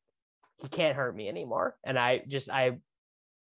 He 0.58 0.68
can't 0.68 0.96
hurt 0.96 1.16
me 1.16 1.28
anymore, 1.28 1.76
and 1.84 1.98
I 1.98 2.22
just 2.28 2.50
I 2.50 2.78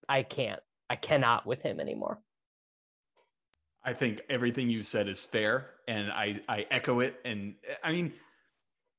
I 0.08 0.24
can't. 0.24 0.60
I 0.90 0.96
cannot 0.96 1.46
with 1.46 1.62
him 1.62 1.80
anymore. 1.80 2.20
I 3.86 3.94
think 3.94 4.22
everything 4.30 4.70
you 4.70 4.84
said 4.84 5.08
is 5.08 5.24
fair, 5.24 5.70
and 5.88 6.12
I 6.12 6.42
I 6.50 6.66
echo 6.72 7.00
it. 7.02 7.20
And 7.24 7.56
I 7.84 7.92
mean, 7.92 8.14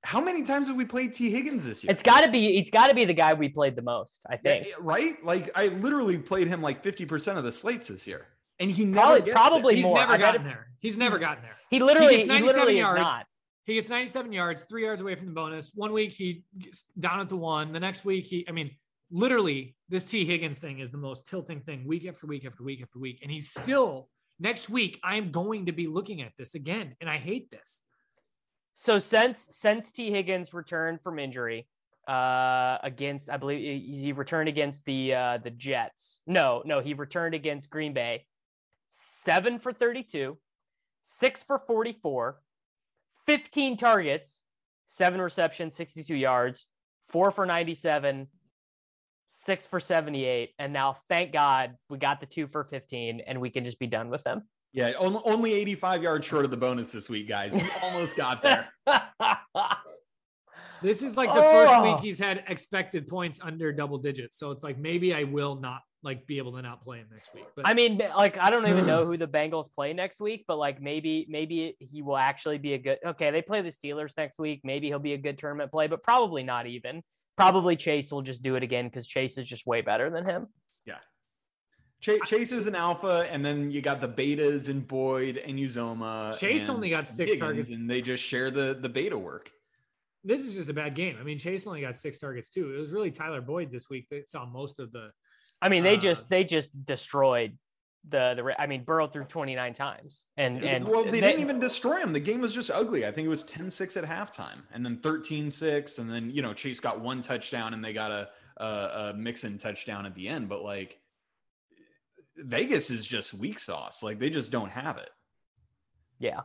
how 0.05 0.21
many 0.21 0.43
times 0.45 0.69
have 0.69 0.77
we 0.77 0.85
played 0.85 1.13
Tee 1.13 1.31
Higgins 1.31 1.65
this 1.65 1.83
year? 1.83 1.91
It's 1.91 2.03
got 2.03 2.23
to 2.25 2.31
be. 2.31 2.59
It's 2.59 2.71
got 2.71 2.89
to 2.89 2.95
be 2.95 3.05
the 3.05 3.13
guy 3.15 3.35
we 3.35 3.49
played 3.49 3.75
the 3.77 3.83
most. 3.83 4.21
I 4.31 4.35
Yeah, 4.45 4.63
think. 4.63 4.67
right? 4.79 5.25
Like 5.25 5.51
I 5.55 5.67
literally 5.69 6.19
played 6.19 6.47
him 6.47 6.63
like 6.63 6.83
fifty 6.83 7.05
percent 7.05 7.37
of 7.39 7.45
the 7.45 7.53
slates 7.53 7.89
this 7.89 8.07
year, 8.07 8.27
and 8.61 8.71
he 8.71 8.85
never 8.85 9.01
Probably- 9.07 9.21
gets 9.23 9.33
probably 9.35 9.75
there. 9.75 9.77
He's 9.77 9.87
more. 9.87 9.99
never 9.99 10.13
I 10.13 10.17
bet 10.17 10.25
gotten 10.27 10.41
it- 10.43 10.45
there. 10.51 10.67
He's 10.81 10.99
never 10.99 11.19
gotten 11.19 11.43
there. 11.43 11.57
He 11.71 11.81
literally, 11.81 12.19
gets 12.19 12.23
he 12.25 12.29
97 12.29 12.47
literally 12.47 12.75
is 12.75 12.79
yards. 12.79 13.01
not. 13.01 13.27
He 13.65 13.75
gets 13.75 13.89
97 13.91 14.33
yards, 14.33 14.63
three 14.69 14.85
yards 14.85 15.03
away 15.03 15.17
from 15.17 15.27
the 15.27 15.33
bonus. 15.33 15.73
One 15.75 15.93
week 15.93 16.13
he 16.13 16.45
gets 16.57 16.85
down 17.01 17.19
at 17.19 17.29
the 17.29 17.37
one. 17.37 17.73
The 17.73 17.81
next 17.81 18.05
week 18.05 18.27
he, 18.27 18.47
I 18.49 18.53
mean, 18.53 18.71
literally, 19.11 19.75
this 19.89 20.07
Tee 20.07 20.25
Higgins 20.25 20.59
thing 20.61 20.79
is 20.79 20.91
the 20.93 20.99
most 20.99 21.27
tilting 21.27 21.61
thing 21.63 21.85
week 21.85 22.07
after 22.07 22.29
week 22.29 22.45
after 22.47 22.63
week 22.63 22.81
after 22.83 23.01
week. 23.01 23.19
And 23.23 23.33
he's 23.33 23.49
still 23.51 24.09
next 24.39 24.69
week. 24.69 25.01
I'm 25.03 25.31
going 25.31 25.67
to 25.67 25.73
be 25.73 25.87
looking 25.87 26.23
at 26.23 26.33
this 26.39 26.55
again, 26.55 26.95
and 27.01 27.09
I 27.09 27.19
hate 27.19 27.51
this. 27.51 27.83
So 28.75 28.99
since 28.99 29.49
since 29.53 29.91
Tee 29.91 30.11
Higgins 30.11 30.53
returned 30.53 31.01
from 31.03 31.19
injury 31.19 31.67
uh 32.07 32.79
against 32.85 33.29
I 33.29 33.37
believe 33.37 33.83
he 33.83 34.13
returned 34.13 34.49
against 34.49 34.85
the 34.85 35.15
uh 35.15 35.39
the 35.43 35.51
Jets. 35.51 36.21
No, 36.27 36.63
no, 36.65 36.81
he 36.81 36.95
returned 36.95 37.35
against 37.35 37.71
Green 37.71 37.95
Bay. 37.95 38.27
7 39.25 39.59
for 39.59 39.73
32, 39.73 40.39
6 41.05 41.43
for 41.43 41.59
44, 41.59 42.41
15 43.27 43.77
targets, 43.77 44.41
7 44.89 45.21
receptions, 45.21 45.77
62 45.77 46.15
yards, 46.15 46.67
4 47.09 47.31
for 47.31 47.45
97, 47.45 48.29
6 49.47 49.67
for 49.69 49.81
78, 49.81 50.51
and 50.59 50.73
now 50.73 50.97
thank 51.09 51.33
God 51.33 51.77
we 51.89 51.99
got 51.99 52.21
the 52.21 52.27
2 52.27 52.49
for 52.49 52.65
15 52.65 53.21
and 53.27 53.41
we 53.41 53.49
can 53.49 53.65
just 53.65 53.79
be 53.79 53.87
done 53.87 54.11
with 54.11 54.25
them. 54.25 54.43
Yeah, 54.73 54.93
only, 54.99 55.21
only 55.25 55.53
eighty 55.55 55.75
five 55.75 56.03
yards 56.03 56.27
short 56.27 56.45
of 56.45 56.51
the 56.51 56.57
bonus 56.59 56.93
this 56.93 57.09
week, 57.09 57.27
guys. 57.29 57.57
You 57.57 57.67
almost 57.83 58.15
got 58.15 58.43
there. 58.43 58.69
This 60.83 61.03
is 61.03 61.17
like 61.17 61.31
the 61.31 61.41
first 61.41 61.73
Oh. 61.75 61.83
week 61.95 62.03
he's 62.03 62.19
had 62.19 62.45
expected 62.49 63.07
points 63.07 63.41
under 63.43 63.73
double 63.73 63.99
digits. 63.99 64.39
So 64.39 64.51
it's 64.51 64.63
like 64.63 64.79
maybe 64.79 65.15
I 65.15 65.25
will 65.25 65.57
not 65.57 65.81
like 66.03 66.27
be 66.27 66.39
able 66.39 66.53
to 66.53 66.63
not 66.63 66.85
play 66.85 66.99
him 66.99 67.09
next 67.11 67.35
week. 67.35 67.47
But 67.57 67.67
I 67.67 67.75
mean, 67.75 68.01
like 68.17 68.39
I 68.39 68.51
don't 68.51 68.67
even 68.69 68.87
know 68.87 69.05
who 69.07 69.17
the 69.17 69.27
Bengals 69.27 69.73
play 69.75 69.93
next 69.93 70.21
week, 70.21 70.45
but 70.47 70.59
like 70.59 70.81
maybe 70.81 71.27
maybe 71.29 71.77
he 71.81 72.03
will 72.03 72.19
actually 72.19 72.59
be 72.59 72.75
a 72.75 72.79
good. 72.79 72.99
Okay, 73.05 73.31
they 73.31 73.43
play 73.43 73.63
the 73.63 73.71
Steelers 73.73 74.13
next 74.17 74.39
week. 74.39 74.61
Maybe 74.65 74.89
he'll 74.89 74.99
be 74.99 75.15
a 75.15 75.19
good 75.19 75.39
tournament 75.39 75.71
play, 75.71 75.87
but 75.87 76.03
probably 76.03 76.43
not 76.43 76.67
even. 76.67 77.03
Probably 77.37 77.77
Chase 77.77 78.11
will 78.11 78.23
just 78.23 78.43
do 78.43 78.55
it 78.57 78.63
again 78.63 78.87
because 78.87 79.07
Chase 79.07 79.37
is 79.39 79.47
just 79.47 79.67
way 79.67 79.83
better 79.83 80.09
than 80.11 80.25
him. 80.25 80.47
Yeah. 80.87 80.99
Chase, 82.01 82.21
Chase 82.27 82.53
is 82.53 82.67
an 82.67 82.75
alpha, 82.75 83.27
and 83.31 83.45
then 83.45 83.71
you 83.71 83.83
got 83.83 84.01
the 84.01 84.09
betas 84.09 84.69
and 84.69 84.87
Boyd 84.87 85.37
and 85.37 85.59
Uzomah. 85.59 86.39
Chase 86.39 86.69
and 86.69 86.77
only 86.77 86.89
got 86.91 87.07
six 87.07 87.33
Higgins, 87.33 87.41
targets. 87.41 87.71
and 87.71 87.89
they 87.91 88.01
just 88.01 88.23
share 88.23 88.51
the 88.51 88.77
the 88.81 88.89
beta 88.89 89.19
work. 89.19 89.51
this 90.25 90.43
is 90.43 90.55
just 90.55 90.69
a 90.71 90.75
bad 90.75 90.95
game. 90.95 91.17
I 91.21 91.25
mean, 91.25 91.39
Chase 91.39 91.67
only 91.67 91.83
got 91.83 91.97
six 91.97 92.19
targets 92.19 92.49
too. 92.51 92.75
It 92.75 92.79
was 92.79 92.91
really 92.93 93.11
Tyler 93.11 93.41
Boyd 93.43 93.71
this 93.71 93.89
week 93.91 94.07
that 94.11 94.29
saw 94.29 94.47
most 94.47 94.79
of 94.81 94.91
the. 94.93 95.11
I 95.63 95.69
mean, 95.69 95.85
they 95.85 95.97
Uh, 95.97 96.01
just 96.01 96.29
they 96.31 96.45
just 96.45 96.71
destroyed 96.87 97.57
the 98.09 98.35
the. 98.37 98.61
I 98.61 98.67
mean, 98.67 98.85
Burrow 98.85 99.07
threw 99.09 99.25
29 99.25 99.75
times, 99.75 100.25
and 100.37 100.65
and 100.65 100.87
well, 100.87 101.05
they, 101.05 101.21
didn't 101.21 101.41
even 101.41 101.59
destroy 101.59 101.99
him. 101.99 102.13
The 102.13 102.21
game 102.21 102.41
was 102.41 102.55
just 102.55 102.71
ugly. 102.71 103.07
I 103.07 103.11
think 103.13 103.27
it 103.27 103.29
was 103.29 103.45
10-6 103.45 103.97
at 103.97 104.05
halftime, 104.05 104.63
and 104.73 104.85
then 104.85 104.99
13-6, 104.99 105.99
and 105.99 106.11
then 106.11 106.31
you 106.31 106.43
know 106.43 106.55
Chase 106.55 106.81
got 106.81 107.01
one 107.01 107.21
touchdown, 107.21 107.75
and 107.75 107.85
they 107.85 107.93
got 107.93 108.11
a 108.11 108.29
a, 108.59 108.67
a 108.67 109.15
Mixon 109.15 109.59
touchdown 109.59 110.07
at 110.07 110.15
the 110.15 110.29
end. 110.29 110.49
But 110.49 110.63
like 110.63 110.99
Vegas 112.37 112.91
is 112.91 113.07
just 113.07 113.35
weak 113.35 113.59
sauce. 113.59 114.03
Like 114.03 114.19
they 114.19 114.31
just 114.31 114.51
don't 114.51 114.71
have 114.71 114.99
it. 114.99 115.11
Yeah. 116.19 116.41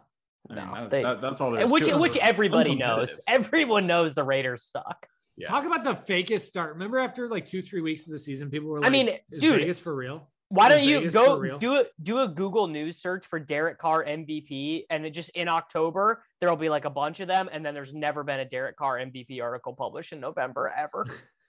I 0.50 0.56
mean, 0.56 0.66
No, 0.66 0.74
that- 0.82 0.90
they- 0.90 1.04
that- 1.04 1.22
that's 1.22 1.42
all 1.42 1.52
there 1.52 1.64
is 1.66 1.72
which 1.72 1.86
to 1.86 1.92
it. 1.92 2.00
which 2.00 2.18
everybody 2.18 2.76
knows. 2.76 3.22
Everyone 3.28 3.88
knows 3.88 4.16
the 4.16 4.24
Raiders 4.24 4.64
suck. 4.64 5.08
Yeah. 5.38 5.48
Talk 5.48 5.66
about 5.66 5.84
the 5.84 5.94
fakest 5.94 6.42
start. 6.42 6.74
Remember 6.74 7.00
after 7.00 7.28
like 7.30 7.46
two, 7.46 7.62
three 7.62 7.82
weeks 7.82 8.06
of 8.06 8.12
the 8.12 8.20
season, 8.20 8.50
people 8.50 8.70
were 8.70 8.80
like, 8.82 8.88
I 8.88 8.92
mean, 8.92 9.10
is 9.32 9.42
dude, 9.42 9.60
Vegas 9.60 9.80
for 9.80 9.96
real? 9.96 10.30
Why 10.52 10.68
don't 10.68 10.84
you 10.84 11.00
Vegas 11.00 11.14
go 11.14 11.58
do 11.60 11.76
a 11.76 11.86
do 12.02 12.20
a 12.20 12.28
Google 12.28 12.68
News 12.68 13.02
search 13.02 13.26
for 13.26 13.40
Derek 13.40 13.78
Carr 13.80 14.04
MVP, 14.04 14.84
and 14.90 15.06
it 15.06 15.12
just 15.12 15.30
in 15.30 15.48
October 15.48 16.26
there'll 16.42 16.58
be 16.58 16.68
like 16.68 16.84
a 16.84 16.90
bunch 16.90 17.22
of 17.22 17.30
them, 17.30 17.50
and 17.54 17.66
then 17.66 17.74
there's 17.74 17.94
never 17.94 18.22
been 18.26 18.42
a 18.42 18.46
Derek 18.46 18.76
Carr 18.76 18.98
MVP 18.98 19.42
article 19.42 19.74
published 19.74 20.12
in 20.12 20.20
November 20.20 20.74
ever. 20.78 21.06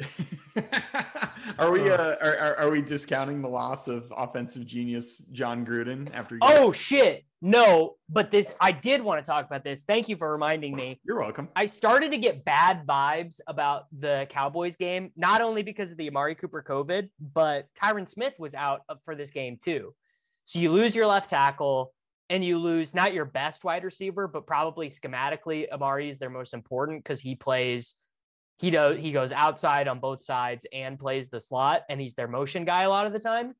are 1.58 1.72
we 1.72 1.90
uh, 1.90 2.16
are, 2.20 2.38
are, 2.38 2.56
are 2.56 2.70
we 2.70 2.80
discounting 2.80 3.42
the 3.42 3.48
loss 3.48 3.88
of 3.88 4.12
offensive 4.16 4.64
genius 4.66 5.18
Jon 5.32 5.66
Gruden 5.66 6.08
after? 6.14 6.36
he- 6.36 6.40
oh 6.42 6.70
shit, 6.72 7.24
no! 7.42 7.96
But 8.08 8.30
this 8.30 8.52
I 8.60 8.70
did 8.72 9.02
want 9.02 9.24
to 9.24 9.28
talk 9.28 9.44
about 9.46 9.64
this. 9.64 9.84
Thank 9.84 10.08
you 10.08 10.16
for 10.16 10.30
reminding 10.30 10.74
me. 10.76 11.00
you're 11.04 11.18
welcome. 11.18 11.48
I 11.56 11.66
started 11.66 12.12
to 12.12 12.18
get 12.18 12.44
bad 12.44 12.86
vibes 12.86 13.40
about 13.46 13.86
the 13.98 14.26
Cowboys 14.30 14.76
game, 14.76 15.10
not 15.16 15.40
only 15.40 15.62
because 15.62 15.90
of 15.90 15.96
the 15.96 16.08
Amari 16.08 16.34
Cooper 16.36 16.64
COVID, 16.66 17.08
but 17.32 17.66
Tyron 17.74 18.08
Smith 18.08 18.34
was 18.38 18.54
out 18.54 18.82
for 19.04 19.14
this 19.16 19.30
game 19.30 19.58
too. 19.62 19.94
So 20.44 20.60
you 20.60 20.70
lose 20.70 20.94
your 20.94 21.06
left 21.06 21.28
tackle 21.28 21.92
and 22.30 22.44
you 22.44 22.58
lose 22.58 22.94
not 22.94 23.14
your 23.14 23.24
best 23.24 23.64
wide 23.64 23.84
receiver, 23.84 24.28
but 24.28 24.46
probably 24.46 24.88
schematically, 24.88 25.70
Amari 25.72 26.10
is 26.10 26.18
their 26.18 26.30
most 26.30 26.54
important 26.54 27.02
because 27.02 27.20
he 27.20 27.34
plays, 27.34 27.94
he 28.58 28.70
does 28.70 28.98
he 28.98 29.12
goes 29.12 29.32
outside 29.32 29.88
on 29.88 30.00
both 30.00 30.22
sides 30.22 30.66
and 30.72 30.98
plays 30.98 31.28
the 31.28 31.40
slot, 31.40 31.82
and 31.88 32.00
he's 32.00 32.14
their 32.14 32.28
motion 32.28 32.64
guy 32.64 32.82
a 32.82 32.88
lot 32.88 33.06
of 33.06 33.12
the 33.12 33.18
time. 33.18 33.54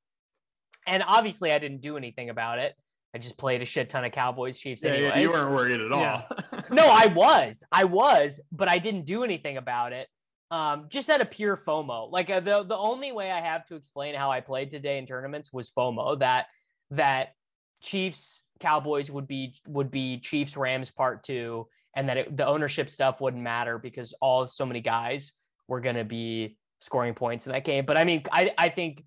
And 0.86 1.02
obviously, 1.06 1.52
I 1.52 1.58
didn't 1.58 1.80
do 1.80 1.96
anything 1.96 2.30
about 2.30 2.58
it. 2.58 2.74
I 3.14 3.18
just 3.18 3.38
played 3.38 3.62
a 3.62 3.64
shit 3.64 3.88
ton 3.90 4.04
of 4.04 4.12
Cowboys 4.12 4.58
Chiefs 4.58 4.82
Yeah, 4.84 4.90
anyways 4.90 5.22
you 5.22 5.30
weren't 5.30 5.52
worried 5.52 5.80
at 5.80 5.92
all. 5.92 6.00
Yeah. 6.00 6.22
no, 6.70 6.86
I 6.86 7.06
was, 7.06 7.64
I 7.72 7.84
was, 7.84 8.40
but 8.52 8.68
I 8.68 8.78
didn't 8.78 9.06
do 9.06 9.24
anything 9.24 9.56
about 9.56 9.92
it. 9.92 10.08
Um, 10.50 10.86
just 10.88 11.08
out 11.10 11.20
of 11.20 11.30
pure 11.30 11.56
FOMO. 11.56 12.10
Like 12.10 12.30
uh, 12.30 12.40
the 12.40 12.64
the 12.64 12.76
only 12.76 13.12
way 13.12 13.30
I 13.30 13.40
have 13.40 13.66
to 13.66 13.76
explain 13.76 14.14
how 14.14 14.30
I 14.30 14.40
played 14.40 14.70
today 14.70 14.98
in 14.98 15.06
tournaments 15.06 15.52
was 15.52 15.70
FOMO. 15.70 16.18
That 16.18 16.46
that 16.90 17.34
Chiefs 17.82 18.44
Cowboys 18.58 19.10
would 19.10 19.28
be 19.28 19.54
would 19.68 19.90
be 19.90 20.18
Chiefs 20.18 20.56
Rams 20.56 20.90
part 20.90 21.22
two, 21.22 21.68
and 21.98 22.08
that 22.08 22.16
it, 22.16 22.36
the 22.36 22.46
ownership 22.46 22.88
stuff 22.88 23.20
wouldn't 23.20 23.42
matter 23.42 23.76
because 23.76 24.14
all 24.22 24.46
so 24.46 24.64
many 24.64 24.80
guys 24.80 25.32
were 25.66 25.80
going 25.80 25.96
to 25.96 26.04
be 26.04 26.56
scoring 26.80 27.12
points 27.12 27.46
in 27.46 27.52
that 27.52 27.64
game. 27.64 27.84
But 27.84 27.96
I 27.98 28.04
mean, 28.04 28.22
I 28.30 28.52
I 28.56 28.68
think 28.68 29.02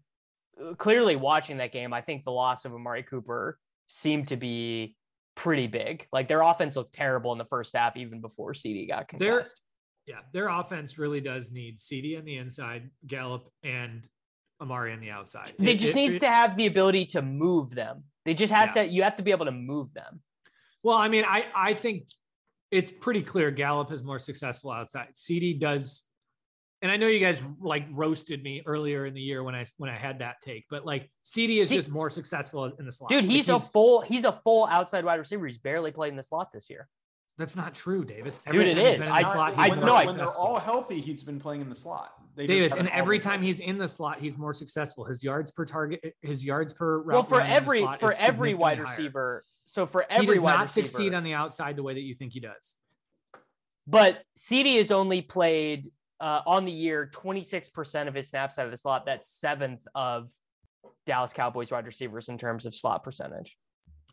uh, 0.62 0.74
clearly 0.76 1.16
watching 1.16 1.58
that 1.58 1.72
game, 1.72 1.94
I 1.94 2.02
think 2.02 2.26
the 2.26 2.32
loss 2.34 2.66
of 2.66 2.74
Amari 2.74 3.04
Cooper 3.04 3.58
seemed 3.88 4.28
to 4.28 4.36
be 4.36 4.98
pretty 5.36 5.68
big. 5.68 6.06
Like 6.12 6.28
their 6.28 6.42
offense 6.42 6.76
looked 6.76 6.94
terrible 6.94 7.32
in 7.32 7.38
the 7.38 7.46
first 7.46 7.74
half, 7.74 7.96
even 7.96 8.20
before 8.20 8.54
CD 8.54 8.88
got 8.88 9.08
Their- 9.18 9.46
Yeah, 10.06 10.20
their 10.34 10.50
offense 10.50 10.98
really 10.98 11.22
does 11.22 11.50
need 11.50 11.80
CD 11.80 12.18
on 12.18 12.26
the 12.26 12.36
inside, 12.36 12.90
Gallup, 13.08 13.48
and 13.64 14.06
Amari 14.62 14.92
on 14.92 15.00
the 15.00 15.12
outside. 15.12 15.54
They 15.58 15.72
It- 15.72 15.80
just 15.80 15.94
it- 15.94 15.96
needs 15.96 16.16
it- 16.18 16.20
to 16.22 16.28
have 16.30 16.58
the 16.58 16.66
ability 16.68 17.06
to 17.08 17.22
move 17.22 17.70
them. 17.70 18.04
They 18.26 18.34
just 18.34 18.52
has 18.52 18.70
Yeah. 18.76 18.84
to. 18.84 18.90
You 18.92 19.04
have 19.04 19.16
to 19.16 19.24
be 19.24 19.32
able 19.32 19.46
to 19.46 19.52
move 19.54 19.94
them. 19.94 20.22
Well, 20.84 20.98
I 20.98 21.08
mean, 21.08 21.24
I 21.26 21.46
I 21.56 21.74
think 21.74 22.08
it's 22.72 22.90
pretty 22.92 23.22
clear 23.22 23.52
Gallup 23.52 23.92
is 23.92 24.04
more 24.04 24.18
successful 24.20 24.72
outside. 24.72 25.10
CD 25.14 25.54
does, 25.54 26.04
and 26.82 26.92
I 26.92 26.98
know 26.98 27.08
you 27.08 27.20
guys 27.20 27.44
like 27.60 27.86
roasted 27.92 28.42
me 28.42 28.64
earlier 28.66 29.06
in 29.06 29.14
the 29.14 29.22
year 29.22 29.44
when 29.44 29.54
I 29.56 29.66
when 29.78 29.90
I 29.90 29.96
had 29.98 30.20
that 30.20 30.38
take, 30.42 30.66
but 30.70 30.86
like 30.86 31.10
CD 31.24 31.60
is 31.60 31.70
C- 31.70 31.76
just 31.76 31.90
more 31.90 32.10
successful 32.10 32.66
in 32.66 32.86
the 32.86 32.92
slot. 32.92 33.10
Dude, 33.10 33.26
Like, 33.26 33.32
he's, 33.32 33.50
a 33.50 33.60
full. 33.60 34.02
He's 34.02 34.26
a 34.26 34.40
full 34.44 34.66
outside 34.68 35.04
wide 35.06 35.20
receiver. 35.20 35.46
He's 35.46 35.58
barely 35.60 35.92
played 35.92 36.10
in 36.10 36.16
the 36.16 36.24
slot 36.24 36.52
this 36.54 36.70
year. 36.70 36.88
that's 37.38 37.56
not 37.56 37.74
true, 37.74 38.06
Davis. 38.06 38.38
Dude, 38.40 38.68
it 38.68 38.76
time 38.76 38.84
been 39.00 39.04
in 39.04 39.10
I- 39.12 39.24
the 39.24 39.32
slot, 39.32 39.54
I 39.58 39.62
he's 39.64 39.70
when 39.72 39.80
know 39.80 39.86
they're, 39.88 39.94
I- 39.96 40.06
when 40.06 40.18
they're 40.18 40.28
all 40.38 40.60
healthy, 40.60 41.00
he's 41.02 41.24
been 41.24 41.40
playing 41.40 41.62
in 41.62 41.70
the 41.70 41.76
slot. 41.76 42.14
They 42.36 42.46
just 42.48 42.60
Davis, 42.60 42.74
and 42.76 42.88
every 42.90 43.18
been 43.18 43.26
time 43.28 43.42
he's 43.42 43.60
in 43.60 43.78
the 43.78 43.88
slot, 43.90 44.20
he's 44.22 44.38
more 44.38 44.54
successful. 44.54 45.04
His 45.04 45.22
yards 45.24 45.52
per 45.52 45.66
target, 45.66 46.16
his 46.22 46.46
yards 46.46 46.72
per 46.72 47.00
route. 47.00 47.14
Well, 47.14 47.24
for 47.24 47.40
run 47.40 47.48
in 47.48 47.52
the 47.52 47.56
every 47.58 47.82
for 48.00 48.14
every 48.14 48.54
wide 48.54 48.78
significantly 48.78 48.86
higher. 48.86 48.86
receiver. 48.86 49.44
So 49.72 49.86
for 49.86 50.06
he 50.10 50.26
does 50.26 50.44
not 50.44 50.64
receiver, 50.64 50.86
succeed 50.86 51.14
on 51.14 51.24
the 51.24 51.34
outside 51.34 51.78
the 51.78 51.84
way 51.84 51.94
that 51.94 52.02
you 52.02 52.14
think 52.14 52.34
he 52.34 52.42
does. 52.42 52.76
But 53.88 54.22
CD 54.36 54.76
has 54.76 54.92
only 54.92 55.22
played 55.22 55.90
uh, 56.20 56.42
on 56.46 56.66
the 56.66 56.74
year 56.74 57.10
26% 57.14 58.10
of 58.10 58.14
his 58.14 58.28
snaps 58.28 58.60
out 58.60 58.66
of 58.66 58.72
the 58.72 58.78
slot. 58.78 59.06
That's 59.06 59.30
seventh 59.30 59.88
of 59.96 60.30
Dallas 61.06 61.32
Cowboys 61.32 61.72
wide 61.72 61.86
receivers 61.86 62.28
in 62.28 62.38
terms 62.38 62.66
of 62.66 62.76
slot 62.76 63.02
percentage. 63.06 63.56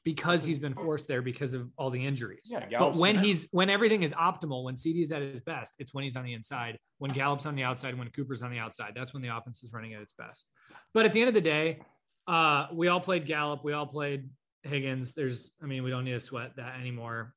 because 0.04 0.44
he's 0.44 0.60
been 0.60 0.74
forced 0.74 1.08
there 1.08 1.22
because 1.22 1.54
of 1.54 1.68
all 1.76 1.90
the 1.90 2.06
injuries. 2.06 2.42
Yeah, 2.44 2.64
but 2.78 2.94
when 2.94 3.16
been 3.16 3.24
he's 3.24 3.48
when 3.50 3.68
everything 3.68 4.04
is 4.04 4.14
optimal, 4.14 4.62
when 4.62 4.76
CD 4.76 5.02
is 5.02 5.10
at 5.10 5.22
his 5.22 5.40
best, 5.40 5.74
it's 5.80 5.92
when 5.92 6.04
he's 6.04 6.14
on 6.14 6.24
the 6.24 6.34
inside. 6.34 6.78
When 6.98 7.10
Gallup's 7.10 7.46
on 7.46 7.56
the 7.56 7.64
outside, 7.64 7.98
when 7.98 8.08
Cooper's 8.10 8.42
on 8.42 8.52
the 8.52 8.58
outside, 8.58 8.92
that's 8.94 9.12
when 9.12 9.22
the 9.22 9.36
offense 9.36 9.64
is 9.64 9.72
running 9.72 9.94
at 9.94 10.02
its 10.02 10.12
best. 10.12 10.46
But 10.94 11.04
at 11.04 11.12
the 11.12 11.20
end 11.20 11.28
of 11.28 11.34
the 11.34 11.40
day, 11.40 11.80
uh, 12.28 12.68
we 12.72 12.86
all 12.86 13.00
played 13.00 13.26
Gallup, 13.26 13.64
we 13.64 13.72
all 13.72 13.86
played 13.86 14.28
Higgins. 14.68 15.14
There's, 15.14 15.50
I 15.62 15.66
mean, 15.66 15.82
we 15.82 15.90
don't 15.90 16.04
need 16.04 16.12
to 16.12 16.20
sweat 16.20 16.52
that 16.56 16.78
anymore. 16.80 17.34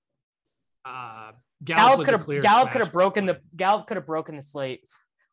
Uh, 0.86 1.32
Gallup, 1.64 1.78
Gallup 1.92 2.06
could 2.06 2.14
have 2.14 2.24
clear 2.24 2.42
Gallup 2.42 2.72
could 2.72 2.82
have 2.82 2.92
broken 2.92 3.26
the 3.26 3.36
play. 3.36 3.44
Gallup 3.56 3.88
could 3.88 3.98
have 3.98 4.06
broken 4.08 4.36
the 4.36 4.42
slate 4.42 4.82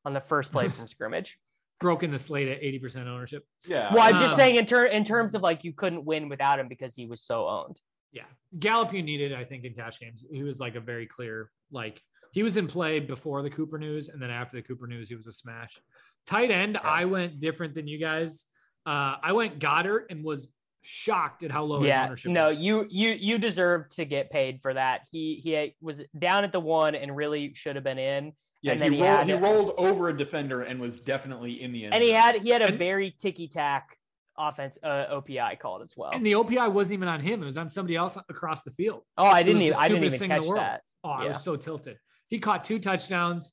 on 0.04 0.12
the 0.12 0.20
first 0.20 0.52
play 0.52 0.68
from 0.76 0.86
scrimmage. 0.88 1.38
broken 1.80 2.10
the 2.10 2.18
slate 2.18 2.48
at 2.48 2.60
80% 2.60 3.06
ownership. 3.06 3.44
yeah. 3.66 3.92
Well, 3.94 4.02
I'm 4.02 4.18
just 4.18 4.32
Um, 4.34 4.38
saying 4.38 4.56
in 4.56 4.66
ter- 4.66 4.86
in 4.86 5.04
terms 5.04 5.34
of 5.34 5.42
like 5.42 5.64
you 5.64 5.72
couldn't 5.72 6.04
win 6.04 6.28
without 6.28 6.58
him 6.58 6.68
because 6.68 6.94
he 6.94 7.06
was 7.06 7.22
so 7.22 7.46
owned. 7.48 7.78
Yeah. 8.12 8.24
Gallup 8.58 8.92
you 8.92 9.02
needed, 9.02 9.32
I 9.32 9.44
think, 9.44 9.64
in 9.64 9.74
cash 9.74 9.98
games. 10.00 10.24
He 10.30 10.42
was 10.42 10.60
like 10.60 10.74
a 10.74 10.80
very 10.80 11.06
clear, 11.06 11.50
like 11.70 12.02
he 12.32 12.42
was 12.42 12.56
in 12.58 12.66
play 12.66 13.00
before 13.00 13.42
the 13.42 13.50
Cooper 13.50 13.78
news, 13.78 14.08
and 14.10 14.20
then 14.20 14.30
after 14.30 14.56
the 14.56 14.62
Cooper 14.62 14.86
news, 14.86 15.08
he 15.08 15.14
was 15.14 15.26
a 15.26 15.32
smash. 15.32 15.78
Tight 16.26 16.50
end, 16.50 16.76
I 16.76 17.04
went 17.06 17.40
different 17.40 17.74
than 17.74 17.86
you 17.88 17.98
guys. 17.98 18.46
Uh, 18.84 19.16
I 19.22 19.32
went 19.32 19.58
Goedert 19.60 20.06
and 20.10 20.22
was 20.24 20.48
shocked 20.88 21.42
at 21.42 21.50
how 21.50 21.64
low 21.64 21.80
his 21.80 21.88
yeah, 21.88 22.06
ownership 22.06 22.32
no, 22.32 22.48
was. 22.50 22.62
you 22.64 22.86
you 22.88 23.10
you 23.10 23.38
deserve 23.38 23.88
to 23.90 24.04
get 24.06 24.30
paid 24.30 24.60
for 24.62 24.72
that. 24.74 25.02
He 25.12 25.40
he 25.44 25.74
was 25.82 26.00
down 26.18 26.44
at 26.44 26.52
the 26.52 26.60
one 26.60 26.94
and 26.94 27.14
really 27.14 27.52
should 27.54 27.76
have 27.76 27.84
been 27.84 27.98
in. 27.98 28.32
yeah, 28.62 28.72
and 28.72 28.82
he, 28.82 28.88
then 28.88 28.92
he 28.94 29.02
rolled, 29.02 29.18
had- 29.18 29.26
he 29.26 29.32
rolled 29.34 29.74
over 29.76 30.08
a 30.08 30.16
defender 30.16 30.62
and 30.62 30.80
was 30.80 30.98
definitely 30.98 31.60
in 31.62 31.72
the 31.72 31.84
end. 31.84 31.94
And 31.94 32.02
he 32.02 32.10
had 32.12 32.36
he 32.36 32.48
had 32.50 32.62
a 32.62 32.68
And- 32.68 32.78
very 32.78 33.14
ticky 33.18 33.48
tack 33.48 33.96
offense 34.38 34.78
uh, 34.82 35.06
OPI 35.12 35.58
called 35.58 35.82
as 35.82 35.92
well. 35.96 36.10
and 36.12 36.24
the 36.24 36.32
OPI 36.32 36.72
wasn't 36.72 36.94
even 36.94 37.08
on 37.08 37.20
him; 37.20 37.42
it 37.42 37.46
was 37.46 37.58
on 37.58 37.68
somebody 37.68 37.96
else 37.96 38.16
across 38.28 38.62
the 38.62 38.70
field. 38.70 39.02
oh, 39.18 39.26
I 39.26 39.42
didn't 39.42 39.60
even 39.62 39.76
I 39.76 39.88
didn't 39.88 40.08
stupidest 40.10 40.16
even 40.16 40.28
thing 40.28 40.36
in 40.36 40.36
the 40.36 40.42
catch 40.42 40.48
world. 40.48 40.60
that. 40.62 40.82
Oh, 41.04 41.10
I 41.10 41.28
was 41.28 41.42
so 41.44 41.56
tilted. 41.56 41.98
He 42.28 42.38
caught 42.38 42.64
two 42.64 42.78
touchdowns, 42.78 43.52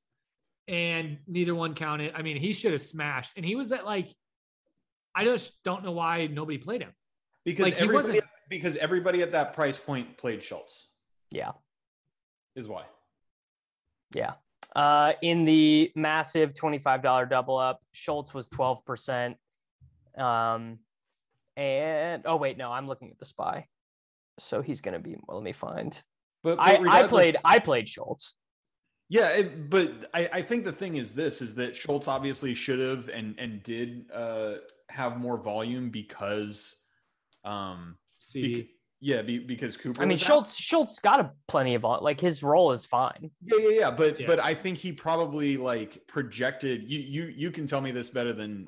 and 0.67 1.17
neither 1.27 1.53
one 1.55 1.73
counted. 1.75 2.13
I 2.15 2.21
mean, 2.21 2.37
he 2.37 2.53
should 2.53 2.71
have 2.71 2.81
smashed, 2.81 3.33
and 3.35 3.45
he 3.45 3.55
was 3.55 3.71
at 3.71 3.85
like, 3.85 4.09
I 5.13 5.23
just 5.25 5.61
don't 5.63 5.83
know 5.83 5.91
why 5.91 6.27
nobody 6.27 6.57
played 6.57 6.81
him. 6.81 6.91
Because 7.45 7.63
like, 7.63 7.73
he 7.75 7.79
everybody 7.81 7.95
wasn't- 7.95 8.23
because 8.49 8.75
everybody 8.75 9.21
at 9.21 9.31
that 9.31 9.53
price 9.53 9.79
point 9.79 10.17
played 10.17 10.43
Schultz 10.43 10.89
Yeah. 11.31 11.53
is 12.55 12.67
why. 12.67 12.85
Yeah. 14.13 14.33
Uh, 14.75 15.13
in 15.21 15.45
the 15.45 15.91
massive 15.95 16.53
$25 16.53 17.29
double 17.29 17.57
up, 17.57 17.81
Schultz 17.93 18.33
was 18.33 18.47
12%. 18.49 19.35
Um, 20.17 20.79
and 21.57 22.23
oh, 22.25 22.35
wait, 22.35 22.57
no, 22.57 22.71
I'm 22.71 22.87
looking 22.87 23.09
at 23.09 23.17
the 23.17 23.25
spy. 23.25 23.67
So 24.37 24.61
he's 24.61 24.81
going 24.81 24.93
to 24.93 24.99
be, 24.99 25.15
well, 25.27 25.37
let 25.37 25.43
me 25.43 25.53
find. 25.53 25.99
But, 26.43 26.57
but 26.57 26.87
I, 26.87 26.99
I 26.99 27.07
played, 27.07 27.37
I 27.43 27.59
played 27.59 27.87
Schultz. 27.89 28.35
Yeah, 29.07 29.29
it, 29.29 29.69
but 29.69 30.09
I, 30.13 30.29
I 30.33 30.41
think 30.41 30.65
the 30.65 30.71
thing 30.71 30.95
is 30.95 31.13
this 31.13 31.41
is 31.41 31.55
that 31.55 31.75
Schultz 31.75 32.07
obviously 32.07 32.55
should 32.55 32.79
have 32.79 33.07
and 33.07 33.35
and 33.39 33.61
did 33.61 34.09
uh, 34.11 34.55
have 34.89 35.17
more 35.17 35.37
volume 35.37 35.89
because, 35.91 36.75
um, 37.45 37.97
See, 38.19 38.55
bec- 38.55 38.65
yeah, 39.01 39.21
be, 39.21 39.39
because 39.39 39.77
Cooper. 39.77 40.01
I 40.01 40.05
mean, 40.05 40.13
was 40.13 40.23
out. 40.23 40.27
Schultz, 40.27 40.57
Schultz 40.57 40.99
got 40.99 41.19
a 41.19 41.31
plenty 41.47 41.75
of, 41.75 41.83
like 41.83 42.19
his 42.19 42.41
role 42.41 42.71
is 42.71 42.85
fine. 42.85 43.29
Yeah, 43.43 43.57
yeah, 43.59 43.79
yeah. 43.79 43.91
But 43.91 44.19
Yeah. 44.19 44.27
but 44.27 44.39
I 44.39 44.55
think 44.55 44.77
he 44.77 44.91
probably 44.91 45.57
like 45.57 46.07
projected. 46.07 46.89
You 46.89 46.99
you 46.99 47.33
you 47.35 47.51
can 47.51 47.67
tell 47.67 47.81
me 47.81 47.91
this 47.91 48.09
better 48.09 48.33
than 48.33 48.67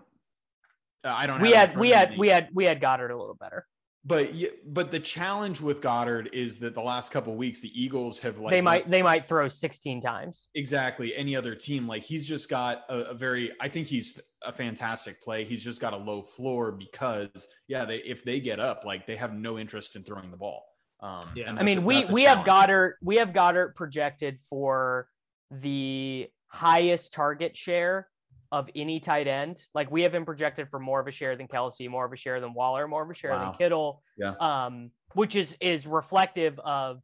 uh, 1.04 1.14
I 1.16 1.28
don't. 1.28 1.42
We 1.42 1.54
have 1.54 1.70
it 1.70 1.74
in 1.74 1.80
had, 1.80 1.80
we 1.80 1.92
had, 1.92 2.18
we 2.18 2.30
had, 2.30 2.50
we 2.54 2.66
had 2.66 2.82
Goedert 2.82 3.12
a 3.12 3.18
little 3.18 3.36
better. 3.36 3.66
But 4.08 4.36
yeah, 4.36 4.50
but 4.66 4.90
the 4.90 5.02
challenge 5.02 5.60
with 5.60 5.82
Goedert 5.82 6.34
is 6.34 6.60
that 6.60 6.74
the 6.74 6.82
last 6.82 7.12
couple 7.12 7.36
weeks 7.36 7.60
the 7.60 7.72
Eagles 7.80 8.20
have 8.20 8.40
like 8.40 8.52
they 8.52 8.62
might 8.62 8.90
they 8.90 9.02
might 9.02 9.26
throw 9.26 9.50
16 9.50 10.00
times. 10.00 10.48
exactly 10.56 11.14
any 11.14 11.36
other 11.36 11.54
team. 11.56 11.88
Like 11.88 12.04
he's 12.04 12.26
just 12.26 12.48
got 12.48 12.84
a, 12.88 13.10
a 13.10 13.14
very 13.14 13.52
I 13.60 13.68
think 13.68 13.88
he's 13.88 14.18
a 14.44 14.54
fantastic 14.54 15.22
play. 15.22 15.44
He's 15.44 15.62
just 15.62 15.82
got 15.82 15.92
a 15.94 15.98
low 15.98 16.22
floor 16.22 16.72
because 16.72 17.50
yeah, 17.68 17.84
they 17.84 17.98
if 17.98 18.24
they 18.24 18.40
get 18.40 18.62
up, 18.62 18.86
like 18.86 19.06
they 19.06 19.18
have 19.18 19.34
no 19.34 19.60
interest 19.60 19.98
in 19.98 20.04
throwing 20.04 20.32
the 20.32 20.38
ball. 20.38 20.64
Um, 21.02 21.20
Yeah. 21.36 21.54
I 21.58 21.64
mean, 21.64 21.80
a- 21.80 21.82
we 21.82 21.96
that's 21.96 22.10
a 22.10 22.14
we 22.14 22.24
have 22.24 22.46
challenge. 22.46 22.70
Goedert 22.70 22.92
we 23.04 23.18
have 23.18 23.30
Goedert 23.34 23.76
projected 23.76 24.40
for 24.50 25.10
the 25.52 26.28
highest 26.48 27.14
target 27.14 27.58
share 27.58 28.08
of 28.52 28.70
any 28.76 29.00
tight 29.00 29.28
end. 29.28 29.64
Like 29.74 29.92
we 29.92 30.04
have 30.04 30.14
him 30.14 30.26
projected 30.26 30.70
for 30.70 30.80
more 30.80 31.00
of 31.00 31.08
a 31.08 31.12
share 31.12 31.36
than 31.36 31.48
Kelce, 31.48 31.90
more 31.90 32.06
of 32.06 32.14
a 32.14 32.16
share 32.16 32.40
than 32.40 32.54
Waller, 32.54 32.88
more 32.88 33.04
of 33.04 33.10
a 33.10 33.14
share 33.14 33.32
Wow. 33.32 33.46
than 33.46 33.54
Kittle. 33.58 34.02
Yeah. 34.18 34.34
Um, 34.40 34.92
which 35.14 35.36
is 35.36 35.56
is 35.60 35.88
reflective 35.88 36.60
of 36.60 37.02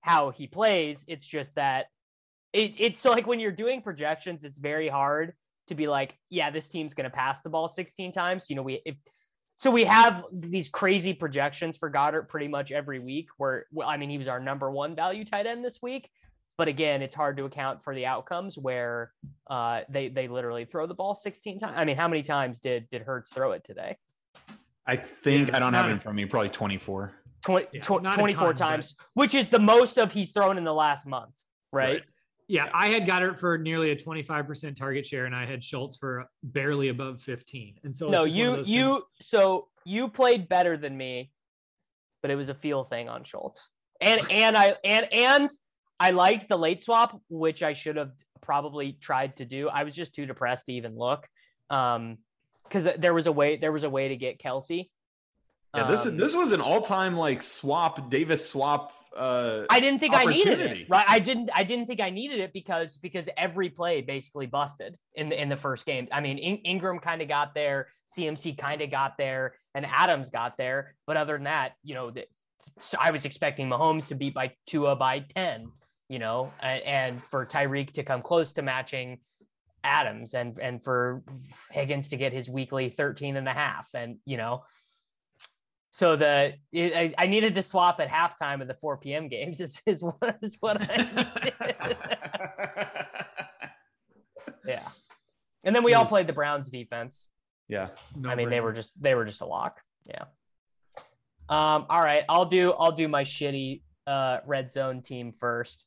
how 0.00 0.30
he 0.30 0.46
plays. 0.46 1.04
It's 1.08 1.26
just 1.26 1.54
that 1.54 1.86
it, 2.52 2.74
it's 2.78 3.00
so 3.00 3.10
like 3.10 3.26
when 3.26 3.40
you're 3.40 3.52
doing 3.52 3.82
projections, 3.82 4.44
it's 4.44 4.58
very 4.58 4.88
hard 4.88 5.32
to 5.68 5.74
be 5.74 5.86
like, 5.86 6.16
yeah, 6.30 6.50
this 6.50 6.68
team's 6.68 6.94
gonna 6.94 7.10
pass 7.10 7.42
the 7.42 7.50
ball 7.50 7.68
16 7.68 8.12
times. 8.12 8.48
You 8.50 8.56
know, 8.56 8.62
we 8.62 8.80
if 8.84 8.96
so 9.56 9.70
we 9.70 9.84
have 9.84 10.24
these 10.32 10.68
crazy 10.68 11.14
projections 11.14 11.76
for 11.76 11.90
Goedert 11.90 12.28
pretty 12.28 12.48
much 12.48 12.72
every 12.72 12.98
week. 12.98 13.28
Where 13.36 13.66
I 13.84 13.96
mean, 13.96 14.10
he 14.10 14.18
was 14.18 14.28
our 14.28 14.40
number 14.40 14.70
one 14.70 14.96
value 14.96 15.24
tight 15.24 15.46
end 15.46 15.64
this 15.64 15.80
week, 15.80 16.10
but 16.56 16.68
again, 16.68 17.02
it's 17.02 17.14
hard 17.14 17.36
to 17.38 17.44
account 17.44 17.82
for 17.82 17.94
the 17.94 18.06
outcomes 18.06 18.56
where 18.56 19.12
uh, 19.50 19.80
they 19.88 20.08
they 20.08 20.28
literally 20.28 20.64
throw 20.64 20.86
the 20.86 20.94
ball 20.94 21.14
16 21.14 21.58
times. 21.60 21.74
I 21.76 21.84
mean, 21.84 21.96
how 21.96 22.08
many 22.08 22.22
times 22.22 22.60
did 22.60 22.88
did 22.90 23.02
Hurts 23.02 23.32
throw 23.32 23.52
it 23.52 23.64
today? 23.64 23.96
I 24.86 24.96
think 24.96 25.48
Yeah, 25.48 25.56
I 25.56 25.60
don't 25.60 25.74
have 25.74 25.86
it 25.86 25.92
in 25.92 25.98
front 25.98 26.14
of 26.14 26.16
me. 26.16 26.26
Probably 26.26 26.50
twenty 26.50 26.78
four. 26.78 27.14
20, 27.42 27.66
Yeah, 27.74 27.80
tw- 27.82 27.86
24 27.86 28.14
ton, 28.14 28.36
but- 28.46 28.56
times, 28.56 28.96
which 29.12 29.34
is 29.34 29.48
the 29.48 29.58
most 29.58 29.98
of 29.98 30.10
he's 30.12 30.32
thrown 30.32 30.56
in 30.56 30.64
the 30.64 30.72
last 30.72 31.06
month, 31.06 31.34
right? 31.72 31.92
Right. 31.94 32.02
Yeah, 32.48 32.70
I 32.72 32.88
had 32.88 33.06
Goedert 33.06 33.38
for 33.38 33.56
nearly 33.58 33.90
a 33.90 33.96
25% 33.96 34.76
target 34.76 35.06
share, 35.06 35.24
and 35.26 35.34
I 35.34 35.44
had 35.46 35.62
Schultz 35.64 35.96
for 35.98 36.26
barely 36.42 36.88
above 36.88 37.20
15. 37.22 37.76
And 37.84 37.94
so 37.94 38.08
no, 38.08 38.24
just 38.26 38.36
one 38.36 38.58
of 38.60 38.68
you 38.68 38.74
you 38.78 38.92
things- 38.94 39.04
so 39.28 39.68
you 39.84 40.08
played 40.08 40.48
better 40.48 40.76
than 40.78 40.96
me, 40.96 41.32
but 42.22 42.30
it 42.30 42.36
was 42.36 42.48
a 42.48 42.54
feel 42.54 42.84
thing 42.84 43.08
on 43.10 43.24
Schultz. 43.24 43.60
And 44.00 44.20
and 44.30 44.56
I 44.56 44.76
and 44.84 45.06
and 45.12 45.50
I 45.98 46.10
liked 46.10 46.48
the 46.48 46.58
late 46.58 46.82
swap, 46.82 47.20
which 47.28 47.62
I 47.62 47.72
should 47.72 47.96
have 47.96 48.12
probably 48.40 48.92
tried 48.92 49.36
to 49.36 49.44
do. 49.44 49.68
I 49.68 49.84
was 49.84 49.94
just 49.94 50.14
too 50.14 50.26
depressed 50.26 50.66
to 50.66 50.72
even 50.72 50.96
look. 50.96 51.26
Um 51.70 52.18
because 52.64 52.88
there 52.98 53.14
was 53.14 53.26
a 53.26 53.32
way 53.32 53.56
there 53.56 53.72
was 53.72 53.84
a 53.84 53.90
way 53.90 54.08
to 54.08 54.16
get 54.16 54.40
Kelce. 54.40 54.88
Yeah, 55.74 55.84
this 55.84 56.06
Um, 56.06 56.16
this 56.16 56.34
was 56.34 56.52
an 56.52 56.60
all 56.60 56.80
time 56.80 57.16
like 57.16 57.42
swap 57.42 58.10
Davis 58.10 58.48
swap. 58.48 58.92
Uh, 59.14 59.64
I 59.70 59.78
didn't 59.78 60.00
think 60.00 60.14
I 60.14 60.24
needed 60.24 60.60
it. 60.60 60.88
Right. 60.88 61.04
I 61.08 61.18
didn't 61.20 61.50
I 61.54 61.62
didn't 61.62 61.86
think 61.86 62.00
I 62.00 62.10
needed 62.10 62.40
it 62.40 62.52
because 62.52 62.96
because 62.96 63.28
every 63.36 63.70
play 63.70 64.00
basically 64.00 64.46
busted 64.46 64.98
in 65.14 65.28
the 65.28 65.40
in 65.40 65.48
the 65.48 65.56
first 65.56 65.86
game. 65.86 66.08
I 66.10 66.20
mean, 66.20 66.38
In- 66.38 66.58
Ingram 66.58 66.98
kind 66.98 67.22
of 67.22 67.28
got 67.28 67.54
there, 67.54 67.88
CMC 68.16 68.58
kind 68.58 68.82
of 68.82 68.90
got 68.90 69.16
there, 69.16 69.54
and 69.74 69.86
Adams 69.86 70.30
got 70.30 70.56
there. 70.56 70.94
But 71.06 71.16
other 71.16 71.34
than 71.34 71.44
that, 71.44 71.72
you 71.82 71.94
know, 71.94 72.10
the, 72.10 72.24
I 72.98 73.10
was 73.12 73.24
expecting 73.24 73.68
Mahomes 73.68 74.08
to 74.08 74.14
beat 74.16 74.34
by 74.34 74.52
Tua 74.66 74.96
by 74.96 75.20
10, 75.20 75.70
you 76.08 76.18
know, 76.18 76.52
and, 76.60 76.82
and 76.82 77.24
for 77.24 77.46
Tyreek 77.46 77.92
to 77.92 78.02
come 78.02 78.22
close 78.22 78.52
to 78.52 78.62
matching 78.62 79.18
Adams 79.82 80.34
and 80.34 80.58
and 80.58 80.82
for 80.82 81.22
Higgins 81.70 82.08
to 82.08 82.16
get 82.16 82.32
his 82.32 82.48
weekly 82.48 82.88
13 82.88 83.36
and 83.36 83.46
a 83.46 83.52
half 83.52 83.86
and 83.94 84.16
you 84.24 84.38
know 84.38 84.64
so 85.94 86.16
the 86.16 86.54
it, 86.72 86.92
I, 86.92 87.14
I 87.16 87.26
needed 87.28 87.54
to 87.54 87.62
swap 87.62 88.00
at 88.00 88.08
halftime 88.08 88.60
of 88.60 88.66
the 88.66 88.74
4 88.74 88.96
p.m. 88.96 89.28
games 89.28 89.60
is, 89.60 89.80
is 89.86 90.02
what 90.02 90.38
is 90.42 90.56
what 90.58 90.90
I 90.90 90.96
needed. 90.96 91.96
yeah. 94.66 94.88
And 95.62 95.72
then 95.74 95.84
we 95.84 95.94
all 95.94 96.04
played 96.04 96.26
the 96.26 96.32
Browns 96.32 96.68
defense. 96.68 97.28
yeah. 97.68 97.90
no 98.16 98.28
I 98.28 98.34
mean, 98.34 98.50
they 98.50 98.58
were 98.58 98.72
just 98.72 99.00
they 99.00 99.14
were 99.14 99.24
just 99.24 99.40
a 99.40 99.46
lock. 99.46 99.80
Yeah. 100.04 100.24
Um, 101.48 101.86
all 101.88 102.00
right, 102.00 102.24
I'll 102.28 102.46
do 102.46 102.72
I'll 102.72 102.90
do 102.90 103.06
my 103.06 103.22
shitty 103.22 103.82
uh 104.08 104.38
red 104.46 104.72
zone 104.72 105.00
team 105.00 105.32
first. 105.38 105.84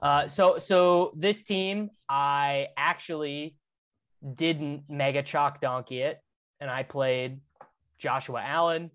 Uh 0.00 0.28
so 0.28 0.58
so 0.58 1.12
this 1.16 1.42
team 1.42 1.90
I 2.08 2.68
actually 2.76 3.56
didn't 4.34 4.84
mega 4.88 5.22
chalk 5.22 5.60
donkey 5.60 6.00
it, 6.00 6.20
and 6.60 6.70
I 6.70 6.82
played 6.82 7.40
Joshua 7.98 8.42
Allen, 8.44 8.90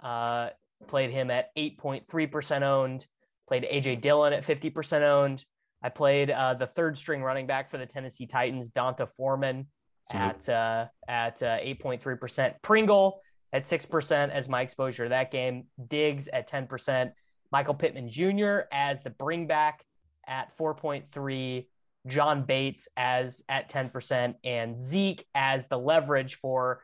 uh 0.00 0.50
played 0.86 1.10
him 1.10 1.30
at 1.30 1.54
8.3% 1.56 2.62
owned, 2.62 3.06
played 3.48 3.64
AJ 3.64 4.00
Dillon 4.00 4.32
at 4.32 4.44
50% 4.44 5.02
owned. 5.02 5.44
I 5.82 5.88
played 5.88 6.30
uh 6.30 6.54
the 6.54 6.66
third 6.66 6.96
string 6.96 7.22
running 7.22 7.46
back 7.46 7.70
for 7.70 7.78
the 7.78 7.86
Tennessee 7.86 8.26
Titans, 8.26 8.70
D'Onta 8.70 9.08
Foreman 9.16 9.66
at 10.10 10.48
uh, 10.48 10.86
at 11.08 11.42
uh, 11.42 11.58
8.3%. 11.58 12.54
Pringle 12.62 13.20
at 13.52 13.64
6% 13.64 14.30
as 14.30 14.48
my 14.48 14.62
exposure 14.62 15.04
to 15.04 15.10
that 15.10 15.30
game. 15.30 15.66
Diggs 15.88 16.28
at 16.28 16.50
10%. 16.50 17.12
Michael 17.52 17.74
Pittman 17.74 18.10
Jr. 18.10 18.60
as 18.72 19.00
the 19.02 19.10
bring 19.10 19.46
back 19.46 19.84
at 20.26 20.56
4.3. 20.58 21.66
John 22.06 22.42
Bates 22.44 22.86
as 22.96 23.42
at 23.48 23.70
10% 23.70 24.34
and 24.44 24.78
Zeke 24.78 25.26
as 25.34 25.66
the 25.68 25.78
leverage 25.78 26.34
for 26.34 26.82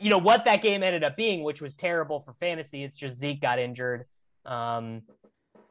you 0.00 0.10
know 0.10 0.18
what 0.18 0.44
that 0.46 0.62
game 0.62 0.82
ended 0.82 1.04
up 1.04 1.16
being, 1.16 1.44
which 1.44 1.62
was 1.62 1.74
terrible 1.74 2.20
for 2.20 2.34
fantasy. 2.40 2.82
It's 2.82 2.96
just 2.96 3.16
Zeke 3.16 3.40
got 3.40 3.58
injured. 3.58 4.04
Um, 4.44 5.02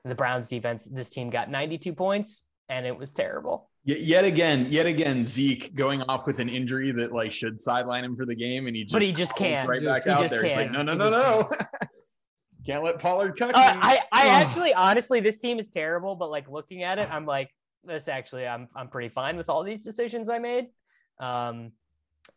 the 0.05 0.15
Browns 0.15 0.47
defense, 0.47 0.85
this 0.85 1.09
team 1.09 1.29
got 1.29 1.51
92 1.51 1.93
points 1.93 2.45
and 2.69 2.85
it 2.85 2.97
was 2.97 3.11
terrible. 3.11 3.69
Yet 3.85 4.23
again, 4.25 4.67
yet 4.69 4.85
again, 4.85 5.25
Zeke 5.25 5.73
going 5.73 6.01
off 6.03 6.27
with 6.27 6.39
an 6.39 6.49
injury 6.49 6.91
that 6.91 7.11
like 7.11 7.31
should 7.31 7.59
sideline 7.59 8.03
him 8.03 8.15
for 8.15 8.25
the 8.25 8.35
game, 8.35 8.67
and 8.67 8.75
he 8.75 8.83
just 8.83 8.93
But 8.93 9.01
he 9.01 9.11
just 9.11 9.35
can't. 9.35 9.67
right 9.67 9.81
Just- 9.81 10.05
back 10.05 10.15
out 10.15 10.29
there. 10.29 10.45
It's 10.45 10.55
like 10.55 10.71
no, 10.71 10.83
no, 10.83 10.91
He 10.91 10.97
no, 10.97 11.09
no. 11.09 11.49
Can't 12.65 12.83
let 12.83 12.99
Pollard 12.99 13.37
cut 13.37 13.55
Uh, 13.55 13.73
me. 13.75 13.79
I, 13.81 13.99
I 14.11 14.27
Oh. 14.27 14.31
actually, 14.31 14.73
honestly, 14.73 15.19
this 15.19 15.37
team 15.37 15.59
is 15.59 15.69
terrible. 15.69 16.15
But 16.15 16.29
like 16.29 16.49
looking 16.49 16.83
at 16.83 16.99
it, 16.99 17.09
I'm 17.11 17.25
like, 17.25 17.49
this 17.83 18.07
actually, 18.07 18.45
I'm 18.45 18.67
I'm 18.75 18.89
pretty 18.89 19.09
fine 19.09 19.37
with 19.37 19.49
all 19.49 19.63
these 19.63 19.83
decisions 19.83 20.29
I 20.29 20.39
made. 20.39 20.67
Um, 21.19 21.71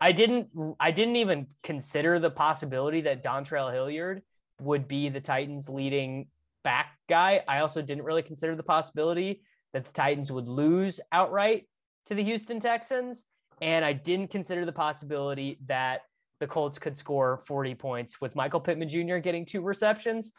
I 0.00 0.12
didn't, 0.12 0.48
I 0.80 0.90
didn't 0.90 1.16
even 1.16 1.48
consider 1.62 2.18
the 2.18 2.30
possibility 2.30 3.00
that 3.02 3.22
Dontrell 3.22 3.72
Hilliard 3.72 4.22
would 4.60 4.88
be 4.88 5.08
the 5.08 5.20
Titans' 5.20 5.68
leading 5.68 6.28
back 6.64 6.96
guy. 7.08 7.42
I 7.48 7.58
also 7.58 7.82
didn't 7.82 8.04
really 8.04 8.22
consider 8.22 8.54
the 8.54 8.62
possibility 8.62 9.42
that 9.72 9.84
the 9.84 9.92
Titans 9.92 10.30
would 10.30 10.48
lose 10.48 11.00
outright 11.10 11.68
to 12.06 12.14
the 12.14 12.22
Houston 12.24 12.60
Texans, 12.60 13.26
and 13.60 13.84
I 13.84 13.92
didn't 13.92 14.30
consider 14.30 14.64
the 14.64 14.72
possibility 14.72 15.58
that 15.66 16.02
the 16.42 16.46
Colts 16.48 16.76
could 16.76 16.98
score 16.98 17.40
40 17.46 17.76
points 17.76 18.20
with 18.20 18.34
Michael 18.34 18.58
Pittman 18.58 18.88
Jr. 18.88 19.18
getting 19.18 19.46
two 19.46 19.60
receptions. 19.60 20.32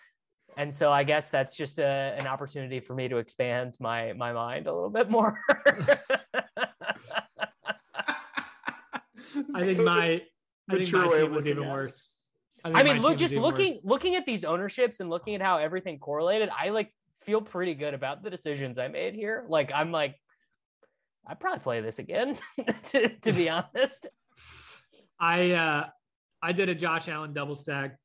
And 0.57 0.75
so 0.75 0.91
I 0.91 1.05
guess 1.05 1.29
that's 1.29 1.55
just 1.55 1.79
a, 1.79 2.13
an 2.19 2.27
opportunity 2.27 2.81
for 2.81 2.93
me 2.93 3.07
to 3.07 3.19
expand 3.19 3.75
my 3.79 4.11
my 4.11 4.33
mind 4.33 4.67
a 4.67 4.73
little 4.73 4.89
bit 4.89 5.09
more. 5.09 5.39
I 9.55 9.61
think 9.61 9.79
my 9.79 10.21
I 10.69 10.75
think 10.75 10.91
my 10.91 11.07
team 11.07 11.31
was 11.31 11.47
even 11.47 11.69
worse. 11.69 12.09
think 12.65 12.77
I 12.77 12.83
mean, 12.83 13.01
look 13.01 13.17
just 13.17 13.33
looking 13.33 13.75
worse. 13.75 13.85
looking 13.85 14.15
at 14.15 14.25
these 14.25 14.43
ownerships 14.43 14.99
and 14.99 15.09
looking 15.09 15.35
at 15.35 15.41
how 15.41 15.57
everything 15.57 15.99
correlated, 15.99 16.49
I 16.49 16.67
like 16.69 16.93
feel 17.21 17.39
pretty 17.39 17.75
good 17.75 17.93
about 17.93 18.23
the 18.23 18.29
decisions 18.29 18.77
I 18.77 18.89
made 18.89 19.13
here. 19.13 19.45
Like 19.47 19.71
I'm 19.73 19.93
like 19.93 20.19
I'd 21.25 21.39
probably 21.39 21.59
play 21.59 21.79
this 21.79 21.99
again, 21.99 22.37
to, 22.89 23.07
to 23.07 23.31
be 23.31 23.47
honest. 23.47 24.07
I 25.19 25.51
uh 25.51 25.87
I 26.41 26.51
did 26.51 26.69
a 26.69 26.75
Josh 26.75 27.07
Allen 27.07 27.33
double 27.33 27.55
stack. 27.55 27.97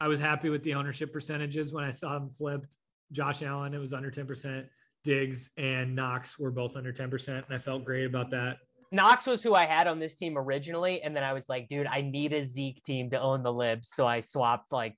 I 0.00 0.08
was 0.08 0.20
happy 0.20 0.50
with 0.50 0.62
the 0.62 0.74
ownership 0.74 1.12
percentages 1.12 1.72
when 1.72 1.84
I 1.84 1.90
saw 1.90 2.16
him 2.16 2.28
flipped. 2.28 2.76
Josh 3.12 3.42
Allen, 3.42 3.72
it 3.72 3.78
was 3.78 3.94
under 3.94 4.10
10%. 4.10 4.66
Diggs 5.04 5.50
and 5.56 5.94
Knox 5.94 6.38
were 6.38 6.50
both 6.50 6.76
under 6.76 6.92
10%. 6.92 7.28
And 7.28 7.44
I 7.50 7.58
felt 7.58 7.84
great 7.84 8.04
about 8.04 8.30
that. 8.32 8.58
Knox 8.92 9.26
was 9.26 9.42
who 9.42 9.54
I 9.54 9.64
had 9.64 9.86
on 9.86 9.98
this 9.98 10.14
team 10.14 10.38
originally, 10.38 11.02
and 11.02 11.14
then 11.16 11.24
I 11.24 11.32
was 11.32 11.48
like, 11.48 11.68
dude, 11.68 11.86
I 11.86 12.02
need 12.02 12.32
a 12.32 12.46
Zeke 12.46 12.82
team 12.82 13.10
to 13.10 13.20
own 13.20 13.42
the 13.42 13.52
libs, 13.52 13.90
so 13.92 14.06
I 14.06 14.20
swapped 14.20 14.70
like, 14.70 14.96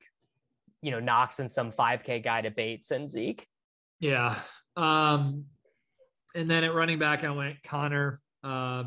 you 0.82 0.90
know, 0.90 1.00
Knox 1.00 1.38
and 1.38 1.50
some 1.50 1.72
5K 1.72 2.22
guy 2.22 2.42
to 2.42 2.50
Bates 2.50 2.90
and 2.90 3.10
Zeke. 3.10 3.46
Yeah. 3.98 4.38
Um, 4.76 5.46
and 6.34 6.50
then 6.50 6.64
at 6.64 6.74
running 6.74 6.98
back, 6.98 7.24
I 7.24 7.30
went 7.30 7.62
Connor 7.62 8.20
uh, 8.44 8.84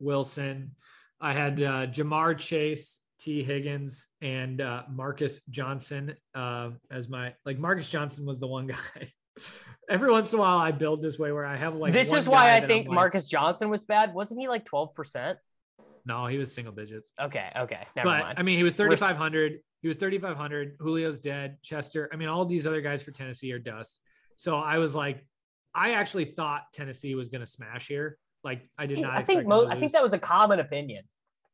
Wilson. 0.00 0.72
I 1.20 1.32
had 1.32 1.60
uh, 1.60 1.86
Ja'Marr 1.86 2.38
Chase, 2.38 2.98
T. 3.18 3.42
Higgins, 3.42 4.06
and 4.22 4.60
uh, 4.60 4.82
Marcus 4.90 5.40
Johnson 5.50 6.14
uh, 6.34 6.70
as 6.90 7.08
my 7.08 7.34
like. 7.44 7.58
Marcus 7.58 7.90
Johnson 7.90 8.24
was 8.24 8.40
the 8.40 8.46
one 8.46 8.66
guy. 8.96 9.12
Every 9.88 10.10
once 10.10 10.32
in 10.32 10.38
a 10.38 10.42
while, 10.42 10.58
I 10.58 10.72
build 10.72 11.02
this 11.02 11.18
way 11.18 11.32
where 11.32 11.46
I 11.46 11.56
have 11.56 11.74
like. 11.74 11.92
this 11.92 12.12
is 12.12 12.28
why 12.28 12.54
I 12.54 12.66
think 12.66 12.88
like, 12.88 12.94
Marcus 12.94 13.28
Johnson 13.28 13.70
was 13.70 13.84
bad. 13.84 14.14
Wasn't 14.14 14.38
he 14.40 14.48
like 14.48 14.64
12%? 14.64 15.36
No, 16.06 16.26
he 16.26 16.38
was 16.38 16.52
single 16.52 16.72
digits. 16.72 17.12
Okay, 17.20 17.50
okay, 17.56 17.86
never 17.94 18.08
but 18.08 18.20
mind. 18.20 18.38
I 18.38 18.42
mean, 18.42 18.56
he 18.56 18.62
was 18.62 18.74
3,500. 18.74 19.60
He 19.82 19.88
was 19.88 19.96
3,500. 19.98 20.78
Julio's 20.78 21.18
dead. 21.18 21.58
Chester. 21.62 22.08
I 22.12 22.16
mean, 22.16 22.28
all 22.28 22.44
these 22.44 22.66
other 22.66 22.80
guys 22.80 23.02
for 23.02 23.12
Tennessee 23.12 23.52
are 23.52 23.58
dust. 23.58 23.98
So 24.36 24.56
I 24.56 24.78
was 24.78 24.94
like, 24.94 25.24
I 25.74 25.92
actually 25.92 26.24
thought 26.24 26.62
Tennessee 26.72 27.14
was 27.14 27.28
going 27.28 27.42
to 27.42 27.46
smash 27.46 27.88
here. 27.88 28.18
Like 28.42 28.68
I 28.78 28.86
did 28.86 28.98
not. 28.98 29.12
I 29.12 29.22
think 29.22 29.40
expect 29.40 29.48
mo- 29.48 29.66
to 29.66 29.72
I 29.72 29.78
think 29.78 29.92
that 29.92 30.02
was 30.02 30.12
a 30.12 30.18
common 30.18 30.60
opinion. 30.60 31.04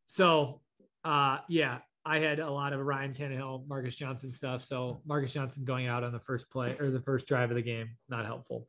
So, 0.06 0.60
uh, 1.04 1.38
yeah, 1.48 1.78
I 2.04 2.20
had 2.20 2.38
a 2.38 2.50
lot 2.50 2.72
of 2.72 2.80
Ryan 2.80 3.12
Tannehill, 3.12 3.66
Marcus 3.66 3.96
Johnson 3.96 4.30
stuff. 4.30 4.62
So 4.62 5.00
Marcus 5.04 5.32
Johnson 5.32 5.64
going 5.64 5.88
out 5.88 6.04
on 6.04 6.12
the 6.12 6.20
first 6.20 6.48
play 6.50 6.76
or 6.78 6.90
the 6.90 7.00
first 7.00 7.26
drive 7.26 7.50
of 7.50 7.56
the 7.56 7.62
game, 7.62 7.90
not 8.08 8.24
helpful. 8.24 8.68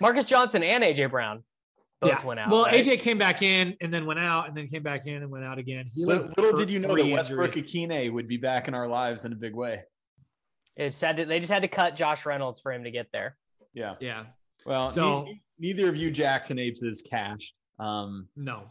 Marcus 0.00 0.24
Johnson 0.24 0.62
and 0.62 0.82
AJ 0.82 1.10
Brown 1.10 1.44
both 2.00 2.10
yeah. 2.10 2.24
went 2.24 2.40
out. 2.40 2.50
Well, 2.50 2.64
right? 2.64 2.82
AJ 2.82 3.00
came 3.00 3.18
back 3.18 3.42
in 3.42 3.76
and 3.80 3.92
then 3.92 4.06
went 4.06 4.20
out 4.20 4.48
and 4.48 4.56
then 4.56 4.68
came 4.68 4.82
back 4.82 5.06
in 5.06 5.16
and 5.22 5.30
went 5.30 5.44
out 5.44 5.58
again. 5.58 5.90
He 5.92 6.04
Little, 6.04 6.32
little 6.38 6.58
did 6.58 6.70
you 6.70 6.78
know 6.78 6.88
that 6.88 6.94
three 6.94 7.12
Westbrook 7.12 7.56
injuries. 7.56 7.72
Ikhine 7.90 8.12
would 8.12 8.28
be 8.28 8.38
back 8.38 8.68
in 8.68 8.74
our 8.74 8.88
lives 8.88 9.24
in 9.24 9.32
a 9.32 9.36
big 9.36 9.54
way. 9.54 9.82
It 10.76 10.94
said 10.94 11.16
that 11.16 11.28
they 11.28 11.40
just 11.40 11.52
had 11.52 11.62
to 11.62 11.68
cut 11.68 11.96
Josh 11.96 12.24
Reynolds 12.24 12.60
for 12.60 12.72
him 12.72 12.84
to 12.84 12.90
get 12.90 13.08
there. 13.12 13.36
Yeah. 13.74 13.96
Yeah. 14.00 14.24
Well, 14.64 14.90
So- 14.90 15.24
ne- 15.24 15.42
neither 15.58 15.88
of 15.88 15.96
you 15.96 16.10
Jackson 16.10 16.58
Apes 16.58 16.82
is 16.82 17.02
cashed. 17.02 17.54
Um, 17.78 18.28
No. 18.36 18.64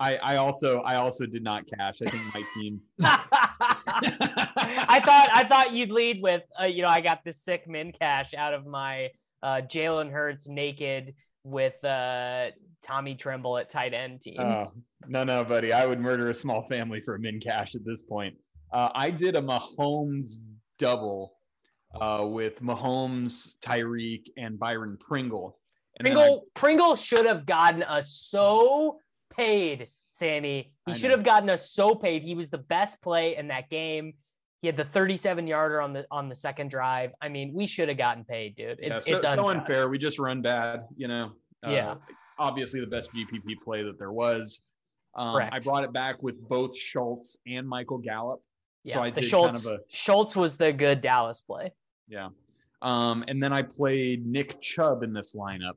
I, 0.00 0.16
I 0.16 0.36
also 0.36 0.80
I 0.80 0.96
also 0.96 1.26
did 1.26 1.42
not 1.44 1.66
cash. 1.66 2.00
I 2.00 2.08
think 2.08 2.34
my 2.34 2.42
team. 2.54 2.80
I 3.02 5.00
thought 5.04 5.28
I 5.30 5.44
thought 5.46 5.74
you'd 5.74 5.90
lead 5.90 6.22
with 6.22 6.42
uh, 6.58 6.64
you 6.64 6.80
know 6.80 6.88
I 6.88 7.02
got 7.02 7.22
this 7.22 7.44
sick 7.44 7.68
min 7.68 7.92
cash 7.92 8.32
out 8.32 8.54
of 8.54 8.64
my 8.64 9.10
uh, 9.42 9.60
Jalen 9.60 10.10
Hurts 10.10 10.48
naked 10.48 11.14
with 11.44 11.84
uh, 11.84 12.46
Tommy 12.82 13.14
Tremble 13.14 13.58
at 13.58 13.68
tight 13.68 13.92
end 13.92 14.22
team. 14.22 14.40
Oh 14.40 14.72
no 15.06 15.22
no 15.22 15.44
buddy, 15.44 15.70
I 15.70 15.84
would 15.84 16.00
murder 16.00 16.30
a 16.30 16.34
small 16.34 16.66
family 16.70 17.02
for 17.04 17.16
a 17.16 17.18
min 17.18 17.38
cash 17.38 17.74
at 17.74 17.84
this 17.84 18.00
point. 18.02 18.34
Uh, 18.72 18.88
I 18.94 19.10
did 19.10 19.36
a 19.36 19.42
Mahomes 19.42 20.36
double 20.78 21.34
uh, 22.00 22.24
with 22.26 22.58
Mahomes, 22.62 23.54
Tyreek, 23.62 24.28
and 24.38 24.58
Byron 24.58 24.96
Pringle. 24.98 25.58
And 26.00 26.06
then 26.06 26.16
I- 26.16 26.20
Pringle 26.20 26.44
Pringle 26.54 26.96
should 26.96 27.26
have 27.26 27.44
gotten 27.46 27.82
us 27.82 28.10
so 28.12 28.98
paid, 29.36 29.88
Sammy. 30.12 30.72
He 30.86 30.92
I 30.92 30.94
should 30.96 31.10
know. 31.10 31.16
have 31.16 31.24
gotten 31.24 31.50
us 31.50 31.70
so 31.70 31.94
paid. 31.94 32.22
He 32.22 32.34
was 32.34 32.48
the 32.50 32.58
best 32.58 33.00
play 33.02 33.36
in 33.36 33.48
that 33.48 33.68
game. 33.68 34.14
He 34.62 34.66
had 34.66 34.76
the 34.76 34.84
37 34.84 35.46
yarder 35.46 35.80
on 35.80 35.92
the 35.92 36.06
on 36.10 36.28
the 36.28 36.34
second 36.34 36.70
drive. 36.70 37.12
I 37.20 37.28
mean, 37.28 37.52
we 37.54 37.66
should 37.66 37.88
have 37.88 37.98
gotten 37.98 38.24
paid, 38.24 38.56
dude. 38.56 38.78
yeah, 38.80 38.96
It's 38.96 39.06
so, 39.06 39.16
it's 39.16 39.32
so 39.32 39.48
unfair. 39.48 39.88
We 39.88 39.98
just 39.98 40.18
run 40.18 40.42
bad, 40.42 40.86
you 40.96 41.06
know. 41.08 41.32
Uh, 41.66 41.70
Yeah. 41.70 41.94
Obviously, 42.38 42.80
the 42.80 42.86
best 42.86 43.10
GPP 43.12 43.60
play 43.60 43.82
that 43.82 43.98
there 43.98 44.12
was. 44.12 44.62
Um, 45.14 45.36
I 45.36 45.58
brought 45.60 45.84
it 45.84 45.92
back 45.92 46.22
with 46.22 46.40
both 46.48 46.74
Schultz 46.76 47.36
and 47.46 47.68
Michael 47.68 47.98
Gallup. 47.98 48.40
Yeah, 48.84 48.94
so 48.94 49.02
I 49.02 49.10
the 49.10 49.20
Schultz 49.22 49.64
kind 49.66 49.74
of 49.76 49.80
a 49.80 49.84
Schultz 49.88 50.34
was 50.36 50.56
the 50.56 50.72
good 50.72 51.02
Dallas 51.02 51.40
play. 51.42 51.72
Yeah. 52.08 52.28
Um, 52.82 53.24
and 53.28 53.42
then 53.42 53.52
I 53.52 53.60
played 53.62 54.24
Nick 54.26 54.58
Chubb 54.62 55.02
in 55.02 55.12
this 55.12 55.34
lineup. 55.34 55.74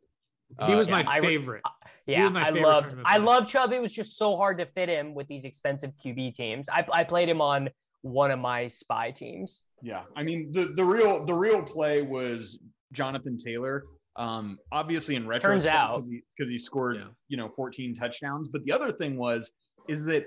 He 0.59 0.73
Uh, 0.73 0.77
was 0.77 0.87
yeah, 0.87 1.03
my 1.03 1.11
I 1.11 1.17
re- 1.17 1.21
favorite. 1.27 1.63
Yeah, 2.05 2.29
my 2.29 2.41
I 2.41 2.45
favorite 2.51 2.63
loved 2.63 2.95
I 3.05 3.15
player. 3.17 3.25
love 3.25 3.47
Chubb. 3.47 3.71
It 3.73 3.81
was 3.81 3.91
just 3.93 4.17
so 4.17 4.35
hard 4.35 4.57
to 4.59 4.65
fit 4.65 4.89
him 4.89 5.13
with 5.13 5.27
these 5.27 5.45
expensive 5.45 5.91
QB 6.03 6.33
teams. 6.35 6.67
I, 6.69 6.85
I 6.91 7.03
played 7.03 7.29
him 7.29 7.41
on 7.41 7.69
one 8.01 8.29
of 8.31 8.39
my 8.39 8.67
spy 8.67 9.11
teams. 9.11 9.63
Yeah, 9.81 10.03
I 10.15 10.23
mean 10.23 10.51
the 10.51 10.65
the 10.75 10.83
real 10.83 11.25
the 11.25 11.33
real 11.33 11.61
play 11.63 12.01
was 12.01 12.59
Jonathan 12.91 13.37
Taylor. 13.37 13.83
Um, 14.15 14.59
obviously 14.71 15.15
in 15.15 15.25
retrospect, 15.27 15.65
Turns 15.65 15.67
out. 15.67 15.95
because 15.95 16.07
he, 16.09 16.21
'cause 16.37 16.51
he 16.51 16.57
scored 16.57 16.97
Yeah. 16.97 17.05
you 17.29 17.37
know 17.37 17.49
14 17.49 17.95
touchdowns. 17.95 18.47
But 18.49 18.63
the 18.65 18.71
other 18.71 18.91
thing 18.91 19.17
was 19.17 19.51
is 19.89 20.03
that 20.05 20.25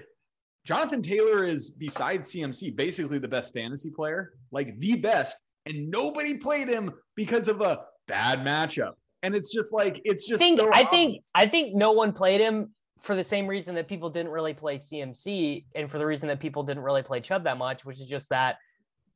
Jonathan 0.65 1.01
Taylor 1.03 1.45
is 1.45 1.71
besides 1.71 2.33
CMC 2.33 2.71
basically 2.75 3.19
the 3.19 3.29
best 3.29 3.55
fantasy 3.55 3.91
player, 3.91 4.33
like 4.51 4.79
the 4.81 4.97
best, 4.97 5.37
and 5.67 5.89
nobody 5.91 6.37
played 6.39 6.69
him 6.69 6.93
because 7.15 7.47
of 7.49 7.61
a 7.61 7.85
bad 8.09 8.41
matchup. 8.41 8.95
And 9.27 9.35
it's 9.35 9.53
just 9.53 9.75
like 9.75 10.01
it's 10.05 10.25
I 10.29 10.31
just 10.31 10.41
think 10.43 10.59
so 10.59 10.71
I 10.73 10.85
think. 10.85 11.23
I 11.35 11.47
think 11.47 11.75
no 11.75 11.93
one 11.93 12.13
played 12.13 12.41
him 12.41 12.73
for 13.03 13.15
the 13.15 13.25
same 13.25 13.47
reason 13.47 13.75
that 13.75 13.89
people 13.89 14.09
didn't 14.09 14.33
really 14.33 14.55
play 14.55 14.77
CMC 14.77 15.65
and 15.75 15.91
for 15.91 15.99
the 15.99 16.07
reason 16.07 16.29
that 16.29 16.41
people 16.41 16.63
didn't 16.63 16.83
really 16.83 17.03
play 17.03 17.21
Chubb 17.21 17.45
that 17.45 17.59
much, 17.59 17.85
which 17.85 18.01
is 18.01 18.07
just 18.07 18.31
that 18.31 18.57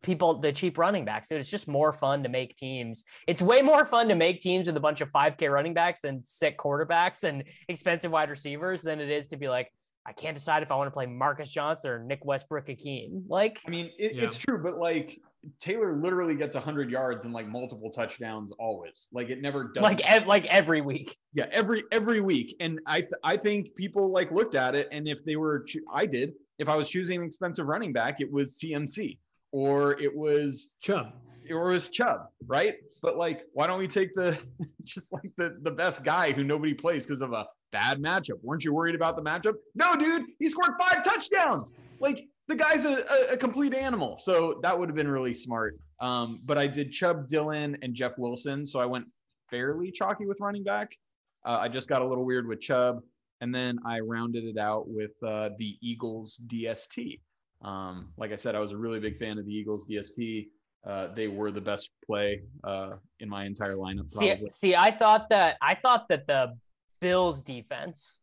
people 0.03 0.41
the 0.41 0.53
cheap 0.53 0.79
running 0.79 1.05
backs, 1.05 1.29
dude. 1.29 1.41
It's 1.41 1.51
just 1.51 1.69
more 1.69 1.93
fun 1.93 2.23
to 2.23 2.29
make 2.29 2.57
teams. 2.57 3.05
It's 3.27 3.43
way 3.43 3.63
more 3.63 3.85
fun 3.85 4.09
to 4.09 4.15
make 4.15 4.41
teams 4.41 4.67
with 4.67 4.77
a 4.77 4.81
bunch 4.81 5.01
of 5.01 5.11
5k 5.11 5.53
running 5.53 5.75
backs 5.75 6.05
and 6.05 6.27
sick 6.27 6.59
quarterbacks 6.59 7.25
and 7.25 7.45
expensive 7.69 8.11
wide 8.11 8.31
receivers 8.31 8.83
than 8.83 9.01
it 9.01 9.11
is 9.11 9.29
to 9.29 9.37
be 9.37 9.49
like, 9.49 9.71
I 10.07 10.13
can't 10.13 10.35
decide 10.35 10.63
if 10.63 10.73
I 10.73 10.77
want 10.77 10.87
to 10.89 10.93
play 10.93 11.07
Marcus 11.07 11.51
Johnson 11.51 11.91
or 11.91 12.03
Nick 12.03 12.25
Westbrook-Ikhine 12.25 13.25
Like 13.29 13.61
I 13.67 13.71
mean, 13.71 13.91
it, 13.99 14.15
Yeah. 14.15 14.25
it's 14.25 14.37
true, 14.37 14.63
but 14.63 14.79
like 14.79 15.21
Taylor 15.61 15.97
literally 15.97 16.35
gets 16.35 16.55
100 16.55 16.91
yards 16.91 17.25
and 17.25 17.33
like 17.35 17.49
multiple 17.49 17.91
touchdowns 17.91 18.53
always. 18.59 19.09
Like 19.13 19.31
it 19.31 19.41
never 19.41 19.65
does. 19.75 19.83
like 19.83 20.01
ev- 20.11 20.27
like 20.27 20.47
every 20.47 20.81
week. 20.81 21.17
yeah, 21.35 21.47
every 21.53 21.83
every 21.93 22.21
week. 22.21 22.57
And 22.61 22.79
I 22.87 23.01
th- 23.01 23.13
I 23.25 23.37
think 23.37 23.75
people 23.75 24.11
like 24.11 24.31
looked 24.31 24.55
at 24.55 24.75
it, 24.75 24.89
and 24.93 25.09
if 25.09 25.25
they 25.25 25.37
were, 25.37 25.65
choo- 25.67 25.85
I 25.93 26.07
did. 26.07 26.33
If 26.59 26.69
I 26.69 26.77
was 26.77 26.91
choosing 26.91 27.21
an 27.21 27.25
expensive 27.27 27.67
running 27.67 27.93
back, 27.93 28.21
it 28.21 28.31
was 28.31 28.59
CMC 28.59 29.19
or 29.53 29.99
it 30.01 30.15
was 30.15 30.77
Chubb. 30.83 31.13
or 31.51 31.71
it 31.71 31.73
was 31.73 31.89
Chubb, 31.89 32.29
right? 32.47 32.75
But 33.03 33.17
like, 33.17 33.43
why 33.55 33.67
don't 33.67 33.79
we 33.79 33.89
take 33.89 34.15
the 34.15 34.39
just 34.85 35.11
like 35.13 35.33
the 35.39 35.57
the 35.63 35.71
best 35.71 36.05
guy 36.05 36.33
who 36.33 36.45
nobody 36.45 36.75
plays 36.75 37.07
because 37.07 37.23
of 37.23 37.33
a 37.33 37.47
bad 37.73 37.99
matchup? 37.99 38.39
Weren't 38.43 38.63
you 38.65 38.75
worried 38.75 38.95
about 38.95 39.17
the 39.17 39.23
matchup? 39.23 39.55
No, 39.75 39.97
dude, 39.97 40.27
he 40.39 40.49
scored 40.51 40.73
five 40.79 41.03
touchdowns. 41.03 41.73
Like 41.99 42.27
the 42.51 42.57
guy's 42.57 42.85
a, 42.85 43.05
a, 43.31 43.35
a 43.35 43.37
complete 43.37 43.75
animal. 43.75 44.19
So 44.19 44.59
that 44.63 44.77
would 44.77 44.89
have 44.89 44.97
been 44.97 45.09
really 45.09 45.33
smart. 45.33 45.79
Um, 46.01 46.41
but 46.45 46.59
I 46.59 46.67
did 46.67 46.91
Chubb, 46.91 47.29
Dillon, 47.29 47.79
and 47.83 47.95
Jeff 47.95 48.19
Wilson. 48.19 48.67
So 48.67 48.81
I 48.81 48.87
went 48.87 49.07
fairly 49.51 49.91
chalky 49.93 50.27
with 50.27 50.39
running 50.41 50.65
back. 50.65 50.97
Uh, 51.45 51.59
I 51.63 51.69
just 51.69 51.89
got 51.89 52.03
a 52.03 52.07
little 52.07 52.25
weird 52.25 52.47
with 52.47 52.61
Chubb, 52.61 53.01
and 53.41 53.55
then 53.55 53.79
I 53.87 54.01
rounded 54.01 54.45
it 54.45 54.59
out 54.59 54.89
with 54.89 55.13
uh, 55.27 55.51
the 55.59 55.77
Eagles 55.81 56.41
DST. 56.49 57.21
Um, 57.63 58.09
like 58.17 58.33
I 58.33 58.37
said, 58.37 58.55
I 58.55 58.59
was 58.59 58.73
a 58.73 58.77
really 58.77 59.01
big 59.01 59.17
fan 59.17 59.39
of 59.39 59.47
the 59.47 59.53
Eagles 59.53 59.87
DST. 59.87 60.49
Uh, 60.87 61.09
they 61.15 61.29
were 61.29 61.51
the 61.51 61.61
best 61.61 61.91
play 62.05 62.43
uh, 62.65 62.93
in 63.21 63.29
my 63.29 63.45
entire 63.45 63.77
lineup. 63.77 64.11
See, 64.11 64.35
see, 64.51 64.75
I 64.75 64.91
thought 64.91 65.29
that 65.29 65.57
I 65.63 65.75
thought 65.75 66.09
that 66.09 66.27
the 66.27 66.57
Bills 67.01 67.43
defense 67.43 68.21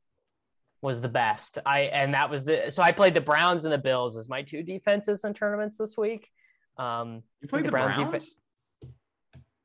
was 0.81 1.01
the 1.01 1.09
best. 1.09 1.57
I 1.65 1.81
and 1.81 2.13
that 2.13 2.29
was 2.29 2.43
the 2.43 2.69
so 2.69 2.83
I 2.83 2.91
played 2.91 3.13
the 3.13 3.21
Browns 3.21 3.65
and 3.65 3.73
the 3.73 3.77
Bills 3.77 4.17
as 4.17 4.29
my 4.29 4.41
two 4.43 4.63
defenses 4.63 5.23
in 5.23 5.33
tournaments 5.33 5.77
this 5.77 5.97
week. 5.97 6.29
Um, 6.77 7.23
you 7.41 7.47
played 7.47 7.63
the 7.63 7.67
the 7.67 7.71
Browns 7.71 7.95
Browns, 7.95 8.07
defense- 8.11 8.37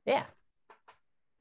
yeah, 0.07 0.25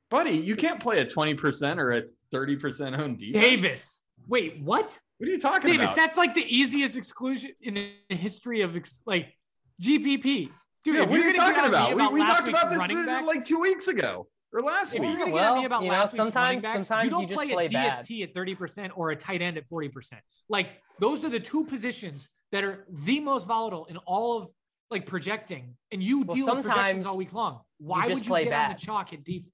buddy. 0.09 0.31
You 0.33 0.55
can't 0.55 0.79
play 0.79 0.99
a 0.99 1.05
twenty 1.05 1.33
percent 1.33 1.79
or 1.79 1.91
a 1.91 2.03
thirty 2.31 2.55
percent 2.55 2.95
owned 2.95 3.19
defense. 3.19 3.45
Davis. 3.45 4.01
Wait, 4.27 4.61
what? 4.61 4.99
What 5.17 5.27
are 5.29 5.31
you 5.31 5.39
talking 5.39 5.71
Davis, 5.71 5.85
about? 5.87 5.95
that's 5.95 6.17
like 6.17 6.33
the 6.33 6.45
easiest 6.47 6.97
exclusion 6.97 7.51
in 7.61 7.73
the 8.09 8.15
history 8.15 8.61
of 8.61 8.75
ex- 8.75 9.01
like 9.05 9.35
GPP. 9.81 10.49
Dude, 10.83 10.95
yeah, 10.95 11.01
what 11.01 11.11
are 11.11 11.17
you're 11.17 11.27
you 11.27 11.33
gonna 11.37 11.53
talking 11.53 11.55
get 11.55 11.65
on 11.65 11.71
me 11.71 11.93
about? 11.93 12.13
We, 12.13 12.21
we 12.21 12.25
talked 12.25 12.47
about 12.47 12.71
this 12.71 13.05
back, 13.05 13.25
like 13.25 13.45
two 13.45 13.59
weeks 13.59 13.87
ago 13.87 14.27
or 14.53 14.61
last 14.61 14.93
if 14.93 14.99
week. 15.01 15.09
you're 15.09 15.17
gonna 15.19 15.31
Yeah, 15.31 15.41
get 15.41 15.45
on 15.51 15.57
me 15.59 15.65
about 15.65 15.83
you 15.83 15.87
know, 15.89 15.93
last 15.93 16.13
week's 16.13 16.19
running 16.19 16.33
sometimes- 16.33 16.63
backs, 16.63 16.87
sometimes 16.87 17.03
you 17.03 17.09
you 17.09 17.11
don't 17.11 17.27
just 17.27 17.37
play 17.37 17.51
a 17.51 17.53
play 17.53 17.67
bad. 17.67 17.99
DST 18.01 18.23
at 18.23 18.33
30% 18.33 18.91
or 18.95 19.11
a 19.11 19.15
tight 19.15 19.41
end 19.41 19.57
at 19.57 19.67
40%. 19.69 20.13
Like 20.49 20.69
those 20.99 21.23
are 21.23 21.29
the 21.29 21.39
two 21.39 21.63
positions 21.65 22.29
that 22.51 22.63
are 22.63 22.85
the 22.89 23.19
most 23.19 23.47
volatile 23.47 23.85
in 23.85 23.97
all 23.97 24.37
of 24.37 24.49
like 24.89 25.05
projecting. 25.07 25.75
And 25.91 26.03
you 26.03 26.23
Well, 26.23 26.35
deal 26.35 26.55
with 26.55 26.65
projections 26.65 27.05
all 27.05 27.17
week 27.17 27.33
long. 27.33 27.61
Why 27.77 28.01
just 28.01 28.13
would 28.15 28.25
you 28.25 28.29
play 28.29 28.43
get 28.45 28.53
on 28.53 28.69
the 28.71 28.77
chalk 28.77 29.13
at 29.13 29.23
def- 29.23 29.47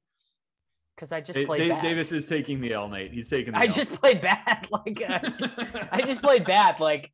because 0.96 1.12
I 1.12 1.22
just 1.22 1.46
played 1.46 1.68
Da- 1.70 1.80
Davis 1.80 2.12
is 2.12 2.26
taking 2.26 2.60
the 2.60 2.74
L, 2.74 2.90
Nate. 2.90 3.14
He's 3.14 3.30
taking 3.30 3.54
the 3.54 3.60
I 3.60 3.66
L. 3.66 3.72
just 3.72 3.94
played 4.02 4.20
bad. 4.32 4.68
Like 4.72 5.04
uh, 5.08 5.20
I 5.92 6.02
just 6.02 6.24
played 6.24 6.44
bad. 6.44 6.80
Like 6.80 7.12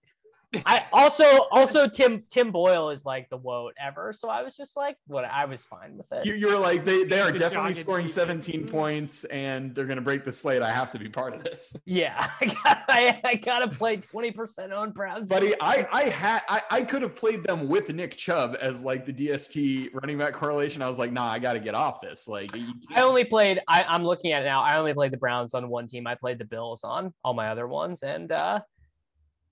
I 0.65 0.83
also 0.93 1.23
also 1.51 1.87
Tim 1.87 2.23
Tim 2.29 2.51
Boyle 2.51 2.89
is 2.91 3.05
like 3.05 3.29
the 3.29 3.37
woat 3.37 3.73
ever. 3.79 4.13
So 4.13 4.29
I 4.29 4.43
was 4.43 4.55
just 4.55 4.77
like, 4.77 4.97
what 5.07 5.25
I 5.25 5.45
was 5.45 5.63
fine 5.63 5.97
with 5.97 6.11
it. 6.11 6.25
You, 6.25 6.33
you're 6.35 6.59
like 6.59 6.85
they, 6.85 7.03
they 7.03 7.19
are 7.19 7.31
The 7.31 7.39
definitely 7.39 7.73
scoring 7.73 8.07
defense. 8.07 8.45
17 8.45 8.67
points 8.67 9.23
and 9.25 9.73
they're 9.73 9.85
gonna 9.85 10.01
break 10.01 10.23
the 10.23 10.31
slate. 10.31 10.61
I 10.61 10.71
have 10.71 10.91
to 10.91 10.99
be 10.99 11.09
part 11.09 11.33
of 11.33 11.43
this, 11.43 11.75
yeah, 11.85 12.29
I 12.41 12.45
got 12.45 12.83
I, 12.89 13.21
I 13.23 13.35
gotta 13.35 13.67
play 13.67 13.97
twenty 13.97 14.31
percent 14.31 14.71
on 14.73 14.91
Browns. 14.91 15.27
buddy. 15.29 15.53
I 15.59 15.87
I 15.91 16.03
had 16.03 16.41
I, 16.47 16.61
I 16.69 16.81
could 16.83 17.01
have 17.01 17.15
played 17.15 17.43
them 17.43 17.67
with 17.67 17.93
Nick 17.93 18.17
Chubb 18.17 18.55
as 18.61 18.83
like 18.83 19.05
the 19.05 19.13
DST 19.13 19.89
running 19.93 20.17
back 20.17 20.33
correlation. 20.33 20.81
I 20.81 20.87
was 20.87 20.99
like, 20.99 21.11
nah, 21.11 21.25
I 21.27 21.39
got 21.39 21.53
to 21.53 21.59
get 21.59 21.75
off 21.75 22.01
this. 22.01 22.27
Like, 22.27 22.55
you 22.55 22.73
I 22.93 23.01
only 23.01 23.23
played. 23.25 23.61
I, 23.67 23.83
I'm 23.83 24.03
looking 24.03 24.31
at 24.31 24.41
it 24.41 24.45
now. 24.45 24.61
I 24.61 24.77
only 24.77 24.93
played 24.93 25.11
the 25.11 25.17
Browns 25.17 25.53
on 25.53 25.67
one 25.69 25.87
team. 25.87 26.07
I 26.07 26.15
played 26.15 26.39
the 26.39 26.45
Bills 26.45 26.83
on 26.83 27.13
all 27.23 27.33
my 27.33 27.49
other 27.49 27.67
ones, 27.67 28.03
and 28.03 28.31
uh, 28.31 28.59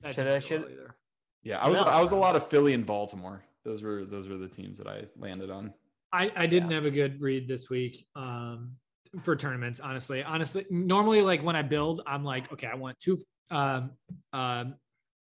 That 0.02 0.16
Should 0.16 0.28
I- 0.28 0.40
should- 0.40 0.62
well 0.62 0.72
either. 0.72 0.96
yeah, 1.44 1.60
I 1.60 1.70
was 1.70 1.80
No. 1.80 1.86
I 1.86 2.02
was 2.02 2.12
a 2.12 2.16
lot 2.16 2.36
of 2.36 2.48
Philly 2.48 2.74
and 2.74 2.86
Baltimore. 2.86 3.44
Those 3.64 3.84
were 3.84 4.06
those 4.06 4.28
were 4.28 4.38
the 4.38 4.48
teams 4.48 4.78
that 4.80 4.88
I 4.88 5.06
landed 5.18 5.50
on. 5.50 5.74
I, 6.14 6.32
I 6.36 6.46
didn't 6.48 6.72
have 6.72 6.86
a 6.86 6.92
good 6.92 7.22
read 7.22 7.48
this 7.48 7.70
week 7.70 8.06
um, 8.16 8.76
for 9.22 9.36
tournaments, 9.36 9.80
honestly. 9.80 10.24
Honestly, 10.24 10.66
normally, 10.70 11.22
like 11.22 11.42
when 11.42 11.56
I 11.56 11.62
build, 11.62 12.02
I'm 12.06 12.24
like, 12.26 12.52
okay, 12.52 12.68
I 12.68 12.76
want 12.76 13.00
two 13.00 13.18
um, 13.50 13.92
um, 14.34 14.76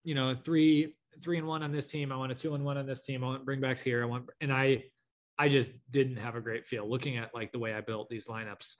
you 0.03 0.13
know, 0.15 0.36
three 0.36 0.95
three 1.23 1.38
and 1.38 1.47
one 1.47 1.63
on 1.63 1.71
this 1.71 1.88
team. 1.89 2.11
I 2.11 2.17
want 2.17 2.32
a 2.32 2.36
two 2.36 2.53
and 2.55 2.63
one 2.65 2.78
on 2.78 2.86
this 2.86 3.03
team. 3.03 3.23
I 3.23 3.28
want 3.28 3.45
bring 3.45 3.61
bringbacks 3.61 3.82
here. 3.82 4.03
I 4.03 4.05
want, 4.05 4.30
and 4.41 4.51
I, 4.51 4.84
I 5.39 5.49
just 5.49 5.71
didn't 5.89 6.17
have 6.17 6.36
a 6.36 6.41
great 6.41 6.65
feel 6.65 6.88
looking 6.88 7.17
at 7.17 7.34
like 7.34 7.51
the 7.51 7.59
way 7.59 7.73
I 7.73 7.82
built 7.82 8.09
these 8.09 8.28
lineups. 8.28 8.76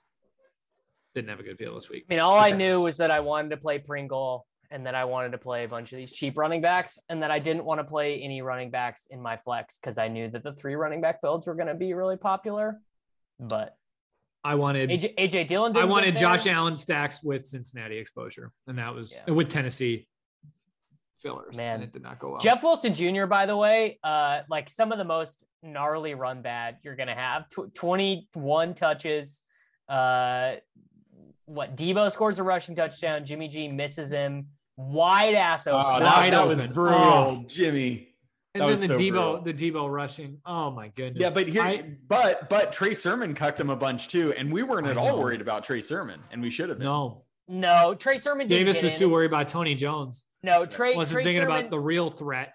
Didn't 1.14 1.30
have 1.30 1.40
a 1.40 1.42
good 1.42 1.58
feel 1.58 1.74
this 1.74 1.88
week. 1.88 2.04
I 2.10 2.12
mean, 2.14 2.20
all 2.20 2.36
I 2.38 2.50
knew 2.50 2.80
was 2.82 2.98
that 2.98 3.10
I 3.10 3.20
wanted 3.20 3.48
to 3.50 3.56
play 3.56 3.78
Pringle 3.78 4.45
and 4.70 4.84
that 4.86 4.94
I 4.94 5.04
wanted 5.04 5.32
to 5.32 5.38
play 5.38 5.64
a 5.64 5.68
bunch 5.68 5.92
of 5.92 5.98
these 5.98 6.12
cheap 6.12 6.36
running 6.36 6.60
backs 6.60 6.98
and 7.08 7.22
that 7.22 7.30
I 7.30 7.38
didn't 7.38 7.64
want 7.64 7.80
to 7.80 7.84
play 7.84 8.20
any 8.20 8.42
running 8.42 8.70
backs 8.70 9.06
in 9.10 9.20
my 9.20 9.36
flex 9.36 9.78
because 9.78 9.98
I 9.98 10.08
knew 10.08 10.28
that 10.30 10.42
the 10.42 10.52
three 10.52 10.74
running 10.74 11.00
back 11.00 11.22
builds 11.22 11.46
were 11.46 11.54
going 11.54 11.68
to 11.68 11.74
be 11.74 11.94
really 11.94 12.16
popular. 12.16 12.80
But 13.38 13.76
I 14.44 14.54
wanted 14.54 14.90
AJ, 14.90 15.14
AJ 15.16 15.46
Dillon. 15.48 15.76
I 15.76 15.84
wanted 15.84 16.16
Josh. 16.16 16.46
Allen 16.46 16.76
stacks 16.76 17.22
with 17.22 17.44
Cincinnati 17.44 17.98
exposure, 17.98 18.52
and 18.66 18.78
that 18.78 18.94
was 18.94 19.20
Yeah. 19.26 19.34
with 19.34 19.48
Tennessee 19.50 20.06
fillers. 21.20 21.56
Man. 21.56 21.76
and 21.76 21.82
it 21.82 21.92
did 21.92 22.02
not 22.02 22.18
go 22.18 22.30
well. 22.32 22.40
Jeff 22.40 22.62
Wilson 22.62 22.94
Jr. 22.94 23.26
By 23.26 23.46
the 23.46 23.56
way, 23.56 23.98
uh, 24.04 24.42
like 24.48 24.68
some 24.68 24.92
of 24.92 24.98
the 24.98 25.04
most 25.04 25.44
gnarly 25.62 26.14
run 26.14 26.42
bad 26.42 26.76
you're 26.82 26.94
gonna 26.96 27.14
have. 27.14 27.48
Tw- 27.48 27.74
Twenty-one 27.74 28.74
touches. 28.74 29.42
Uh, 29.88 30.56
what 31.46 31.76
Deebo 31.76 32.10
scores 32.10 32.38
a 32.38 32.42
rushing 32.42 32.74
touchdown. 32.76 33.24
Jimmy 33.24 33.48
G 33.48 33.68
misses 33.68 34.10
him. 34.12 34.46
Wide 34.76 35.34
ass 35.34 35.66
oh, 35.66 35.72
open. 35.72 35.84
Oh, 35.86 35.90
Wide 36.04 36.32
that, 36.32 36.38
that 36.38 36.46
was 36.46 36.64
brutal, 36.66 36.96
Oh. 36.98 37.44
Jimmy. 37.48 38.08
and 38.54 38.62
that 38.62 38.68
then 38.68 38.80
the 38.80 38.86
so 38.88 38.94
Deebo, 38.98 39.10
brutal. 39.10 39.40
the 39.42 39.54
Deebo 39.54 39.92
rushing. 39.92 40.38
Oh 40.44 40.70
my 40.70 40.88
goodness. 40.88 41.20
Yeah, 41.20 41.30
but 41.32 41.48
here, 41.48 41.62
I- 41.62 41.96
but 42.08 42.48
but 42.50 42.72
Trey 42.72 42.94
Sermon 42.94 43.34
cucked 43.34 43.58
him 43.60 43.70
a 43.70 43.76
bunch 43.76 44.08
too, 44.08 44.32
and 44.36 44.52
we 44.52 44.62
weren't 44.62 44.86
at 44.86 44.96
all 44.96 45.18
worried 45.18 45.40
about 45.40 45.64
Trey 45.64 45.80
Sermon, 45.80 46.20
and 46.30 46.42
we 46.42 46.50
should 46.50 46.68
have 46.68 46.78
been. 46.78 46.86
no, 46.86 47.24
No, 47.48 47.94
Trey 47.94 48.18
Sermon. 48.18 48.46
didn't 48.46 48.64
Davis 48.66 48.76
get 48.76 48.84
was 48.84 48.92
in. 48.94 48.98
too 48.98 49.08
worried 49.10 49.26
about 49.30 49.48
Tony 49.48 49.74
Jones. 49.74 50.26
No, 50.42 50.64
Trey. 50.66 50.94
Wasn't 50.94 51.14
Trey 51.14 51.24
thinking 51.24 51.42
Sermon, 51.42 51.56
about 51.58 51.70
the 51.70 51.78
real 51.80 52.10
threat. 52.10 52.52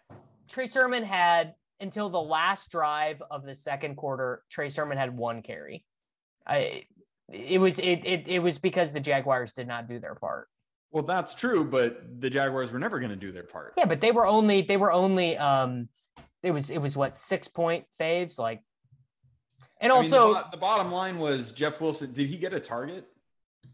Trey 0.47 0.67
Sermon 0.67 1.03
had 1.03 1.55
until 1.79 2.09
the 2.09 2.21
last 2.21 2.69
drive 2.69 3.21
of 3.31 3.43
the 3.43 3.55
second 3.55 3.95
quarter. 3.95 4.43
Trey 4.49 4.69
Sermon 4.69 4.97
had 4.97 5.15
one 5.17 5.41
carry. 5.41 5.83
I. 6.45 6.83
It 7.29 7.59
was 7.61 7.79
it, 7.79 8.05
it 8.05 8.27
it 8.27 8.39
was 8.39 8.59
because 8.59 8.91
the 8.91 8.99
Jaguars 8.99 9.53
did 9.53 9.65
not 9.67 9.87
do 9.87 9.99
their 9.99 10.15
part. 10.15 10.49
Well, 10.91 11.03
that's 11.03 11.33
true, 11.33 11.63
but 11.63 12.19
the 12.21 12.29
Jaguars 12.29 12.71
were 12.71 12.79
never 12.79 12.99
going 12.99 13.11
to 13.11 13.15
do 13.15 13.31
their 13.31 13.43
part. 13.43 13.73
Yeah, 13.77 13.85
but 13.85 14.01
they 14.01 14.11
were 14.11 14.25
only 14.27 14.61
they 14.61 14.77
were 14.77 14.91
only 14.91 15.37
um 15.37 15.87
it 16.43 16.51
was 16.51 16.69
it 16.69 16.79
was 16.79 16.97
what 16.97 17.17
six 17.17 17.47
point 17.47 17.85
faves 17.99 18.37
like 18.37 18.61
and 19.79 19.91
I 19.91 20.01
mean, 20.01 20.09
the 20.11 20.17
also 20.19 20.47
the, 20.51 20.57
bottom 20.57 20.91
line 20.91 21.17
was 21.17 21.51
Jeff 21.51 21.81
Wilson. 21.81 22.13
Did 22.13 22.27
he 22.27 22.37
get 22.37 22.53
a 22.53 22.59
target? 22.59 23.05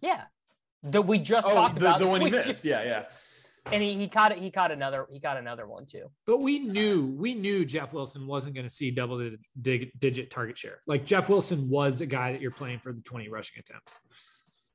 yeah 0.01 0.23
that 0.83 1.01
we 1.01 1.17
just 1.17 1.47
Oh, 1.47 1.53
talked 1.53 1.79
the, 1.79 1.87
about 1.87 1.99
the 1.99 2.07
one 2.07 2.21
he 2.21 2.29
missed. 2.31 2.45
just- 2.47 2.65
Yeah, 2.65 2.83
yeah. 2.83 3.05
and 3.71 3.81
he, 3.81 3.95
he 3.95 4.07
caught 4.07 4.31
it 4.31 4.37
he 4.37 4.51
caught 4.51 4.71
another 4.71 5.07
he 5.11 5.19
caught 5.19 5.37
another 5.37 5.65
one 5.65 5.85
too 5.87 6.11
But 6.27 6.37
we 6.39 6.59
knew 6.59 7.07
we 7.17 7.33
knew 7.33 7.65
Jeff 7.65 7.93
Wilson 7.93 8.27
wasn't 8.27 8.53
going 8.53 8.67
to 8.67 8.73
see 8.73 8.91
double 8.91 9.17
digit, 9.17 9.39
dig, 9.59 9.91
digit 9.99 10.29
target 10.29 10.57
share. 10.57 10.79
Like 10.85 11.03
Jeff 11.05 11.29
Wilson 11.29 11.67
was 11.67 11.99
a 12.01 12.05
guy 12.05 12.31
that 12.33 12.41
you're 12.41 12.51
playing 12.51 12.79
for 12.79 12.93
the 12.93 13.01
20 13.01 13.27
rushing 13.29 13.59
attempts. 13.59 13.99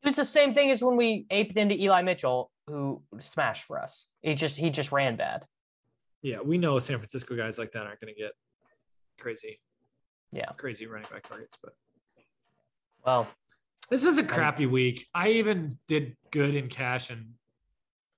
It 0.02 0.06
was 0.06 0.16
the 0.16 0.24
same 0.24 0.52
thing 0.54 0.70
as 0.70 0.82
when 0.82 0.96
we 0.96 1.26
aped 1.30 1.56
into 1.56 1.74
Eli 1.80 2.02
Mitchell 2.02 2.50
who 2.66 3.02
smashed 3.20 3.64
for 3.64 3.80
us 3.80 4.06
he 4.22 4.34
just 4.34 4.56
he 4.58 4.70
just 4.70 4.92
ran 4.92 5.16
bad 5.16 5.44
Yeah, 6.22 6.40
we 6.44 6.58
know 6.58 6.78
San 6.78 6.98
Francisco 6.98 7.36
guys 7.36 7.58
like 7.58 7.72
that 7.72 7.86
aren't 7.86 8.00
going 8.00 8.12
to 8.14 8.20
get 8.20 8.32
crazy, 9.18 9.60
yeah 10.32 10.46
crazy 10.56 10.86
running 10.86 11.06
back 11.10 11.22
targets. 11.28 11.56
But 11.62 11.74
well 13.04 13.26
this 13.90 14.04
was 14.04 14.16
a 14.16 14.24
crappy 14.24 14.64
week. 14.66 15.06
I 15.14 15.30
even 15.32 15.76
did 15.86 16.16
good 16.30 16.54
in 16.54 16.68
cash, 16.68 17.10
and 17.10 17.34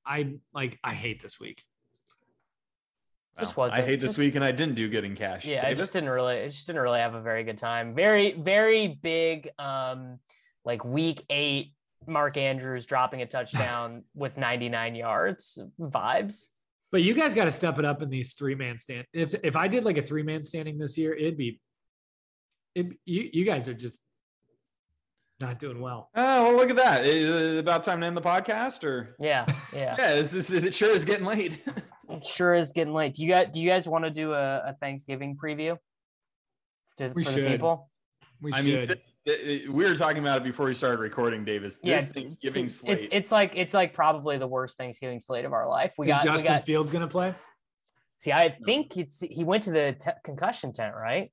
I 0.06 0.34
like 0.54 0.78
I 0.84 0.94
hate 0.94 1.20
this 1.20 1.40
week. 1.40 1.64
Just 3.40 3.56
Well, 3.56 3.64
I 3.64 3.68
wasn't- 3.70 3.88
hate 3.88 3.96
this 4.00 4.08
just- 4.10 4.18
week, 4.18 4.34
and 4.36 4.44
I 4.44 4.52
didn't 4.52 4.76
do 4.76 4.88
good 4.88 5.04
in 5.04 5.16
cash. 5.16 5.44
yeah 5.44 5.66
i 5.66 5.74
just 5.74 5.92
didn't 5.92 6.10
really 6.10 6.38
i 6.42 6.48
just 6.48 6.66
didn't 6.66 6.82
really 6.82 7.00
have 7.00 7.14
a 7.14 7.20
very 7.22 7.42
good 7.44 7.58
time 7.58 7.94
very 7.94 8.32
very 8.32 8.88
big 8.88 9.48
um 9.58 10.20
like 10.64 10.84
week 10.84 11.24
eight 11.30 11.72
mark 12.06 12.36
andrews 12.36 12.84
dropping 12.86 13.22
a 13.22 13.26
touchdown 13.26 14.02
with 14.14 14.36
99 14.36 14.94
yards 14.94 15.58
vibes 15.80 16.48
But 16.92 17.02
you 17.02 17.14
guys 17.14 17.32
got 17.34 17.44
to 17.46 17.50
step 17.50 17.78
it 17.78 17.84
up 17.84 18.02
in 18.02 18.10
these 18.10 18.34
three 18.34 18.54
man 18.54 18.76
stand. 18.78 19.06
If 19.12 19.34
if 19.42 19.56
I 19.56 19.68
did 19.68 19.84
like 19.84 19.98
a 19.98 20.02
three 20.02 20.22
man 20.22 20.42
standing 20.42 20.78
this 20.78 20.96
year, 20.98 21.12
it'd 21.14 21.36
be 21.38 21.60
it. 22.74 22.86
You 23.04 23.30
you 23.32 23.44
guys 23.44 23.68
are 23.68 23.74
just 23.74 24.00
not 25.40 25.58
doing 25.58 25.80
well. 25.80 26.10
Oh, 26.14 26.44
well, 26.44 26.56
look 26.56 26.70
at 26.70 26.76
that. 26.76 27.04
Is 27.04 27.54
it 27.56 27.58
about 27.58 27.82
time 27.84 28.00
to 28.00 28.06
end 28.06 28.16
the 28.16 28.20
podcast, 28.22 28.84
or 28.84 29.16
yeah 29.18 29.44
yeah 29.74 29.96
yeah, 29.98 30.14
this 30.14 30.32
is 30.34 30.50
it. 30.52 30.74
Sure 30.74 30.90
is 30.90 31.04
getting 31.04 31.26
late. 31.26 31.58
it 32.10 32.24
sure 32.26 32.54
is 32.54 32.72
getting 32.72 32.92
late 32.94 33.14
do 33.14 33.22
you 33.24 33.28
guys 33.30 33.48
do 33.52 33.60
you 33.60 33.68
guys 33.68 33.88
want 33.88 34.04
to 34.04 34.10
do 34.10 34.32
a, 34.34 34.58
a 34.70 34.76
thanksgiving 34.78 35.36
preview 35.36 35.76
to, 36.98 37.08
We 37.08 37.24
for 37.24 37.32
should. 37.32 37.44
the 37.44 37.50
people 37.50 37.90
We 38.44 38.52
I 38.52 38.60
should. 38.60 38.66
mean, 38.66 38.88
this, 38.88 39.12
it- 39.24 39.72
we 39.72 39.84
were 39.84 39.94
talking 39.96 40.18
about 40.22 40.42
it 40.42 40.44
before 40.44 40.66
we 40.66 40.74
started 40.74 41.00
recording, 41.00 41.46
Davis. 41.46 41.78
This 41.82 41.82
yeah 41.82 41.98
Thanksgiving 42.00 42.66
it's, 42.66 42.76
slate. 42.76 42.98
it's 42.98 43.08
it's 43.10 43.32
like 43.32 43.52
it's 43.56 43.72
like 43.72 43.94
probably 43.94 44.36
the 44.36 44.46
worst 44.46 44.76
thanksgiving 44.76 45.18
slate 45.18 45.46
of 45.46 45.54
our 45.54 45.66
life 45.66 45.92
we 45.96 46.10
Is 46.10 46.16
got 46.16 46.24
we 46.24 46.30
Justin 46.32 46.52
got 46.52 46.64
Fields 46.66 46.90
going 46.90 47.00
to 47.02 47.08
play? 47.08 47.34
see 48.18 48.30
i 48.32 48.54
think 48.64 48.96
it's 48.96 49.20
he 49.20 49.42
went 49.44 49.64
to 49.64 49.70
the 49.72 49.96
te- 49.98 50.10
concussion 50.24 50.72
tent 50.74 50.94
right 50.94 51.32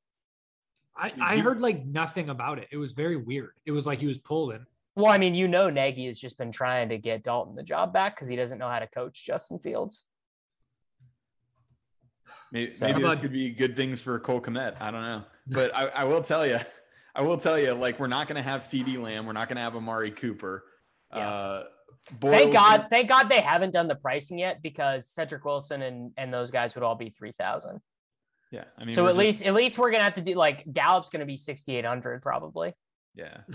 I, 0.96 1.12
I 1.22 1.38
heard 1.40 1.62
like 1.62 1.86
nothing 1.86 2.30
about 2.30 2.60
it. 2.60 2.68
It 2.72 2.76
was 2.78 2.92
very 2.94 3.16
weird. 3.16 3.52
It 3.66 3.72
was 3.72 3.86
like 3.88 4.00
he 4.00 4.08
was 4.08 4.18
pulled 4.18 4.54
in. 4.54 4.66
Well, 4.98 5.10
I 5.10 5.18
mean, 5.18 5.34
you 5.36 5.48
know, 5.48 5.70
Nagy 5.70 6.06
has 6.08 6.20
just 6.20 6.38
been 6.38 6.52
trying 6.52 6.90
to 6.90 6.98
get 6.98 7.24
Dalton 7.24 7.56
the 7.56 7.64
job 7.64 7.94
back 7.94 8.16
because 8.16 8.28
he 8.28 8.36
doesn't 8.36 8.58
know 8.58 8.68
how 8.68 8.80
to 8.80 8.88
coach 8.88 9.26
Justin 9.26 9.58
Fields. 9.60 10.04
maybe 12.52 12.76
So- 12.76 12.86
maybe 12.88 13.02
this 13.02 13.12
about- 13.14 13.22
could 13.22 13.32
be 13.32 13.52
good 13.52 13.76
things 13.78 14.02
for 14.02 14.20
Cole 14.20 14.42
Kmet. 14.42 14.76
I 14.82 14.92
don't 14.92 15.02
know, 15.04 15.24
but 15.48 15.74
I, 15.74 15.88
I 15.88 16.04
will 16.04 16.22
tell 16.22 16.46
you, 16.46 16.60
I 17.16 17.22
will 17.22 17.38
tell 17.38 17.60
you, 17.60 17.74
like 17.74 18.00
we're 18.00 18.08
not 18.08 18.28
going 18.28 18.38
to 18.38 18.42
have 18.50 18.64
C.D. 18.64 18.98
Lamb. 18.98 19.26
We're 19.26 19.34
not 19.34 19.48
going 19.50 19.58
to 19.58 19.62
have 19.62 19.76
Amari 19.76 20.12
Cooper. 20.12 20.64
Yeah. 21.16 21.28
Uh, 21.30 21.64
Thank 22.20 22.52
God, 22.54 22.88
thank 22.90 23.10
God 23.10 23.30
they 23.30 23.42
haven't 23.42 23.72
done 23.74 23.88
the 23.88 23.94
pricing 23.96 24.40
yet 24.40 24.64
because 24.64 25.08
Cedric 25.08 25.46
Wilson 25.46 25.84
and 25.84 26.12
and 26.18 26.34
those 26.34 26.50
guys 26.50 26.74
would 26.74 26.84
all 26.84 26.96
be 26.96 27.10
three 27.12 27.32
thousand. 27.32 27.80
Yeah, 28.52 28.64
I 28.76 28.86
mean, 28.86 28.96
So 28.96 29.06
at 29.06 29.10
just- 29.12 29.20
least 29.20 29.44
at 29.44 29.54
least 29.54 29.78
we're 29.78 29.92
gonna 29.92 30.04
have 30.06 30.14
to 30.16 30.22
do 30.22 30.34
like 30.34 30.66
Gallup's 30.74 31.10
gonna 31.10 31.28
be 31.28 31.38
sixty 31.38 31.76
eight 31.76 31.86
hundred 31.86 32.22
probably. 32.24 32.74
yeah. 33.14 33.38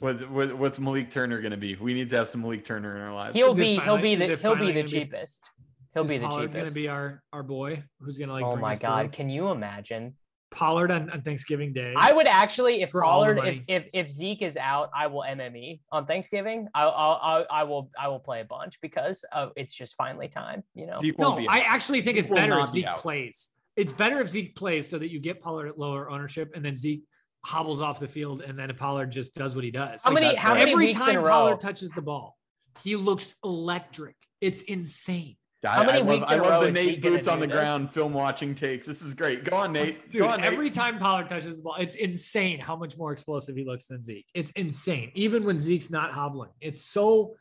What, 0.00 0.30
what 0.30 0.56
what's 0.56 0.80
Malik 0.80 1.10
Turner 1.10 1.40
going 1.42 1.50
to 1.50 1.58
be? 1.58 1.74
We 1.76 1.92
need 1.92 2.08
to 2.08 2.16
have 2.16 2.28
some 2.28 2.40
Malik 2.40 2.64
Turner 2.64 2.96
in 2.96 3.02
our 3.02 3.12
lives. 3.12 3.36
He'll 3.36 3.50
Is 3.50 3.58
it 3.58 3.60
be 3.60 3.78
he'll 3.80 3.98
be 3.98 4.14
the 4.16 4.34
he'll 4.36 4.56
be 4.56 4.66
the 4.68 4.72
gonna 4.72 4.82
be- 4.84 4.88
cheapest. 4.88 5.50
He'll 5.92 6.04
be 6.04 6.16
the 6.18 6.26
Pollard 6.26 6.40
cheapest. 6.46 6.54
Going 6.54 6.66
to 6.68 6.72
be 6.72 6.88
our 6.88 7.22
our 7.34 7.42
boy 7.42 7.82
who's 8.00 8.16
going 8.16 8.28
to 8.28 8.32
like. 8.34 8.44
oh 8.44 8.52
bring 8.52 8.62
my 8.62 8.76
God, 8.76 9.02
through? 9.02 9.08
can 9.10 9.28
you 9.28 9.48
imagine? 9.50 10.14
Pollard 10.50 10.90
on, 10.90 11.10
on 11.10 11.22
Thanksgiving 11.22 11.72
Day. 11.72 11.94
I 11.96 12.12
would 12.12 12.26
actually, 12.26 12.82
if 12.82 12.90
For 12.90 13.04
all 13.04 13.24
the 13.24 13.34
Pollard, 13.34 13.62
if, 13.68 13.84
if 13.84 13.90
if 13.92 14.10
Zeke 14.10 14.42
is 14.42 14.56
out, 14.56 14.90
I 14.94 15.06
will 15.06 15.22
MME 15.22 15.80
on 15.92 16.06
Thanksgiving. 16.06 16.68
I 16.74 16.84
I 16.84 17.38
I, 17.40 17.46
I 17.60 17.64
will 17.64 17.90
I 17.98 18.08
will 18.08 18.18
play 18.18 18.40
a 18.40 18.44
bunch 18.44 18.80
because 18.80 19.24
uh, 19.32 19.48
it's 19.56 19.72
just 19.72 19.94
finally 19.96 20.28
time. 20.28 20.64
You 20.74 20.86
know. 20.86 20.96
Zeke 21.00 21.18
won't 21.18 21.36
no, 21.36 21.42
be 21.42 21.48
I 21.48 21.58
actually 21.60 22.02
think 22.02 22.16
Zeke 22.16 22.24
it's 22.24 22.34
better 22.34 22.58
if 22.58 22.70
Zeke 22.70 22.86
out. 22.86 22.98
plays. 22.98 23.50
It's 23.76 23.92
better 23.92 24.20
if 24.20 24.28
Zeke 24.28 24.56
plays 24.56 24.88
so 24.88 24.98
that 24.98 25.10
you 25.10 25.20
get 25.20 25.40
Pollard 25.40 25.68
at 25.68 25.78
lower 25.78 26.10
ownership, 26.10 26.50
and 26.54 26.64
then 26.64 26.74
Zeke 26.74 27.02
hobbles 27.46 27.80
off 27.80 28.00
the 28.00 28.08
field, 28.08 28.42
and 28.42 28.58
then 28.58 28.74
Pollard 28.76 29.10
just 29.10 29.34
does 29.34 29.54
what 29.54 29.64
he 29.64 29.70
does. 29.70 30.02
How 30.04 30.10
Like, 30.10 30.22
many 30.22 30.34
that's 30.34 30.42
how 30.42 30.52
right. 30.52 30.58
many 30.58 30.72
every 30.72 30.86
weeks 30.86 30.98
time 31.00 31.10
in 31.10 31.16
a 31.16 31.20
row? 31.20 31.30
Pollard 31.30 31.60
touches 31.60 31.90
the 31.92 32.02
ball, 32.02 32.36
he 32.82 32.96
looks 32.96 33.34
electric. 33.44 34.16
It's 34.40 34.62
insane. 34.62 35.36
I, 35.62 35.68
How 35.68 35.84
many 35.84 35.92
I 35.92 35.96
love, 35.98 36.06
weeks 36.08 36.26
I 36.28 36.34
in 36.34 36.40
a 36.40 36.42
love 36.42 36.50
row 36.52 36.64
the 36.66 36.72
Nate 36.72 37.02
boots 37.02 37.28
on 37.28 37.38
the 37.38 37.46
this? 37.46 37.54
ground 37.54 37.90
film 37.90 38.14
watching 38.14 38.54
takes. 38.54 38.86
This 38.86 39.02
is 39.02 39.12
great. 39.12 39.44
Go 39.44 39.56
on, 39.56 39.72
Nate. 39.72 40.08
Dude, 40.08 40.20
Go 40.22 40.28
on, 40.28 40.40
Nate. 40.40 40.52
every 40.52 40.70
time 40.70 40.98
Pollard 40.98 41.28
touches 41.28 41.56
the 41.58 41.62
ball, 41.62 41.76
it's 41.78 41.96
insane 41.96 42.58
how 42.58 42.76
much 42.76 42.96
more 42.96 43.12
explosive 43.12 43.56
he 43.56 43.64
looks 43.64 43.86
than 43.86 44.00
Zeke. 44.00 44.26
It's 44.34 44.50
insane. 44.52 45.10
Even 45.14 45.44
when 45.44 45.58
Zeke's 45.58 45.90
not 45.90 46.12
hobbling, 46.12 46.48
it's 46.62 46.80
so 46.82 47.34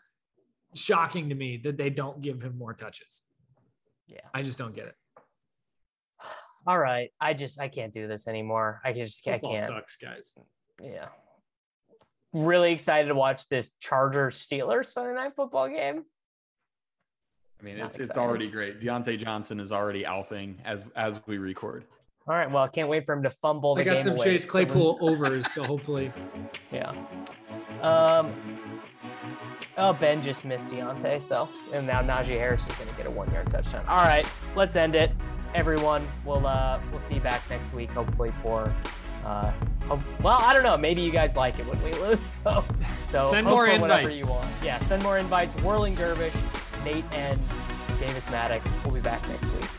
shocking 0.75 1.29
to 1.29 1.35
me 1.35 1.61
that 1.63 1.77
they 1.77 1.89
don't 1.89 2.21
give 2.21 2.41
him 2.41 2.57
more 2.57 2.73
touches. 2.73 3.21
Yeah. 4.07 4.19
I 4.33 4.43
just 4.43 4.59
don't 4.59 4.75
get 4.75 4.87
it. 4.87 4.95
All 6.67 6.77
right. 6.77 7.11
I 7.21 7.33
just 7.33 7.59
I 7.61 7.69
can't 7.69 7.93
do 7.93 8.07
this 8.09 8.27
anymore. 8.27 8.81
I 8.83 8.91
just 8.91 9.25
I 9.29 9.37
can't. 9.37 9.59
sucks, 9.65 9.95
guys. 9.95 10.37
Yeah. 10.83 11.07
Really 12.33 12.73
excited 12.73 13.07
to 13.07 13.15
watch 13.15 13.47
this 13.47 13.71
Charger 13.79 14.27
Steelers 14.29 14.87
Sunday 14.87 15.13
night 15.13 15.33
football 15.37 15.69
game. 15.69 16.03
I 17.59 17.63
mean, 17.65 17.77
Not 17.77 17.87
it's 17.87 17.99
it's 17.99 18.17
already 18.17 18.49
great. 18.49 18.79
Diontae 18.79 19.19
Johnson 19.19 19.59
is 19.59 19.71
already 19.71 20.03
alphing 20.03 20.55
as 20.65 20.85
as 20.95 21.19
we 21.27 21.37
record. 21.37 21.83
All 22.27 22.35
right. 22.35 22.49
Well, 22.49 22.63
I 22.63 22.67
can't 22.67 22.87
wait 22.89 23.05
for 23.05 23.13
him 23.13 23.23
to 23.23 23.29
fumble 23.29 23.75
the 23.75 23.81
I 23.81 23.83
got 23.83 23.95
game 23.97 24.03
some 24.03 24.13
away. 24.13 24.23
Chase 24.25 24.45
Claypool 24.45 24.99
overs, 25.01 25.51
so 25.51 25.63
hopefully. 25.63 26.11
Yeah. 26.71 26.91
Um. 27.81 28.31
Oh, 29.77 29.93
Ben 29.93 30.21
just 30.21 30.43
missed 30.45 30.69
Diontae, 30.69 31.21
so 31.21 31.47
and 31.73 31.87
now 31.87 32.01
Najee 32.01 32.37
Harris 32.37 32.65
is 32.67 32.75
going 32.75 32.89
to 32.89 32.95
get 32.95 33.05
a 33.05 33.11
one-yard 33.11 33.49
touchdown. 33.49 33.85
All 33.87 33.97
right, 34.03 34.25
let's 34.55 34.75
end 34.75 34.93
it, 34.95 35.11
everyone. 35.55 36.05
We'll 36.25 36.45
uh 36.45 36.79
we'll 36.91 36.99
see 37.01 37.15
you 37.15 37.21
back 37.21 37.41
next 37.49 37.73
week, 37.73 37.89
hopefully 37.91 38.31
for 38.41 38.73
uh. 39.25 39.51
Hope, 39.87 40.01
well, 40.21 40.37
I 40.41 40.53
don't 40.53 40.61
know. 40.63 40.77
Maybe 40.77 41.01
you 41.01 41.11
guys 41.11 41.35
like 41.35 41.57
it 41.57 41.65
when 41.65 41.81
we 41.83 41.91
lose, 41.93 42.21
so 42.43 42.63
so 43.09 43.31
Send 43.31 43.47
more 43.47 43.65
for 43.67 43.79
whatever 43.79 44.01
invites. 44.01 44.19
you 44.19 44.27
want. 44.27 44.47
Yeah, 44.63 44.77
send 44.81 45.01
more 45.01 45.17
invites. 45.17 45.53
Whirling 45.63 45.95
Dervish, 45.95 46.33
Nate, 46.83 47.05
and 47.13 47.39
Davis 47.99 48.25
Mattek. 48.27 48.61
We'll 48.83 48.93
be 48.93 49.01
back 49.01 49.27
next 49.27 49.43
week. 49.43 49.78